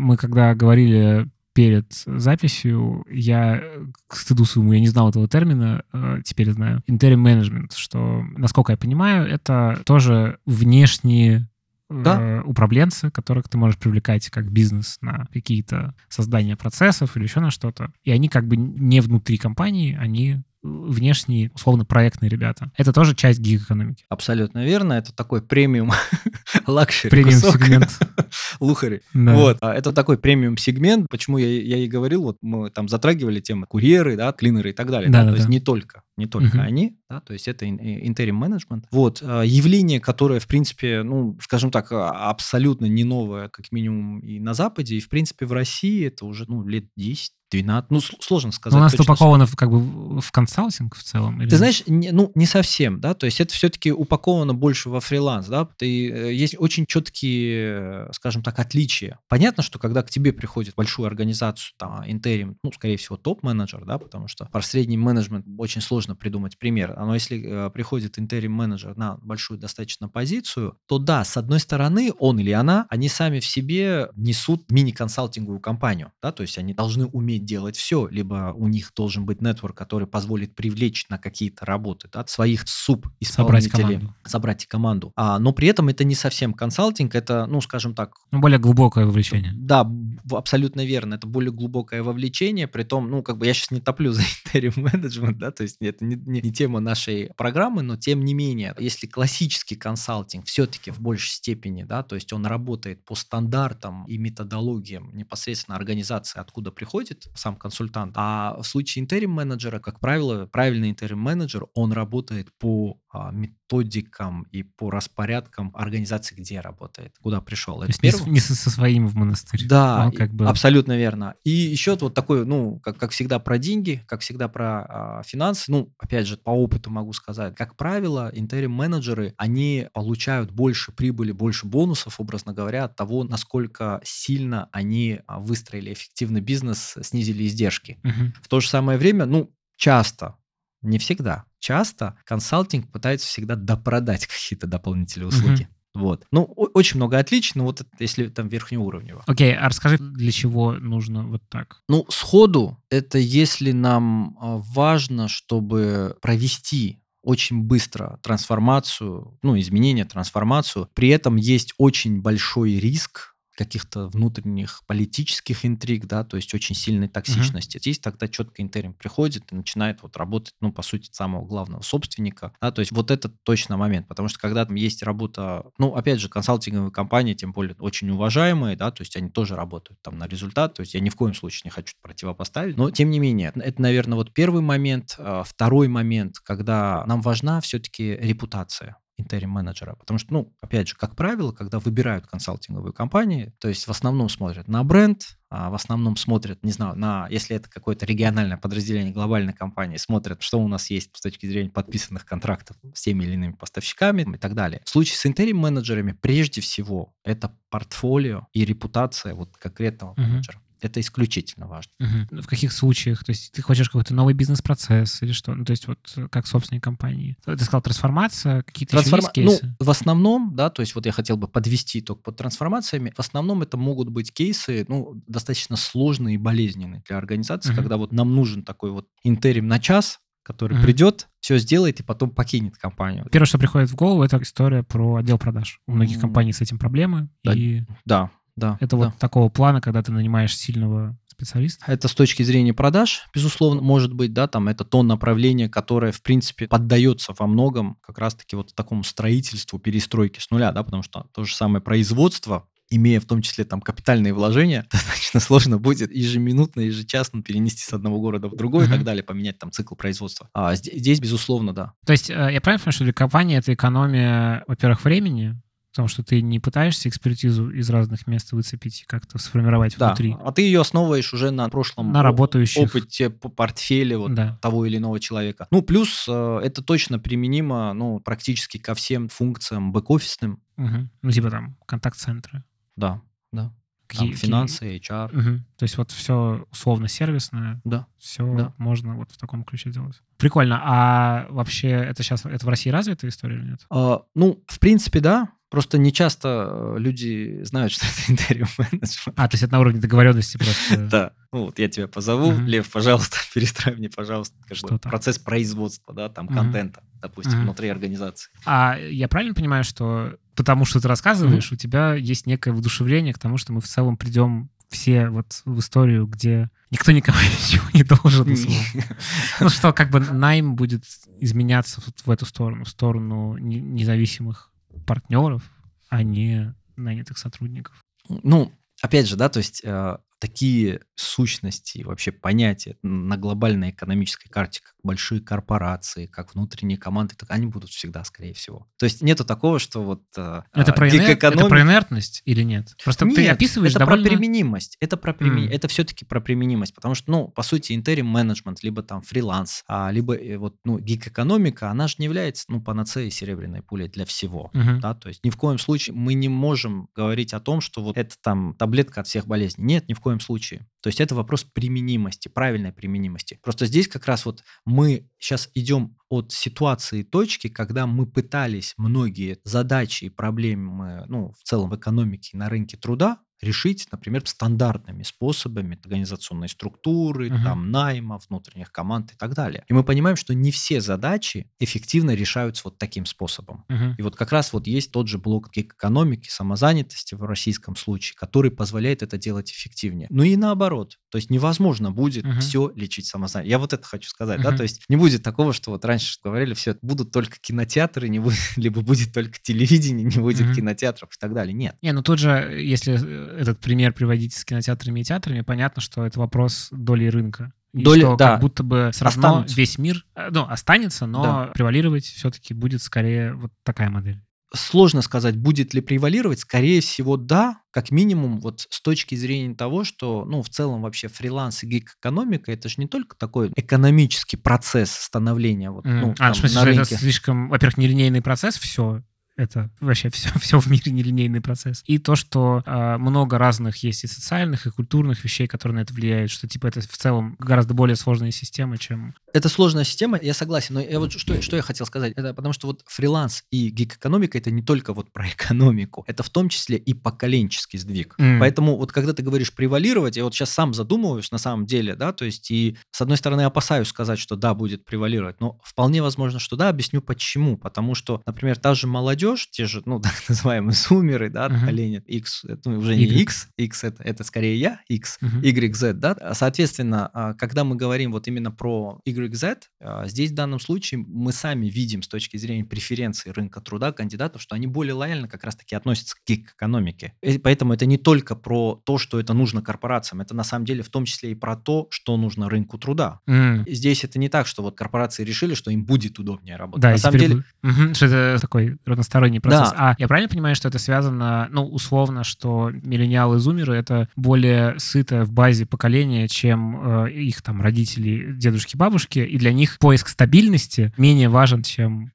Мы 0.07 0.15
когда 0.15 0.55
говорили 0.55 1.29
перед 1.53 1.91
записью 2.05 3.03
я, 3.09 3.61
к 4.07 4.15
стыду 4.15 4.45
своему, 4.45 4.71
я 4.71 4.79
не 4.79 4.87
знал 4.87 5.09
этого 5.09 5.27
термина, 5.27 5.83
э, 5.91 6.21
теперь 6.23 6.51
знаю. 6.51 6.81
Interim 6.87 7.21
management, 7.21 7.73
что, 7.75 8.23
насколько 8.37 8.71
я 8.71 8.77
понимаю, 8.77 9.27
это 9.27 9.81
тоже 9.85 10.39
внешние 10.45 11.49
да? 11.89 12.21
Э, 12.21 12.41
управленцы, 12.41 13.11
которых 13.11 13.49
ты 13.49 13.57
можешь 13.57 13.77
привлекать 13.77 14.29
как 14.29 14.49
бизнес 14.49 14.97
на 15.01 15.27
какие-то 15.33 15.93
создания 16.07 16.55
процессов 16.55 17.17
или 17.17 17.23
еще 17.23 17.41
на 17.41 17.51
что-то. 17.51 17.91
И 18.03 18.11
они 18.11 18.29
как 18.29 18.47
бы 18.47 18.55
не 18.55 19.01
внутри 19.01 19.37
компании, 19.37 19.97
они 19.99 20.43
внешние, 20.63 21.51
условно, 21.53 21.85
проектные 21.85 22.29
ребята. 22.29 22.71
Это 22.77 22.93
тоже 22.93 23.15
часть 23.15 23.39
гиг-экономики. 23.39 24.05
Абсолютно 24.09 24.65
верно. 24.65 24.93
Это 24.93 25.13
такой 25.13 25.41
премиум 25.41 25.91
luxury 26.67 27.09
Премиум 27.09 27.39
сегмент. 27.39 27.99
Luxury. 28.59 29.01
Да. 29.13 29.35
Вот. 29.35 29.57
А 29.61 29.73
это 29.73 29.93
такой 29.93 30.17
премиум 30.17 30.57
сегмент. 30.57 31.07
Почему 31.09 31.37
я, 31.37 31.47
я 31.47 31.77
и 31.77 31.87
говорил, 31.87 32.23
вот 32.23 32.37
мы 32.41 32.69
там 32.69 32.87
затрагивали 32.87 33.39
темы 33.39 33.67
курьеры, 33.67 34.15
да, 34.15 34.31
клинеры 34.31 34.71
и 34.71 34.73
так 34.73 34.89
далее. 34.89 35.09
Да, 35.09 35.19
да, 35.19 35.25
да, 35.25 35.29
то 35.29 35.35
да. 35.35 35.37
есть 35.37 35.49
не 35.49 35.59
только 35.59 36.03
не 36.17 36.25
только 36.25 36.57
угу. 36.57 36.63
они, 36.63 36.97
да, 37.09 37.21
то 37.21 37.33
есть 37.33 37.47
это 37.47 37.69
interim 37.69 38.35
management. 38.35 38.85
Вот, 38.91 39.21
а, 39.23 39.43
явление, 39.43 39.99
которое, 39.99 40.39
в 40.39 40.47
принципе, 40.47 41.03
ну, 41.03 41.37
скажем 41.39 41.69
так, 41.69 41.91
а, 41.91 42.29
абсолютно 42.29 42.87
не 42.87 43.03
новое, 43.03 43.49
как 43.49 43.71
минимум 43.71 44.19
и 44.19 44.39
на 44.39 44.55
Западе, 44.55 44.95
и, 44.95 44.99
в 44.99 45.09
принципе, 45.09 45.45
в 45.45 45.53
России 45.53 46.07
это 46.07 46.25
уже, 46.25 46.45
ну, 46.47 46.65
лет 46.67 46.85
10, 46.97 47.33
12, 47.51 47.91
ну, 47.91 47.99
сложно 48.19 48.51
сказать. 48.51 48.73
Но 48.73 48.79
у 48.79 48.83
нас 48.83 48.99
упаковано 48.99 49.45
в, 49.45 49.55
как 49.55 49.71
бы 49.71 50.21
в 50.21 50.31
консалтинг 50.31 50.95
в 50.95 51.03
целом? 51.03 51.41
Или... 51.41 51.49
Ты 51.49 51.57
знаешь, 51.57 51.83
не, 51.87 52.11
ну, 52.11 52.31
не 52.35 52.45
совсем, 52.45 52.99
да, 52.99 53.13
то 53.13 53.25
есть 53.25 53.39
это 53.39 53.53
все-таки 53.53 53.91
упаковано 53.91 54.53
больше 54.53 54.89
во 54.89 54.99
фриланс, 54.99 55.47
да, 55.47 55.65
ты, 55.65 56.09
э, 56.09 56.33
есть 56.33 56.55
очень 56.59 56.85
четкие, 56.85 58.09
скажем 58.13 58.43
так, 58.43 58.59
отличия. 58.59 59.19
Понятно, 59.29 59.63
что 59.63 59.79
когда 59.79 60.03
к 60.03 60.09
тебе 60.09 60.33
приходит 60.33 60.75
большую 60.75 61.07
организацию, 61.07 61.73
там, 61.77 62.03
интерим, 62.09 62.57
ну, 62.63 62.71
скорее 62.71 62.97
всего, 62.97 63.17
топ-менеджер, 63.17 63.85
да, 63.85 63.97
потому 63.97 64.27
что 64.27 64.45
про 64.45 64.61
средний 64.61 64.97
менеджмент 64.97 65.45
очень 65.57 65.81
сложно 65.81 66.15
придумать 66.15 66.57
пример, 66.57 66.95
но 66.97 67.13
если 67.13 67.67
э, 67.67 67.69
приходит 67.69 68.19
интерим 68.19 68.53
менеджер 68.53 68.97
на 68.97 69.17
большую 69.17 69.59
достаточно 69.59 70.09
позицию, 70.09 70.77
то 70.87 70.99
да, 70.99 71.23
с 71.23 71.37
одной 71.37 71.59
стороны, 71.59 72.11
он 72.19 72.39
или 72.39 72.51
она, 72.51 72.85
они 72.89 73.09
сами 73.09 73.39
в 73.39 73.45
себе 73.45 74.09
несут 74.15 74.69
мини-консалтинговую 74.71 75.59
компанию, 75.59 76.11
да, 76.21 76.31
то 76.31 76.41
есть 76.41 76.57
они 76.57 76.73
должны 76.73 77.05
уметь 77.05 77.36
уметь 77.37 77.45
делать 77.45 77.75
все, 77.77 78.07
либо 78.07 78.53
у 78.55 78.67
них 78.67 78.91
должен 78.95 79.25
быть 79.25 79.41
нетворк, 79.41 79.77
который 79.77 80.07
позволит 80.07 80.55
привлечь 80.55 81.07
на 81.09 81.17
какие-то 81.17 81.65
работы 81.65 82.09
да, 82.11 82.25
своих 82.27 82.67
суб-исполнителей. 82.67 83.69
Собрать 83.69 83.87
команду. 83.87 84.15
Собрать 84.25 84.65
команду. 84.65 85.13
А, 85.15 85.39
но 85.39 85.53
при 85.53 85.67
этом 85.67 85.89
это 85.89 86.03
не 86.03 86.15
совсем 86.15 86.53
консалтинг, 86.53 87.15
это, 87.15 87.45
ну, 87.45 87.61
скажем 87.61 87.93
так... 87.93 88.15
Ну, 88.31 88.39
более 88.39 88.59
глубокое 88.59 89.05
вовлечение. 89.05 89.53
Да, 89.55 89.89
абсолютно 90.31 90.85
верно. 90.85 91.15
Это 91.15 91.27
более 91.27 91.51
глубокое 91.51 92.03
вовлечение, 92.03 92.67
при 92.67 92.83
том, 92.83 93.09
ну, 93.09 93.21
как 93.21 93.37
бы 93.37 93.45
я 93.45 93.53
сейчас 93.53 93.71
не 93.71 93.81
топлю 93.81 94.11
за 94.13 94.21
интерим 94.21 94.73
менеджмент, 94.77 95.37
да, 95.37 95.51
то 95.51 95.63
есть 95.63 95.77
это 95.79 96.03
не, 96.03 96.15
не, 96.15 96.41
не 96.41 96.51
тема 96.51 96.79
нашей 96.79 97.31
программы, 97.37 97.81
но 97.81 97.97
тем 97.97 98.23
не 98.23 98.33
менее, 98.33 98.75
если 98.79 99.07
классический 99.07 99.75
консалтинг 99.75 100.45
все-таки 100.45 100.91
в 100.91 100.99
большей 100.99 101.31
степени, 101.31 101.83
да, 101.83 102.03
то 102.03 102.15
есть 102.15 102.33
он 102.33 102.45
работает 102.45 103.05
по 103.05 103.15
стандартам 103.15 104.05
и 104.05 104.17
методологиям 104.17 105.15
непосредственно 105.15 105.77
организации, 105.77 106.39
откуда 106.39 106.71
приходит 106.71 107.26
сам 107.35 107.55
консультант. 107.55 108.13
А 108.17 108.57
в 108.61 108.63
случае 108.65 109.03
интерим-менеджера, 109.03 109.79
как 109.79 109.99
правило, 109.99 110.45
правильный 110.47 110.89
интерим-менеджер, 110.89 111.67
он 111.73 111.91
работает 111.91 112.49
по 112.57 112.99
методикам 113.31 114.43
и 114.51 114.63
по 114.63 114.89
распорядкам 114.89 115.71
организации, 115.73 116.35
где 116.35 116.59
работает, 116.61 117.15
куда 117.21 117.41
пришел. 117.41 117.81
Это 117.81 117.99
То 117.99 118.05
есть 118.05 118.27
не 118.27 118.39
со, 118.39 118.69
своим 118.69 119.07
в 119.07 119.15
монастырь. 119.15 119.65
Да, 119.67 120.11
как 120.15 120.33
бы... 120.33 120.47
абсолютно 120.47 120.97
верно. 120.97 121.35
И 121.43 121.49
еще 121.49 121.95
вот 121.95 122.13
такой, 122.13 122.45
ну, 122.45 122.79
как, 122.79 122.97
как 122.97 123.11
всегда 123.11 123.39
про 123.39 123.57
деньги, 123.57 124.03
как 124.07 124.21
всегда 124.21 124.47
про 124.47 124.85
а, 124.87 125.23
финансы. 125.23 125.71
Ну, 125.71 125.93
опять 125.97 126.27
же, 126.27 126.37
по 126.37 126.51
опыту 126.51 126.89
могу 126.89 127.13
сказать, 127.13 127.55
как 127.55 127.75
правило, 127.75 128.31
интерим-менеджеры, 128.33 129.33
они 129.37 129.87
получают 129.93 130.51
больше 130.51 130.91
прибыли, 130.91 131.31
больше 131.31 131.67
бонусов, 131.67 132.19
образно 132.19 132.53
говоря, 132.53 132.85
от 132.85 132.95
того, 132.95 133.23
насколько 133.23 134.01
сильно 134.03 134.69
они 134.71 135.19
а, 135.27 135.39
выстроили 135.39 135.93
эффективный 135.93 136.41
бизнес, 136.41 136.95
снизили 137.01 137.45
издержки. 137.45 137.99
Угу. 138.03 138.43
В 138.43 138.47
то 138.47 138.59
же 138.59 138.69
самое 138.69 138.97
время, 138.97 139.25
ну, 139.25 139.51
часто 139.75 140.35
не 140.81 140.99
всегда. 140.99 141.45
Часто 141.59 142.17
консалтинг 142.25 142.91
пытается 142.91 143.27
всегда 143.27 143.55
допродать 143.55 144.27
какие-то 144.27 144.67
дополнительные 144.67 145.27
услуги. 145.27 145.63
Mm-hmm. 145.63 145.77
Вот. 145.97 146.25
Ну, 146.31 146.43
очень 146.43 146.97
много 146.97 147.17
отличий, 147.17 147.53
но 147.55 147.63
вот 147.63 147.81
это, 147.81 147.89
если 147.99 148.27
там 148.27 148.47
верхнеуровнево. 148.49 149.23
Окей, 149.25 149.53
okay, 149.53 149.55
а 149.55 149.67
расскажи, 149.67 149.97
для 149.97 150.31
чего 150.31 150.73
нужно 150.73 151.25
вот 151.25 151.41
так? 151.49 151.81
Ну, 151.89 152.05
сходу, 152.09 152.77
это 152.91 153.17
если 153.17 153.71
нам 153.71 154.37
а, 154.39 154.57
важно, 154.57 155.27
чтобы 155.27 156.15
провести 156.21 156.99
очень 157.23 157.63
быстро 157.63 158.19
трансформацию, 158.23 159.37
ну, 159.41 159.59
изменение, 159.59 160.05
трансформацию. 160.05 160.89
При 160.93 161.09
этом 161.09 161.35
есть 161.35 161.73
очень 161.77 162.21
большой 162.21 162.79
риск 162.79 163.35
каких-то 163.57 164.07
внутренних 164.07 164.83
политических 164.85 165.65
интриг, 165.65 166.05
да, 166.05 166.23
то 166.23 166.37
есть 166.37 166.53
очень 166.53 166.75
сильной 166.75 167.07
токсичности. 167.09 167.77
Mm-hmm. 167.77 167.81
Здесь 167.81 167.99
тогда 167.99 168.27
четко 168.27 168.61
интерим 168.61 168.93
приходит 168.93 169.51
и 169.51 169.55
начинает 169.55 170.03
вот 170.03 170.15
работать, 170.15 170.53
ну, 170.61 170.71
по 170.71 170.83
сути, 170.83 171.09
самого 171.11 171.45
главного 171.45 171.81
собственника, 171.81 172.53
да, 172.61 172.71
то 172.71 172.79
есть 172.81 172.91
вот 172.91 173.11
это 173.11 173.29
точно 173.29 173.77
момент, 173.77 174.07
потому 174.07 174.29
что 174.29 174.39
когда 174.39 174.65
там 174.65 174.75
есть 174.75 175.03
работа, 175.03 175.65
ну, 175.77 175.95
опять 175.95 176.19
же, 176.19 176.29
консалтинговые 176.29 176.91
компании, 176.91 177.33
тем 177.33 177.51
более 177.51 177.75
очень 177.79 178.09
уважаемые, 178.09 178.77
да, 178.77 178.91
то 178.91 179.01
есть 179.01 179.15
они 179.17 179.29
тоже 179.29 179.55
работают 179.55 180.01
там 180.01 180.17
на 180.17 180.27
результат, 180.27 180.75
то 180.75 180.81
есть 180.81 180.93
я 180.93 180.99
ни 180.99 181.09
в 181.09 181.15
коем 181.15 181.33
случае 181.33 181.61
не 181.65 181.71
хочу 181.71 181.95
противопоставить, 182.01 182.77
но 182.77 182.91
тем 182.91 183.09
не 183.09 183.19
менее, 183.19 183.51
это, 183.55 183.81
наверное, 183.81 184.15
вот 184.15 184.33
первый 184.33 184.61
момент. 184.61 185.15
А 185.17 185.43
второй 185.43 185.87
момент, 185.87 186.39
когда 186.39 187.03
нам 187.07 187.21
важна 187.21 187.59
все-таки 187.61 188.15
репутация 188.15 188.97
интерим-менеджера. 189.17 189.95
Потому 189.95 190.19
что, 190.19 190.33
ну, 190.33 190.53
опять 190.61 190.89
же, 190.89 190.95
как 190.95 191.15
правило, 191.15 191.51
когда 191.51 191.79
выбирают 191.79 192.27
консалтинговые 192.27 192.93
компании, 192.93 193.53
то 193.59 193.67
есть 193.67 193.87
в 193.87 193.91
основном 193.91 194.29
смотрят 194.29 194.67
на 194.67 194.83
бренд, 194.83 195.37
а 195.49 195.69
в 195.69 195.75
основном 195.75 196.17
смотрят, 196.17 196.63
не 196.63 196.71
знаю, 196.71 196.97
на, 196.97 197.27
если 197.29 197.55
это 197.55 197.69
какое-то 197.69 198.05
региональное 198.05 198.57
подразделение 198.57 199.13
глобальной 199.13 199.53
компании, 199.53 199.97
смотрят, 199.97 200.41
что 200.41 200.59
у 200.59 200.67
нас 200.67 200.89
есть 200.89 201.15
с 201.15 201.21
точки 201.21 201.45
зрения 201.45 201.69
подписанных 201.69 202.25
контрактов 202.25 202.77
с 202.93 203.01
теми 203.01 203.23
или 203.23 203.33
иными 203.33 203.53
поставщиками 203.53 204.23
и 204.23 204.37
так 204.37 204.53
далее. 204.53 204.81
В 204.83 204.89
случае 204.89 205.17
с 205.17 205.25
интерим-менеджерами 205.25 206.11
прежде 206.11 206.61
всего 206.61 207.13
это 207.23 207.55
портфолио 207.69 208.47
и 208.53 208.65
репутация 208.65 209.33
вот 209.35 209.55
конкретного 209.57 210.13
uh-huh. 210.13 210.21
менеджера. 210.21 210.59
Это 210.81 210.99
исключительно 210.99 211.67
важно. 211.67 211.91
Угу. 211.99 212.41
В 212.41 212.47
каких 212.47 212.71
случаях? 212.71 213.23
То 213.23 213.31
есть 213.31 213.51
ты 213.51 213.61
хочешь 213.61 213.89
какой-то 213.89 214.13
новый 214.13 214.33
бизнес-процесс 214.33 215.21
или 215.21 215.31
что? 215.31 215.55
Ну, 215.55 215.65
то 215.65 215.71
есть 215.71 215.87
вот 215.87 215.99
э, 216.15 216.27
как 216.29 216.47
собственной 216.47 216.79
компании. 216.79 217.37
Ты 217.45 217.57
сказал 217.57 217.81
трансформация, 217.81 218.63
какие-то 218.63 218.91
Трансформа... 218.91 219.29
Ну, 219.35 219.59
в 219.79 219.89
основном, 219.89 220.55
да, 220.55 220.69
то 220.69 220.81
есть 220.81 220.95
вот 220.95 221.05
я 221.05 221.11
хотел 221.11 221.37
бы 221.37 221.47
подвести 221.47 221.99
итог 221.99 222.21
под 222.21 222.37
трансформациями. 222.37 223.13
В 223.15 223.19
основном 223.19 223.61
это 223.61 223.77
могут 223.77 224.09
быть 224.09 224.33
кейсы, 224.33 224.85
ну, 224.87 225.21
достаточно 225.27 225.75
сложные 225.75 226.35
и 226.35 226.37
болезненные 226.37 227.03
для 227.07 227.17
организации, 227.17 227.69
угу. 227.69 227.77
когда 227.77 227.97
вот 227.97 228.11
нам 228.11 228.35
нужен 228.35 228.63
такой 228.63 228.91
вот 228.91 229.07
интерим 229.23 229.67
на 229.67 229.79
час, 229.79 230.19
который 230.47 230.77
mm 230.77 230.81
придет, 230.81 231.27
все 231.41 231.57
сделает 231.57 231.99
и 231.99 232.03
потом 232.03 232.29
покинет 232.29 232.77
компанию. 232.77 233.27
Первое, 233.31 233.47
что 233.47 233.57
приходит 233.57 233.89
в 233.89 233.95
голову, 233.95 234.23
это 234.23 234.41
история 234.41 234.83
про 234.83 235.15
отдел 235.15 235.37
продаж. 235.37 235.81
У 235.87 235.91
многих 235.91 236.21
компаний 236.21 236.53
с 236.53 236.61
этим 236.61 236.79
проблемы. 236.79 237.29
Да, 237.43 237.53
и... 237.53 237.81
да, 238.05 238.31
да. 238.57 238.77
Это 238.81 238.97
да. 238.97 239.05
вот 239.05 239.17
такого 239.17 239.49
плана, 239.49 239.79
когда 239.79 240.03
ты 240.03 240.11
нанимаешь 240.11 240.57
сильного 240.57 241.15
специалиста? 241.27 241.85
Это 241.87 242.07
с 242.07 242.15
точки 242.15 242.43
зрения 242.43 242.73
продаж, 242.73 243.27
безусловно, 243.33 243.81
может 243.81 244.13
быть, 244.13 244.33
да, 244.33 244.47
там 244.47 244.67
это 244.67 244.83
то 244.83 245.03
направление, 245.03 245.69
которое, 245.69 246.11
в 246.11 246.21
принципе, 246.21 246.67
поддается 246.67 247.33
во 247.37 247.47
многом 247.47 247.97
как 248.01 248.17
раз-таки 248.17 248.55
вот 248.55 248.73
такому 248.73 249.03
строительству, 249.03 249.79
перестройке 249.79 250.41
с 250.41 250.49
нуля, 250.49 250.71
да, 250.71 250.83
потому 250.83 251.03
что 251.03 251.27
то 251.33 251.43
же 251.43 251.55
самое 251.55 251.81
производство, 251.81 252.67
имея 252.89 253.19
в 253.19 253.25
том 253.25 253.41
числе 253.41 253.65
там 253.65 253.81
капитальные 253.81 254.33
вложения, 254.33 254.87
достаточно 254.91 255.39
сложно 255.39 255.77
будет 255.77 256.11
ежеминутно, 256.13 256.81
ежечасно 256.81 257.43
перенести 257.43 257.83
с 257.83 257.93
одного 257.93 258.19
города 258.19 258.47
в 258.47 258.55
другой 258.55 258.85
uh-huh. 258.85 258.89
и 258.89 258.91
так 258.91 259.03
далее, 259.03 259.23
поменять 259.23 259.59
там 259.59 259.71
цикл 259.71 259.95
производства. 259.95 260.49
А 260.53 260.75
здесь, 260.75 260.99
здесь, 260.99 261.19
безусловно, 261.19 261.73
да. 261.73 261.93
То 262.05 262.13
есть 262.13 262.29
э, 262.29 262.33
я 262.33 262.61
правильно 262.61 262.79
понимаю, 262.79 262.93
что 262.93 263.03
для 263.03 263.13
компании 263.13 263.57
это 263.57 263.73
экономия, 263.73 264.63
во-первых, 264.67 265.03
времени, 265.03 265.55
Потому 265.97 266.09
что 266.09 266.21
ты 266.21 266.43
не 266.43 266.59
пытаешься 266.59 267.09
экспертизу 267.09 267.71
из 267.71 267.89
разных 267.89 268.27
мест 268.27 268.51
выцепить 268.51 269.01
и 269.01 269.05
как-то 269.07 269.39
сформировать 269.39 269.97
да. 269.97 270.09
внутри. 270.09 270.35
А 270.43 270.51
ты 270.51 270.61
ее 270.61 270.81
основываешь 270.81 271.33
уже 271.33 271.49
на 271.49 271.67
прошлом 271.69 272.11
на 272.11 272.21
работающих. 272.21 272.83
опыте 272.83 273.31
по 273.31 273.49
портфеле 273.49 274.15
вот 274.15 274.35
да. 274.35 274.59
того 274.61 274.85
или 274.85 274.97
иного 274.97 275.19
человека. 275.19 275.67
Ну, 275.71 275.81
плюс 275.81 276.27
э, 276.29 276.59
это 276.63 276.83
точно 276.83 277.17
применимо 277.17 277.93
ну, 277.93 278.19
практически 278.19 278.77
ко 278.77 278.93
всем 278.93 279.27
функциям 279.27 279.91
бэк-офисным, 279.91 280.59
Мгм. 280.75 281.09
Ну, 281.23 281.31
типа 281.31 281.49
там 281.49 281.75
контакт-центры. 281.87 282.63
Да, 282.95 283.19
да. 283.51 283.73
Какие- 284.05 284.29
Там 284.33 284.37
финансы, 284.37 284.97
HR. 284.97 285.35
Мгм. 285.35 285.65
То 285.77 285.83
есть 285.83 285.97
вот 285.97 286.11
все 286.11 286.67
условно 286.69 287.07
сервисное, 287.07 287.81
Да. 287.85 288.05
все 288.19 288.45
Да. 288.55 288.73
можно 288.77 289.15
вот 289.15 289.31
в 289.31 289.37
таком 289.39 289.63
ключе 289.63 289.89
делать. 289.89 290.21
Прикольно. 290.37 290.81
А 290.83 291.47
вообще 291.49 291.89
это 291.89 292.23
сейчас 292.23 292.45
это 292.45 292.65
в 292.65 292.69
России 292.69 292.89
развитая 292.89 293.29
история 293.29 293.55
или 293.57 293.71
нет? 293.71 293.79
А, 293.89 294.23
ну, 294.35 294.63
в 294.67 294.79
принципе, 294.79 295.19
да. 295.19 295.49
Просто 295.69 295.97
не 295.97 296.13
часто 296.13 296.69
э, 296.71 296.99
люди 296.99 297.59
знают, 297.63 297.91
что 297.93 298.05
это 298.05 298.31
интервью 298.31 298.67
менеджмент. 298.77 299.37
А, 299.37 299.47
то 299.47 299.55
есть 299.55 299.63
это 299.63 299.73
на 299.73 299.79
уровне 299.79 299.99
договоренности 299.99 300.57
просто. 300.57 300.97
Да. 301.11 301.31
Ну, 301.51 301.65
вот 301.65 301.79
я 301.79 301.89
тебя 301.89 302.07
позову. 302.07 302.51
Лев, 302.51 302.89
пожалуйста, 302.89 303.37
перестрой 303.53 303.95
мне, 303.95 304.09
пожалуйста, 304.09 304.55
как 304.67 304.77
бы 304.89 304.99
процесс 304.99 305.39
производства, 305.39 306.13
да, 306.13 306.29
там, 306.29 306.47
контента, 306.47 307.01
допустим, 307.21 307.61
внутри 307.61 307.89
организации. 307.89 308.49
А 308.65 308.97
я 308.97 309.27
правильно 309.27 309.53
понимаю, 309.53 309.83
что 309.83 310.37
потому 310.55 310.85
что 310.85 310.99
ты 310.99 311.07
рассказываешь, 311.07 311.71
у 311.71 311.75
тебя 311.75 312.13
есть 312.15 312.47
некое 312.47 312.71
вдушевление 312.71 313.33
к 313.33 313.39
тому, 313.39 313.57
что 313.57 313.73
мы 313.73 313.81
в 313.81 313.87
целом 313.87 314.17
придем 314.17 314.69
все 314.89 315.29
вот 315.29 315.61
в 315.65 315.79
историю, 315.79 316.25
где 316.27 316.69
никто 316.91 317.11
никому 317.11 317.37
ничего 317.41 317.85
не 317.93 318.03
должен. 318.03 318.47
Ну 319.59 319.69
что, 319.69 319.93
как 319.93 320.09
бы 320.09 320.19
найм 320.19 320.75
будет 320.75 321.03
изменяться 321.39 322.01
в 322.01 322.29
эту 322.29 322.45
сторону, 322.45 322.85
в 322.85 322.89
сторону 322.89 323.57
не- 323.57 323.81
независимых 323.81 324.71
партнеров, 325.05 325.63
а 326.09 326.23
не 326.23 326.73
нанятых 326.95 327.37
сотрудников. 327.37 328.03
Ну, 328.29 328.71
опять 329.01 329.27
же, 329.27 329.35
да, 329.35 329.49
то 329.49 329.57
есть 329.57 329.81
э, 329.83 330.17
такие 330.39 331.01
сущности, 331.15 332.03
вообще 332.03 332.31
понятия 332.31 332.97
на 333.01 333.37
глобальной 333.37 333.89
экономической 333.91 334.49
карте, 334.49 334.81
как 334.83 334.93
большие 335.03 335.41
корпорации, 335.41 336.25
как 336.27 336.53
внутренние 336.53 336.97
команды, 336.97 337.35
так 337.35 337.49
они 337.51 337.65
будут 337.65 337.89
всегда, 337.89 338.23
скорее 338.23 338.53
всего. 338.53 338.87
То 338.97 339.05
есть 339.05 339.21
нету 339.21 339.45
такого, 339.45 339.79
что 339.79 340.03
вот 340.03 340.23
Это 340.35 340.63
э, 340.73 340.83
про, 340.93 341.07
инер- 341.07 341.21
это 341.21 341.33
гиг-экономика- 341.33 341.69
про 341.69 341.81
инертность 341.81 342.41
или 342.45 342.61
нет? 342.63 342.93
Просто 343.03 343.25
ты 343.25 343.41
Нет, 343.41 343.53
описываешь 343.53 343.91
это 343.91 343.99
довольно... 343.99 344.23
про 344.23 344.31
применимость. 344.31 344.97
Это 344.99 345.17
про 345.17 345.33
примени- 345.33 345.67
М. 345.67 345.71
Это 345.71 345.87
все-таки 345.87 346.25
про 346.25 346.39
применимость, 346.41 346.93
потому 346.93 347.15
что, 347.15 347.31
ну, 347.31 347.47
по 347.47 347.63
сути, 347.63 347.93
интерим 347.93 348.27
менеджмент, 348.27 348.83
либо 348.83 349.01
там 349.01 349.21
фриланс, 349.21 349.83
а, 349.87 350.11
либо 350.11 350.35
э, 350.35 350.57
вот, 350.57 350.75
ну, 350.83 350.99
гик-экономика, 350.99 351.89
она 351.89 352.07
же 352.07 352.15
не 352.19 352.25
является, 352.25 352.65
ну, 352.67 352.81
панацеей 352.81 353.31
серебряной 353.31 353.81
пулей 353.81 354.09
для 354.09 354.25
всего. 354.25 354.69
Мгм. 354.73 354.99
Да, 354.99 355.13
то 355.15 355.29
есть 355.29 355.43
ни 355.43 355.49
в 355.49 355.57
коем 355.57 355.79
случае 355.79 356.15
мы 356.15 356.33
не 356.33 356.49
можем 356.49 357.09
говорить 357.15 357.53
о 357.53 357.59
том, 357.59 357.81
что 357.81 358.03
вот 358.03 358.17
это 358.17 358.35
там 358.41 358.75
таблетка 358.77 359.21
от 359.21 359.27
всех 359.27 359.47
болезней. 359.47 359.85
Нет, 359.85 360.07
ни 360.09 360.13
в 360.13 360.19
коем 360.19 360.26
случае. 360.39 360.87
То 361.01 361.07
есть 361.07 361.21
это 361.21 361.35
вопрос 361.35 361.63
применимости, 361.63 362.47
правильной 362.47 362.91
применимости. 362.91 363.59
Просто 363.63 363.85
здесь 363.85 364.07
как 364.07 364.25
раз 364.25 364.45
вот 364.45 364.63
мы 364.85 365.29
сейчас 365.39 365.69
идем 365.73 366.17
от 366.29 366.51
ситуации 366.51 367.23
точки, 367.23 367.69
когда 367.69 368.05
мы 368.05 368.25
пытались 368.25 368.93
многие 368.97 369.59
задачи 369.63 370.25
и 370.25 370.29
проблемы, 370.29 371.25
ну, 371.27 371.51
в 371.51 371.63
целом 371.63 371.89
в 371.89 371.95
экономике 371.95 372.57
на 372.57 372.69
рынке 372.69 372.97
труда 372.97 373.39
решить, 373.61 374.07
например, 374.11 374.41
стандартными 374.45 375.23
способами 375.23 375.97
организационной 376.03 376.69
структуры, 376.69 377.49
Мгм. 377.49 377.63
там, 377.63 377.91
найма, 377.91 378.39
внутренних 378.49 378.91
команд 378.91 379.33
и 379.33 379.35
так 379.35 379.53
далее. 379.53 379.83
И 379.87 379.93
мы 379.93 380.03
понимаем, 380.03 380.35
что 380.35 380.53
не 380.53 380.71
все 380.71 381.01
задачи 381.01 381.69
эффективно 381.79 382.35
решаются 382.35 382.83
вот 382.85 382.97
таким 382.97 383.25
способом. 383.25 383.85
Мгм. 383.89 384.15
И 384.17 384.21
вот 384.21 384.35
как 384.35 384.51
раз 384.51 384.73
вот 384.73 384.87
есть 384.87 385.11
тот 385.11 385.27
же 385.27 385.37
блок 385.37 385.69
экономики, 385.73 386.49
самозанятости 386.49 387.35
в 387.35 387.43
российском 387.43 387.95
случае, 387.95 388.35
который 388.37 388.71
позволяет 388.71 389.23
это 389.23 389.37
делать 389.37 389.71
эффективнее. 389.71 390.27
Ну 390.29 390.43
и 390.43 390.55
наоборот. 390.55 391.17
То 391.29 391.37
есть 391.37 391.49
невозможно 391.49 392.11
будет 392.11 392.45
Мгм. 392.45 392.59
все 392.59 392.91
лечить 392.95 393.25
самозанятостью. 393.25 393.71
Я 393.71 393.79
вот 393.79 393.93
это 393.93 394.03
хочу 394.05 394.29
сказать, 394.29 394.61
да, 394.61 394.69
Мгм. 394.69 394.77
то 394.77 394.83
есть 394.83 395.01
не 395.09 395.15
будет 395.15 395.43
такого, 395.43 395.73
что 395.73 395.91
вот 395.91 396.05
раньше 396.05 396.37
говорили, 396.43 396.73
все, 396.73 396.95
будут 397.01 397.31
только 397.31 397.57
кинотеатры, 397.59 398.29
не 398.29 398.39
будет, 398.39 398.57
либо 398.77 399.01
будет 399.01 399.33
только 399.33 399.59
телевидение, 399.61 400.23
не 400.25 400.39
будет 400.41 400.67
Мгм. 400.67 400.75
кинотеатров 400.75 401.29
и 401.33 401.39
так 401.39 401.53
далее. 401.53 401.73
Нет. 401.73 401.95
Не, 402.01 402.11
ну 402.13 402.21
тут 402.21 402.39
же, 402.39 402.49
если 402.81 403.13
э, 403.19 403.46
этот 403.47 403.79
пример 403.79 404.13
приводить 404.13 404.53
с 404.55 404.63
кинотеатрами 404.65 405.21
и 405.21 405.23
театрами, 405.23 405.61
понятно, 405.61 406.01
что 406.01 406.25
это 406.25 406.39
вопрос 406.39 406.89
доли 406.91 407.27
рынка. 407.27 407.73
И 407.93 408.03
Доли- 408.03 408.19
что 408.21 408.35
да. 408.35 408.51
как 408.53 408.61
будто 408.61 408.83
бы 408.83 409.09
все 409.13 409.25
равно 409.25 409.47
Останутся. 409.47 409.75
весь 409.75 409.97
мир, 409.97 410.25
э, 410.35 410.49
ну, 410.51 410.63
останется, 410.69 411.25
но 411.25 411.43
Да. 411.43 411.65
превалировать 411.73 412.25
все-таки 412.25 412.73
будет 412.73 413.01
скорее 413.01 413.53
вот 413.53 413.71
такая 413.83 414.09
модель. 414.09 414.39
Сложно 414.75 415.21
сказать, 415.21 415.55
будет 415.55 415.93
ли 415.93 416.01
превалировать. 416.01 416.59
Скорее 416.59 416.99
всего, 416.99 417.37
да, 417.37 417.79
как 417.91 418.11
минимум, 418.11 418.59
вот 418.59 418.85
с 418.89 419.01
точки 419.01 419.33
зрения 419.35 419.73
того, 419.73 420.03
что, 420.03 420.43
ну, 420.45 420.61
в 420.61 420.69
целом 420.69 421.01
вообще 421.01 421.29
фриланс 421.29 421.83
и 421.83 421.87
гик-экономика, 421.87 422.71
это 422.73 422.89
же 422.89 422.95
не 422.97 423.07
только 423.07 423.37
такой 423.37 423.71
экономический 423.77 424.57
процесс 424.57 425.11
становления 425.11 425.89
вот, 425.89 426.05
М. 426.05 426.19
ну, 426.19 426.31
а, 426.33 426.35
там, 426.35 426.53
в 426.53 426.57
смысле, 426.57 426.75
на 426.75 426.81
что 426.81 426.89
это 426.91 426.99
рынке. 426.99 427.15
слишком, 427.15 427.69
во-первых, 427.69 427.97
нелинейный 427.97 428.41
процесс, 428.41 428.77
все 428.77 429.23
это 429.57 429.89
вообще 429.99 430.29
все, 430.33 430.49
все 430.59 430.79
в 430.79 430.87
мире 430.87 431.11
нелинейный 431.11 431.61
процесс. 431.61 432.03
И 432.05 432.17
то, 432.17 432.35
что 432.35 432.83
а, 432.85 433.17
много 433.17 433.57
разных 433.57 433.97
есть 433.97 434.23
и 434.23 434.27
социальных, 434.27 434.85
и 434.85 434.91
культурных 434.91 435.43
вещей, 435.43 435.67
которые 435.67 435.97
на 435.97 435.99
это 436.01 436.13
влияют, 436.13 436.51
что 436.51 436.67
типа 436.67 436.87
это 436.87 437.01
в 437.01 437.17
целом 437.17 437.55
гораздо 437.59 437.93
более 437.93 438.15
сложная 438.15 438.51
система, 438.51 438.97
чем... 438.97 439.35
Это 439.53 439.69
сложная 439.69 440.03
система, 440.03 440.39
я 440.41 440.53
согласен, 440.53 440.95
но 440.95 441.01
я 441.01 441.19
вот 441.19 441.33
что, 441.33 441.61
что 441.61 441.75
я 441.75 441.81
хотел 441.81 442.05
сказать, 442.05 442.33
это 442.35 442.53
потому 442.53 442.73
что 442.73 442.87
вот 442.87 443.03
фриланс 443.07 443.63
и 443.71 443.89
гик-экономика 443.89 444.57
это 444.57 444.71
не 444.71 444.83
только 444.83 445.13
вот 445.13 445.31
про 445.31 445.47
экономику, 445.49 446.23
это 446.27 446.43
в 446.43 446.49
том 446.49 446.69
числе 446.69 446.97
и 446.97 447.13
поколенческий 447.13 447.99
сдвиг. 447.99 448.35
М. 448.37 448.59
Поэтому 448.59 448.97
вот 448.97 449.11
когда 449.11 449.33
ты 449.33 449.43
говоришь 449.43 449.73
превалировать, 449.73 450.37
я 450.37 450.43
вот 450.43 450.53
сейчас 450.53 450.69
сам 450.69 450.93
задумываюсь 450.93 451.51
на 451.51 451.57
самом 451.57 451.85
деле, 451.85 452.15
да, 452.15 452.31
то 452.31 452.45
есть 452.45 452.69
и 452.71 452.97
с 453.11 453.21
одной 453.21 453.37
стороны 453.37 453.61
опасаюсь 453.61 454.07
сказать, 454.07 454.39
что 454.39 454.55
да, 454.55 454.73
будет 454.73 455.05
превалировать, 455.05 455.59
но 455.59 455.79
вполне 455.83 456.21
возможно, 456.21 456.59
что 456.59 456.75
да, 456.75 456.89
объясню 456.89 457.21
почему. 457.21 457.77
Потому 457.77 458.15
что, 458.15 458.41
например, 458.45 458.77
та 458.77 458.93
же 458.95 459.07
молодежь, 459.07 459.46
те 459.55 459.85
же, 459.85 460.01
ну, 460.05 460.19
так 460.21 460.33
называемые 460.49 460.93
зумеры, 460.93 461.49
да, 461.49 461.69
Мгм. 461.69 461.79
поколение 461.79 462.23
X, 462.25 462.65
это 462.65 462.89
ну, 462.89 462.99
уже 462.99 463.15
не 463.15 463.23
Y. 463.25 463.41
X, 463.43 463.69
X 463.77 464.03
это, 464.03 464.23
это 464.23 464.43
скорее 464.43 464.77
я, 464.77 464.99
X, 465.07 465.37
Мгм. 465.41 465.61
YZ, 465.61 466.13
да. 466.13 466.31
А, 466.39 466.53
Соответственно, 466.53 467.29
а, 467.33 467.53
когда 467.53 467.83
мы 467.83 467.95
говорим 467.95 468.31
вот 468.31 468.47
именно 468.47 468.71
про 468.71 469.19
YZ, 469.25 469.77
а, 470.01 470.27
здесь 470.27 470.51
в 470.51 470.55
данном 470.55 470.79
случае 470.79 471.23
мы 471.27 471.51
сами 471.53 471.87
видим 471.87 472.21
с 472.23 472.27
точки 472.27 472.57
зрения 472.57 472.83
преференций 472.85 473.51
рынка 473.51 473.79
труда 473.81 474.11
кандидатов, 474.11 474.61
что 474.61 474.75
они 474.75 474.87
более 474.87 475.13
лояльно 475.13 475.47
как 475.47 475.63
раз-таки 475.63 475.95
относятся 475.95 476.35
к 476.35 476.39
гиг-экономике. 476.47 477.33
И 477.41 477.57
Поэтому 477.57 477.93
это 477.93 478.05
не 478.05 478.17
только 478.17 478.55
про 478.55 479.01
то, 479.05 479.17
что 479.17 479.39
это 479.39 479.53
нужно 479.53 479.81
корпорациям, 479.81 480.41
это 480.41 480.55
на 480.55 480.63
самом 480.63 480.85
деле 480.85 481.03
в 481.03 481.09
том 481.09 481.25
числе 481.25 481.51
и 481.51 481.55
про 481.55 481.75
то, 481.75 482.07
что 482.11 482.37
нужно 482.37 482.69
рынку 482.69 482.97
труда. 482.97 483.39
И 483.47 483.93
Здесь 483.93 484.23
это 484.23 484.39
не 484.39 484.49
так, 484.49 484.67
что 484.67 484.83
вот 484.83 484.97
корпорации 484.97 485.43
решили, 485.43 485.73
что 485.73 485.91
им 485.91 486.03
будет 486.05 486.39
удобнее 486.39 486.75
работать. 486.75 487.01
Да, 487.01 487.11
на 487.11 487.17
самом 487.17 487.39
деле, 487.39 487.63
Мгм, 487.81 488.13
что 488.13 488.25
это 488.25 488.61
такой 488.61 488.97
разносторонний 489.39 489.59
процесс. 489.59 489.91
Да. 489.91 490.11
А 490.11 490.15
я 490.17 490.27
правильно 490.27 490.49
понимаю, 490.49 490.75
что 490.75 490.87
это 490.87 490.99
связано, 490.99 491.67
ну, 491.71 491.85
условно, 491.85 492.43
что 492.43 492.89
миллениалы 492.91 493.57
и 493.57 493.59
зумеры— 493.59 493.93
это 493.95 494.27
более 494.35 494.99
сытое 494.99 495.43
в 495.45 495.51
базе 495.51 495.85
поколение, 495.85 496.47
чем 496.47 497.25
э, 497.25 497.31
их 497.31 497.61
там 497.61 497.81
родители, 497.81 498.53
дедушки, 498.53 498.95
бабушки, 498.97 499.39
и 499.39 499.57
для 499.57 499.73
них 499.73 499.97
поиск 499.99 500.27
стабильности 500.29 501.13
менее 501.17 501.49
важен, 501.49 501.83
чем... 501.83 502.31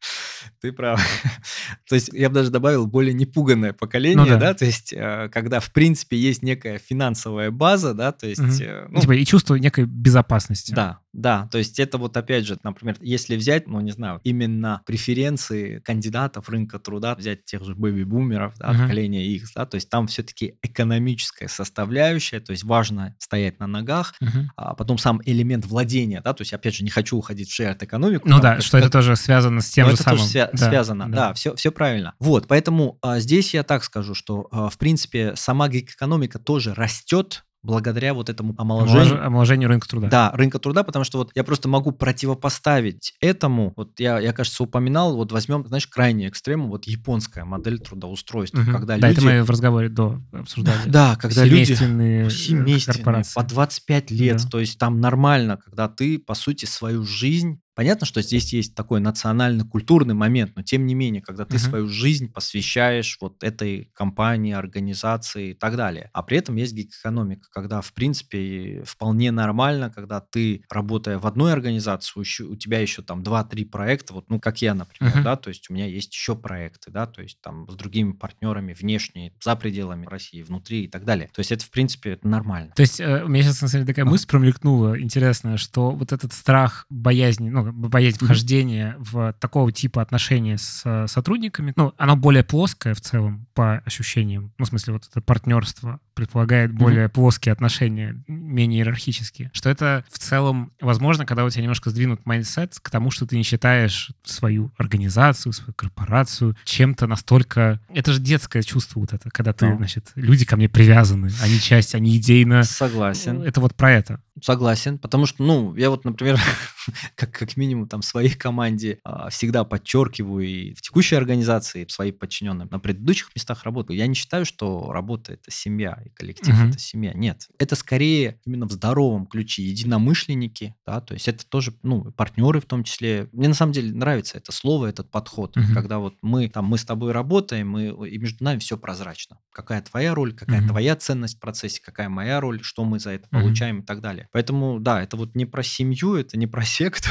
Ты 0.60 0.72
прав. 0.72 1.00
То 1.88 1.94
есть 1.96 2.10
я 2.12 2.28
бы 2.28 2.36
даже 2.36 2.50
добавил 2.50 2.86
более 2.86 3.14
непуганное 3.14 3.72
поколение, 3.72 4.16
Ну 4.16 4.26
да. 4.26 4.36
да. 4.36 4.54
то 4.54 4.64
есть 4.64 4.92
э, 4.92 5.28
когда 5.32 5.58
в 5.60 5.72
принципе 5.72 6.16
есть 6.16 6.42
некая 6.42 6.78
финансовая 6.78 7.50
база, 7.50 7.94
да, 7.94 8.12
то 8.12 8.26
есть, 8.28 8.40
Мгм. 8.40 8.52
э, 8.60 8.82
Ну, 8.88 8.94
ну, 8.94 9.00
типа, 9.00 9.12
и 9.12 9.24
чувство 9.24 9.56
некой 9.56 9.84
безопасности. 9.86 10.72
да, 10.72 10.98
да, 11.12 11.48
то 11.52 11.58
есть 11.58 11.78
это 11.78 11.98
вот 11.98 12.16
опять 12.16 12.46
же, 12.46 12.58
например, 12.62 12.96
если 13.00 13.36
взять, 13.36 13.66
ну 13.68 13.80
не 13.80 13.92
знаю, 13.92 14.20
именно 14.24 14.82
преференции 14.86 15.78
кандидатов 15.80 16.48
рынка 16.48 16.78
труда, 16.78 17.14
взять 17.14 17.44
тех 17.44 17.64
же 17.64 17.74
бэби-бумеров, 17.74 18.54
да, 18.58 18.72
Мгм. 18.72 18.82
поколение 18.82 19.26
X, 19.36 19.52
да, 19.54 19.66
то 19.66 19.74
есть 19.74 19.88
там 19.90 20.06
все-таки 20.06 20.56
экономическая 20.62 21.48
составляющая, 21.48 22.40
то 22.40 22.52
есть 22.52 22.64
важно 22.64 23.14
стоять 23.18 23.60
на 23.60 23.66
ногах, 23.66 24.14
Мгм. 24.20 24.50
а 24.56 24.74
потом 24.74 24.98
сам 24.98 25.20
элемент 25.24 25.66
владения, 25.66 26.20
да, 26.22 26.32
то 26.32 26.42
есть 26.42 26.52
опять 26.52 26.74
же 26.74 26.84
не 26.84 26.90
хочу 26.90 27.16
уходить 27.16 27.48
в 27.50 27.54
шеер 27.54 27.76
экономику. 27.80 28.28
Ну 28.28 28.40
да, 28.40 28.60
что 28.60 28.78
это 28.78 28.86
как- 28.86 28.92
тоже 28.92 29.16
связано 29.16 29.60
с 29.60 29.70
тем 29.70 29.86
же 29.88 29.94
это 29.94 30.02
самым. 30.02 30.18
тоже 30.20 30.30
свя- 30.30 30.50
Да, 30.52 30.68
связано, 30.68 31.10
да, 31.10 31.32
все, 31.34 31.54
все 31.56 31.70
правильно. 31.72 32.14
Вот, 32.20 32.48
поэтому 32.48 32.98
а, 33.02 33.20
здесь 33.20 33.54
я 33.54 33.62
так 33.62 33.84
скажу, 33.84 34.14
что 34.14 34.48
а, 34.50 34.68
в 34.68 34.78
принципе 34.78 35.34
сама 35.36 35.68
гик-экономика 35.68 36.38
тоже 36.38 36.74
растет 36.74 37.44
благодаря 37.62 38.12
вот 38.14 38.28
этому 38.28 38.54
омоложению. 38.58 39.14
Омолож- 39.14 39.26
Омоложению 39.26 39.68
рынка 39.68 39.88
труда. 39.88 40.08
Да, 40.08 40.30
рынка 40.34 40.58
труда, 40.58 40.82
потому 40.82 41.04
что 41.04 41.18
вот 41.18 41.30
я 41.34 41.44
просто 41.44 41.68
могу 41.68 41.92
противопоставить 41.92 43.14
этому, 43.20 43.72
вот 43.76 43.98
я, 44.00 44.18
я, 44.18 44.32
кажется, 44.32 44.62
упоминал, 44.62 45.16
вот 45.16 45.32
возьмем, 45.32 45.66
знаешь, 45.66 45.86
крайний 45.86 46.26
экстрем, 46.26 46.68
вот 46.68 46.86
японская 46.86 47.44
модель 47.44 47.78
трудоустройства, 47.78 48.60
Мгм. 48.60 48.72
когда 48.72 48.98
да, 48.98 49.08
люди... 49.08 49.18
это 49.18 49.26
мы 49.26 49.42
в 49.44 49.50
разговоре 49.50 49.88
до 49.88 50.20
обсуждали. 50.32 50.88
Да, 50.88 51.16
когда 51.16 51.44
люди... 51.44 51.64
Семейственные, 51.74 52.26
э, 52.26 52.30
Семейственные, 52.30 52.96
корпорации. 52.96 53.34
по 53.34 53.42
25 53.44 54.10
лет. 54.10 54.42
Да. 54.42 54.48
То 54.48 54.60
есть 54.60 54.78
там 54.78 55.00
нормально, 55.00 55.56
когда 55.56 55.88
ты, 55.88 56.18
по 56.18 56.34
сути, 56.34 56.64
свою 56.64 57.04
жизнь 57.04 57.60
Понятно, 57.74 58.06
что 58.06 58.20
здесь 58.20 58.52
есть 58.52 58.74
такой 58.74 59.00
национально-культурный 59.00 60.14
момент, 60.14 60.52
но 60.56 60.62
тем 60.62 60.86
не 60.86 60.94
менее, 60.94 61.22
когда 61.22 61.44
ты 61.46 61.54
Мгм. 61.56 61.60
свою 61.60 61.88
жизнь 61.88 62.30
посвящаешь 62.30 63.16
вот 63.20 63.42
этой 63.42 63.90
компании, 63.94 64.52
организации 64.52 65.50
и 65.50 65.54
так 65.54 65.76
далее. 65.76 66.10
А 66.12 66.22
при 66.22 66.36
этом 66.36 66.56
есть 66.56 66.74
гиг-экономика, 66.74 67.48
когда, 67.50 67.80
в 67.80 67.92
принципе, 67.92 68.82
вполне 68.84 69.30
нормально, 69.30 69.90
когда 69.90 70.20
ты, 70.20 70.64
работая 70.70 71.18
в 71.18 71.26
одной 71.26 71.52
организации, 71.52 72.42
у 72.44 72.56
тебя 72.56 72.78
еще 72.80 73.02
там 73.02 73.22
2-3 73.22 73.64
проекта, 73.64 74.12
вот, 74.14 74.28
ну, 74.28 74.38
как 74.38 74.60
я, 74.60 74.74
например, 74.74 75.14
Мгм. 75.14 75.24
да, 75.24 75.36
то 75.36 75.48
есть 75.48 75.70
у 75.70 75.74
меня 75.74 75.86
есть 75.86 76.12
еще 76.12 76.36
проекты, 76.36 76.90
да, 76.90 77.06
то 77.06 77.22
есть 77.22 77.40
там 77.40 77.68
с 77.70 77.74
другими 77.74 78.12
партнерами 78.12 78.74
внешне, 78.74 79.32
за 79.42 79.56
пределами 79.56 80.06
России, 80.06 80.42
внутри 80.42 80.84
и 80.84 80.88
так 80.88 81.04
далее. 81.04 81.28
То 81.32 81.40
есть 81.40 81.52
это, 81.52 81.64
в 81.64 81.70
принципе, 81.70 82.10
это 82.12 82.28
нормально. 82.28 82.72
То 82.76 82.82
есть 82.82 83.00
э, 83.00 83.24
у 83.24 83.28
меня 83.28 83.42
сейчас, 83.44 83.62
на 83.62 83.68
самом 83.68 83.86
деле, 83.86 83.94
такая 83.94 84.06
А. 84.06 84.10
мысль 84.10 84.26
промелькнула 84.26 85.00
интересная, 85.00 85.56
что 85.56 85.90
вот 85.92 86.12
этот 86.12 86.32
страх, 86.32 86.86
боязнь, 86.90 87.48
ну, 87.48 87.61
бы 87.70 87.88
боязнь 87.88 88.18
вхождения 88.18 88.96
в 88.98 89.34
такого 89.34 89.72
типа 89.72 90.02
отношения 90.02 90.58
с 90.58 90.82
э, 90.84 91.06
сотрудниками, 91.06 91.72
ну, 91.76 91.92
оно 91.96 92.16
более 92.16 92.44
плоское 92.44 92.94
в 92.94 93.00
целом 93.00 93.46
по 93.54 93.78
ощущениям. 93.84 94.52
Ну, 94.58 94.64
в 94.64 94.68
смысле, 94.68 94.94
вот 94.94 95.08
это 95.08 95.20
партнерство 95.20 96.00
предполагает 96.14 96.72
более 96.72 97.08
плоские 97.08 97.52
отношения, 97.52 98.22
менее 98.26 98.80
иерархические. 98.80 99.50
Что 99.52 99.70
это 99.70 100.04
в 100.10 100.18
целом 100.18 100.72
возможно, 100.80 101.26
когда 101.26 101.44
у 101.44 101.50
тебя 101.50 101.62
немножко 101.62 101.90
сдвинут 101.90 102.26
mindset 102.26 102.78
к 102.80 102.90
тому, 102.90 103.10
что 103.10 103.26
ты 103.26 103.36
не 103.36 103.42
считаешь 103.42 104.10
свою 104.24 104.72
организацию, 104.76 105.52
свою 105.52 105.72
корпорацию 105.74 106.56
чем-то 106.64 107.06
настолько... 107.06 107.80
Это 107.88 108.12
же 108.12 108.20
детское 108.20 108.62
чувство 108.62 109.00
вот 109.00 109.12
это, 109.12 109.30
когда 109.30 109.52
ты, 109.52 109.66
Ну. 109.66 109.76
значит, 109.76 110.12
люди 110.14 110.44
ко 110.44 110.56
мне 110.56 110.68
привязаны, 110.68 111.30
они 111.42 111.58
часть, 111.60 111.94
они 111.94 112.16
идейно... 112.16 112.62
Согласен. 112.64 113.42
Это 113.42 113.60
вот 113.60 113.74
про 113.74 113.92
это. 113.92 114.20
Согласен, 114.40 114.98
потому 114.98 115.26
что, 115.26 115.42
ну, 115.42 115.74
я 115.76 115.90
вот, 115.90 116.04
например, 116.04 116.40
как, 117.14 117.30
как 117.32 117.56
минимум 117.56 117.86
там 117.88 118.00
в 118.00 118.04
своей 118.04 118.34
команде 118.34 118.98
а, 119.04 119.28
всегда 119.28 119.64
подчеркиваю 119.64 120.46
и 120.46 120.74
в 120.74 120.80
текущей 120.80 121.16
организации, 121.16 121.84
и 121.84 121.88
своим 121.88 122.14
подчиненным 122.14 122.68
на 122.70 122.78
предыдущих 122.78 123.30
местах 123.34 123.64
работы. 123.64 123.94
Я 123.94 124.06
не 124.06 124.14
считаю, 124.14 124.44
что 124.44 124.90
работа 124.92 125.34
это 125.34 125.50
семья 125.50 126.01
и 126.04 126.10
коллектив 126.10 126.54
Мгм. 126.54 126.70
это 126.70 126.78
семья. 126.78 127.12
Нет, 127.14 127.48
это 127.58 127.76
скорее 127.76 128.40
именно 128.44 128.66
в 128.66 128.72
здоровом 128.72 129.26
ключе 129.26 129.62
единомышленники, 129.62 130.74
да, 130.86 131.00
то 131.00 131.14
есть 131.14 131.28
это 131.28 131.46
тоже, 131.46 131.74
ну, 131.82 132.04
партнеры 132.12 132.60
в 132.60 132.64
том 132.66 132.84
числе. 132.84 133.28
Мне 133.32 133.48
на 133.48 133.54
самом 133.54 133.72
деле 133.72 133.92
нравится 133.94 134.38
это 134.38 134.52
слово, 134.52 134.86
этот 134.86 135.10
подход, 135.10 135.56
Мгм. 135.56 135.74
когда 135.74 135.98
вот 135.98 136.16
мы 136.22 136.48
там 136.48 136.66
мы 136.66 136.78
с 136.78 136.84
тобой 136.84 137.12
работаем, 137.12 137.70
мы 137.70 137.88
и 138.08 138.18
между 138.18 138.42
нами 138.44 138.58
все 138.58 138.76
прозрачно. 138.76 139.38
Какая 139.52 139.82
твоя 139.82 140.14
роль, 140.14 140.32
какая 140.34 140.60
Мгм. 140.60 140.68
твоя 140.70 140.96
ценность 140.96 141.36
в 141.36 141.40
процессе, 141.40 141.80
какая 141.82 142.08
моя 142.08 142.40
роль, 142.40 142.62
что 142.62 142.84
мы 142.84 142.98
за 143.00 143.10
это 143.10 143.28
Мгм. 143.30 143.42
получаем 143.42 143.80
и 143.80 143.84
так 143.84 144.00
далее. 144.00 144.28
Поэтому, 144.32 144.80
да, 144.80 145.02
это 145.02 145.16
вот 145.16 145.34
не 145.34 145.46
про 145.46 145.62
семью, 145.62 146.14
это 146.16 146.36
не 146.36 146.46
про 146.46 146.62
секту. 146.64 147.10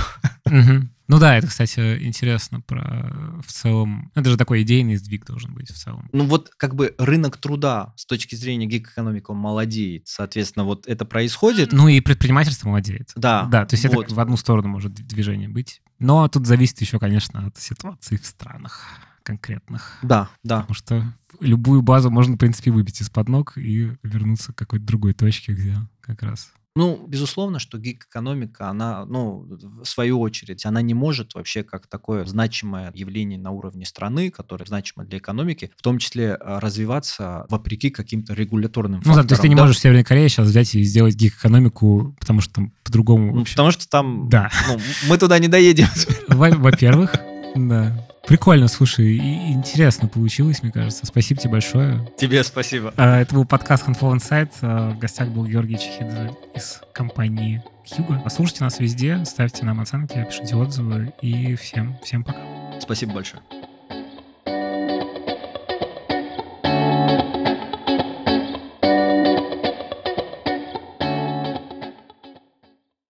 Мгм. 0.52 0.92
Ну 1.08 1.20
да, 1.20 1.38
это, 1.38 1.48
кстати, 1.48 2.06
интересно 2.06 2.62
про 2.62 3.40
в 3.46 3.52
целом... 3.52 4.12
Это 4.16 4.30
же 4.30 4.38
такой 4.38 4.62
идейный 4.62 4.96
сдвиг 4.98 5.26
должен 5.26 5.54
быть 5.54 5.70
в 5.70 5.78
целом. 5.78 6.10
Ну 6.12 6.26
вот 6.26 6.52
как 6.58 6.76
бы 6.76 6.94
рынок 6.98 7.38
труда 7.38 7.94
с 7.98 8.06
точки 8.06 8.36
зрения 8.36 8.66
гиг-экономики 8.66 9.26
он 9.28 9.38
молодеет. 9.38 10.08
Соответственно, 10.08 10.66
вот 10.66 10.88
это 10.88 11.06
происходит. 11.06 11.72
Ну 11.72 11.88
и 11.88 12.00
предпринимательство 12.02 12.70
молодеет. 12.70 13.12
Да, 13.16 13.46
Да, 13.52 13.66
то 13.66 13.76
есть 13.76 13.86
вот. 13.94 14.06
это 14.06 14.16
в 14.16 14.20
одну 14.20 14.38
сторону 14.38 14.70
может 14.70 14.94
движение 14.94 15.50
быть. 15.50 15.82
Но 16.00 16.28
тут 16.28 16.46
зависит 16.48 16.80
еще, 16.82 17.00
конечно, 17.00 17.48
от 17.48 17.58
ситуации 17.58 18.18
в 18.18 18.26
странах 18.26 18.88
конкретных. 19.24 20.00
Да, 20.02 20.30
да. 20.44 20.62
Потому 20.62 20.76
что 20.76 21.14
любую 21.40 21.82
базу 21.82 22.10
можно, 22.10 22.36
в 22.36 22.38
принципе, 22.38 22.72
выбить 22.72 23.02
из-под 23.02 23.30
ног 23.30 23.58
и 23.58 23.92
вернуться 24.04 24.54
к 24.54 24.58
какой-то 24.58 24.86
другой 24.86 25.14
точке, 25.14 25.54
где 25.54 25.76
как 26.02 26.24
раз... 26.24 26.52
Ну, 26.74 27.06
безусловно, 27.06 27.60
что 27.60 27.78
гиг-экономика, 27.78 28.70
она, 28.70 29.06
ну, 29.06 29.46
в 29.50 29.86
свою 29.86 30.22
очередь, 30.22 30.66
она 30.66 30.82
не 30.82 30.94
может 30.94 31.36
вообще 31.36 31.64
как 31.64 31.88
такое 31.88 32.24
значимое 32.24 32.92
явление 32.96 33.38
на 33.38 33.52
уровне 33.52 33.86
страны, 33.86 34.32
которое 34.32 34.66
значимо 34.66 35.04
для 35.04 35.18
экономики, 35.18 35.70
в 35.78 35.82
том 35.82 35.98
числе 35.98 36.36
а, 36.36 36.62
развиваться 36.62 37.46
вопреки 37.50 37.90
каким-то 37.90 38.34
регуляторным 38.34 39.02
Ну 39.04 39.16
да, 39.16 39.24
то 39.24 39.34
есть 39.34 39.42
ты 39.42 39.50
не 39.50 39.56
факторам, 39.56 39.56
да. 39.58 39.62
можешь 39.64 39.78
в 39.78 39.82
Северной 39.82 40.04
Корее 40.06 40.30
сейчас 40.30 40.48
взять 40.48 40.74
и 40.76 40.84
сделать 40.84 41.16
гиг-экономику, 41.16 42.16
потому 42.20 42.40
что 42.40 42.54
там 42.54 42.72
по-другому 42.86 43.32
Ну, 43.34 43.40
вообще. 43.40 43.54
потому 43.56 43.72
что 43.72 43.90
там 43.90 44.30
Да. 44.30 44.50
ну, 44.70 44.80
мы 45.10 45.18
туда 45.18 45.40
не 45.40 45.50
доедем. 45.50 45.88
Во- 46.30 46.52
Во-первых, 46.52 47.16
да. 47.56 48.08
Прикольно, 48.26 48.68
слушай, 48.68 49.18
и 49.18 49.52
интересно 49.52 50.08
получилось, 50.08 50.62
мне 50.62 50.72
кажется. 50.72 51.06
Спасибо 51.06 51.42
тебе 51.42 51.52
большое. 51.54 52.08
Тебе 52.18 52.44
спасибо. 52.44 52.94
А, 52.96 53.20
Это 53.22 53.34
был 53.34 53.46
подкаст 53.46 53.88
Handful 53.88 54.16
Insight. 54.16 54.52
А, 54.62 54.92
В 54.92 55.00
гостях 55.00 55.30
был 55.30 55.46
Георгий 55.46 55.78
Чехидзе 55.78 56.32
из 56.56 56.82
компании 56.94 57.64
Hugo. 57.86 58.30
Слушайте 58.30 58.64
нас 58.64 58.80
везде, 58.80 59.26
ставьте 59.26 59.66
нам 59.66 59.82
оценки, 59.82 60.24
пишите 60.30 60.56
отзывы 60.56 61.14
и 61.22 61.56
всем, 61.56 61.98
всем 62.04 62.24
пока. 62.24 62.40
Спасибо 62.80 63.14
большое. 63.14 63.42